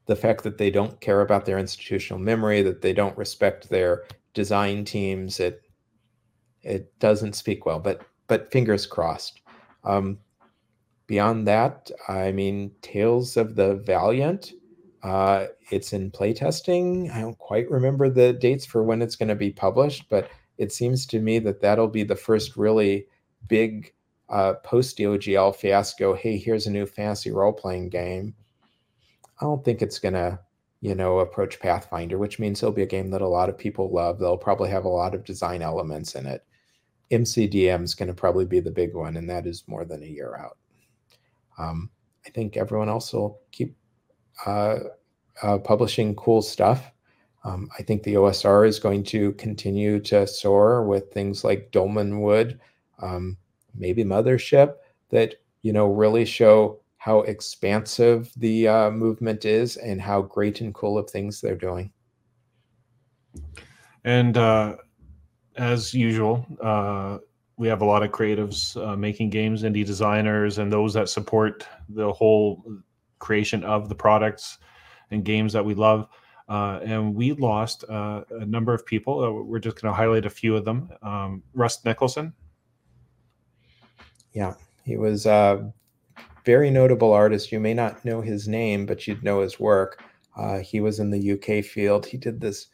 [0.07, 4.05] the fact that they don't care about their institutional memory, that they don't respect their
[4.33, 5.39] design teams.
[5.39, 5.63] It
[6.63, 9.41] it doesn't speak well, but but fingers crossed.
[9.85, 10.19] Um,
[11.07, 14.53] beyond that, I mean, Tales of the Valiant.
[15.03, 17.11] Uh, it's in playtesting.
[17.15, 20.29] I don't quite remember the dates for when it's going to be published, but
[20.59, 23.07] it seems to me that that'll be the first really
[23.49, 23.95] big
[24.29, 26.15] uh, post OGL fiasco.
[26.15, 28.35] Hey, here's a new fantasy role playing game.
[29.41, 30.41] I don't think it's gonna,
[30.81, 33.91] you know, approach Pathfinder, which means it'll be a game that a lot of people
[33.91, 34.19] love.
[34.19, 36.45] They'll probably have a lot of design elements in it.
[37.11, 40.07] MCDM is going to probably be the big one, and that is more than a
[40.07, 40.59] year out.
[41.59, 41.91] Um,
[42.27, 43.77] I think everyone else will keep
[44.45, 44.79] uh,
[45.43, 46.93] uh, publishing cool stuff.
[47.45, 52.59] Um, I think the OSR is going to continue to soar with things like Dolmenwood,
[53.01, 53.37] um,
[53.75, 54.75] maybe Mothership,
[55.11, 60.75] that you know really show how expansive the uh, movement is and how great and
[60.75, 61.93] cool of things they're doing.
[64.05, 64.77] And uh,
[65.57, 67.19] as usual, uh,
[67.57, 71.67] we have a lot of creatives uh, making games, indie designers, and those that support
[71.89, 72.65] the whole
[73.19, 74.59] creation of the products
[75.11, 76.09] and games that we love.
[76.49, 79.23] Uh, and we lost uh, a number of people.
[79.23, 80.91] Uh, we're just going to highlight a few of them.
[81.03, 82.33] Um, Russ Nicholson.
[84.33, 84.55] Yeah,
[84.85, 85.73] he was a
[86.45, 87.53] very notable artist.
[87.53, 90.03] You may not know his name, but you'd know his work.
[90.37, 92.07] Uh, he was in the UK field.
[92.07, 92.69] He did this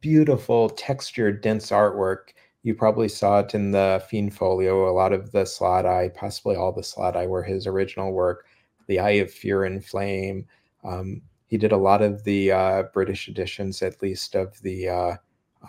[0.00, 2.30] beautiful, textured, dense artwork
[2.66, 4.90] you probably saw it in the Fiend Folio.
[4.90, 8.44] A lot of the Slaadi, possibly all the Slaadi, were his original work.
[8.88, 10.46] The Eye of Fear and Flame.
[10.82, 15.16] Um, he did a lot of the uh, British editions, at least of the uh,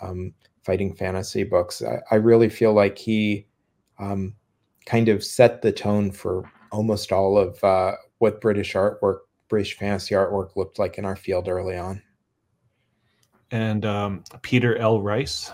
[0.02, 1.82] um, fighting fantasy books.
[1.82, 3.46] I, I, really feel like he
[3.98, 4.34] um,
[4.86, 10.14] kind of set the tone for almost all of uh, what British artwork, British fantasy
[10.14, 12.02] artwork looked like in our field early on.
[13.50, 15.00] And um, Peter L.
[15.00, 15.52] Rice.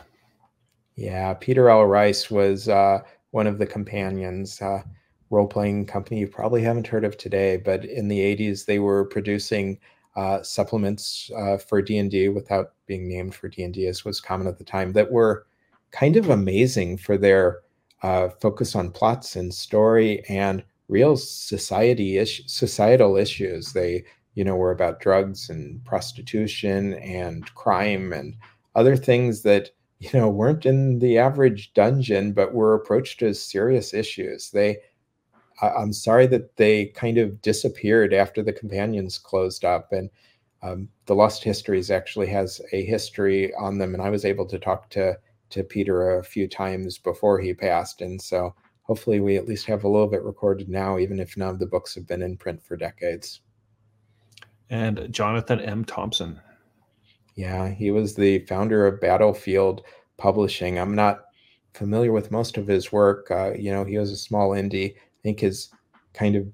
[0.96, 1.84] Yeah, Peter L.
[1.84, 4.60] Rice was uh, one of the companions.
[4.60, 4.82] Uh,
[5.30, 9.05] role playing company you probably haven't heard of today, but in the 80s they were
[9.05, 9.78] producing
[10.16, 14.65] uh, supplements uh, for D&D without being named for D&D as was common at the
[14.65, 15.47] time that were
[15.91, 17.61] kind of amazing for their
[18.03, 23.73] uh, focus on plots and story and real society is- societal issues.
[23.73, 24.05] They
[24.35, 28.36] you know were about drugs and prostitution and crime and
[28.74, 29.70] other things that
[30.05, 34.51] you know, weren't in the average dungeon, but were approached as serious issues.
[34.51, 34.78] They,
[35.62, 39.93] I, am sorry that they kind of disappeared after the companions closed up.
[39.93, 40.10] And
[40.62, 44.59] um, the Lost Histories actually has a history on them, and I was able to
[44.59, 45.18] talk to
[45.51, 49.85] to Peter a few times before he passed, and so hopefully we at least have
[49.85, 52.64] a little bit recorded now, even if none of the books have been in print
[52.64, 53.40] for decades.
[54.70, 55.85] And Jonathan M.
[55.85, 56.40] Thompson.
[57.36, 59.82] Yeah, he was the founder of Battlefield
[60.16, 60.78] Publishing.
[60.78, 61.24] I'm not
[61.74, 63.31] familiar with most of his work.
[63.31, 64.94] Uh, you know, he was a small indie.
[65.24, 65.70] I think his
[66.12, 66.46] kind of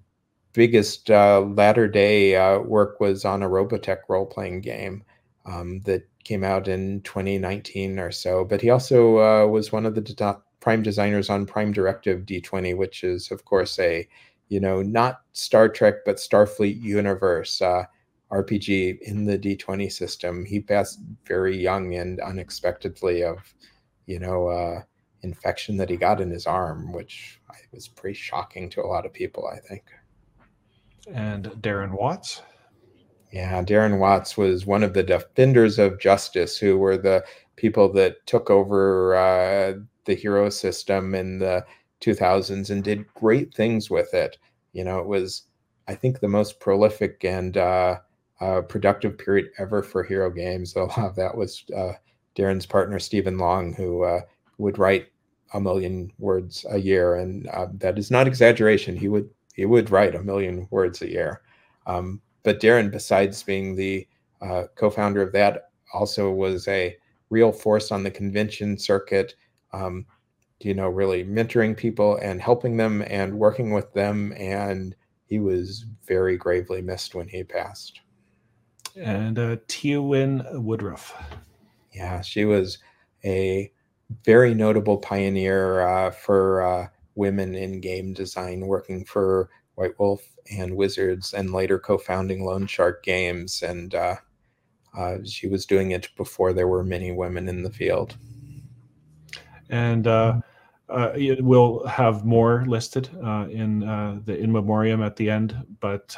[0.52, 5.02] biggest uh, latter day uh, work was on a Robotech role playing game
[5.44, 8.44] um, that came out in 2019 or so.
[8.44, 12.76] But he also uh, was one of the de- prime designers on Prime Directive D20,
[12.76, 14.06] which is, of course, a
[14.48, 17.60] you know not Star Trek but Starfleet universe.
[17.60, 17.84] Uh,
[18.30, 20.44] RPG in the D20 system.
[20.44, 23.38] He passed very young and unexpectedly of,
[24.06, 24.82] you know, uh,
[25.22, 27.40] infection that he got in his arm, which
[27.72, 29.84] was pretty shocking to a lot of people, I think.
[31.12, 32.42] And Darren Watts.
[33.32, 37.24] Yeah, Darren Watts was one of the defenders of justice, who were the
[37.56, 39.74] people that took over uh,
[40.04, 41.64] the hero system in the
[42.00, 44.38] 2000s and did great things with it.
[44.72, 45.44] You know, it was,
[45.86, 47.98] I think, the most prolific and uh,
[48.40, 50.74] uh, productive period ever for Hero Games.
[50.76, 51.92] A lot of that was uh,
[52.36, 54.20] Darren's partner Steven Long, who uh,
[54.60, 55.08] would write
[55.52, 58.96] a million words a year, and uh, that is not exaggeration.
[58.96, 61.42] He would he would write a million words a year.
[61.86, 64.06] Um, but Darren, besides being the
[64.40, 66.96] uh, co-founder of that, also was a
[67.28, 69.34] real force on the convention circuit.
[69.72, 70.06] Um,
[70.60, 74.34] you know, really mentoring people and helping them and working with them.
[74.36, 78.00] And he was very gravely missed when he passed
[78.96, 81.14] and uh, Wynn Woodruff.
[81.92, 82.78] Yeah, she was
[83.24, 83.72] a
[84.24, 90.76] very notable pioneer uh, for uh, women in game design, working for White Wolf and
[90.76, 93.62] Wizards, and later co-founding Lone Shark Games.
[93.62, 94.16] And uh,
[94.96, 98.16] uh she was doing it before there were many women in the field.
[99.68, 100.40] And uh,
[100.88, 103.08] uh, we'll have more listed
[103.50, 103.80] in
[104.24, 106.16] the in memoriam at the end, but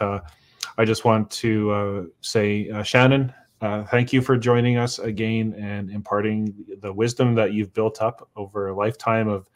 [0.79, 3.33] I just want to uh, say, uh, Shannon,
[3.63, 8.29] uh, thank you for joining us again and imparting the wisdom that you've built up
[8.35, 9.49] over a lifetime of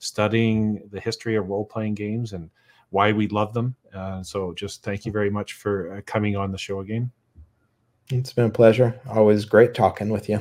[0.00, 2.50] studying the history of role playing games and
[2.90, 3.74] why we love them.
[3.94, 7.10] Uh, so, just thank you very much for uh, coming on the show again.
[8.10, 9.00] It's been a pleasure.
[9.08, 10.40] Always great talking with you.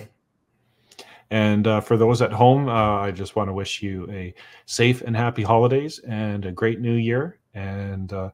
[1.30, 4.34] And uh, for those at home, uh, I just want to wish you a
[4.66, 7.40] safe and happy holidays and a great new year.
[7.54, 8.32] And uh,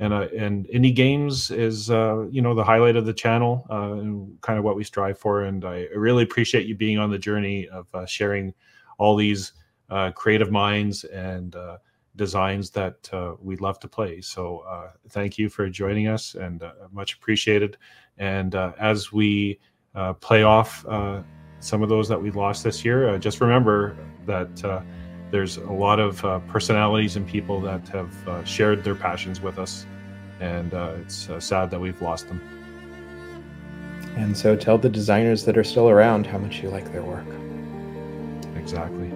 [0.00, 3.92] and uh, and indie games is uh, you know the highlight of the channel uh,
[3.92, 5.42] and kind of what we strive for.
[5.44, 8.54] And i really appreciate you being on the journey of uh, sharing
[8.98, 9.52] all these
[9.90, 11.76] uh, creative minds and uh,
[12.16, 13.08] designs that
[13.42, 14.20] we love to play.
[14.20, 14.64] So
[15.10, 16.62] thank you for joining us and
[16.92, 17.76] much appreciated.
[18.18, 19.60] And as we
[20.20, 20.84] play off
[21.60, 23.96] some of those that we lost this year just remember
[24.26, 24.84] that
[25.30, 29.58] there's a lot of uh, personalities and people that have uh, shared their passions with
[29.58, 29.86] us,
[30.40, 32.40] and uh, it's uh, sad that we've lost them.
[34.16, 37.26] And so tell the designers that are still around how much you like their work.
[38.56, 39.12] Exactly.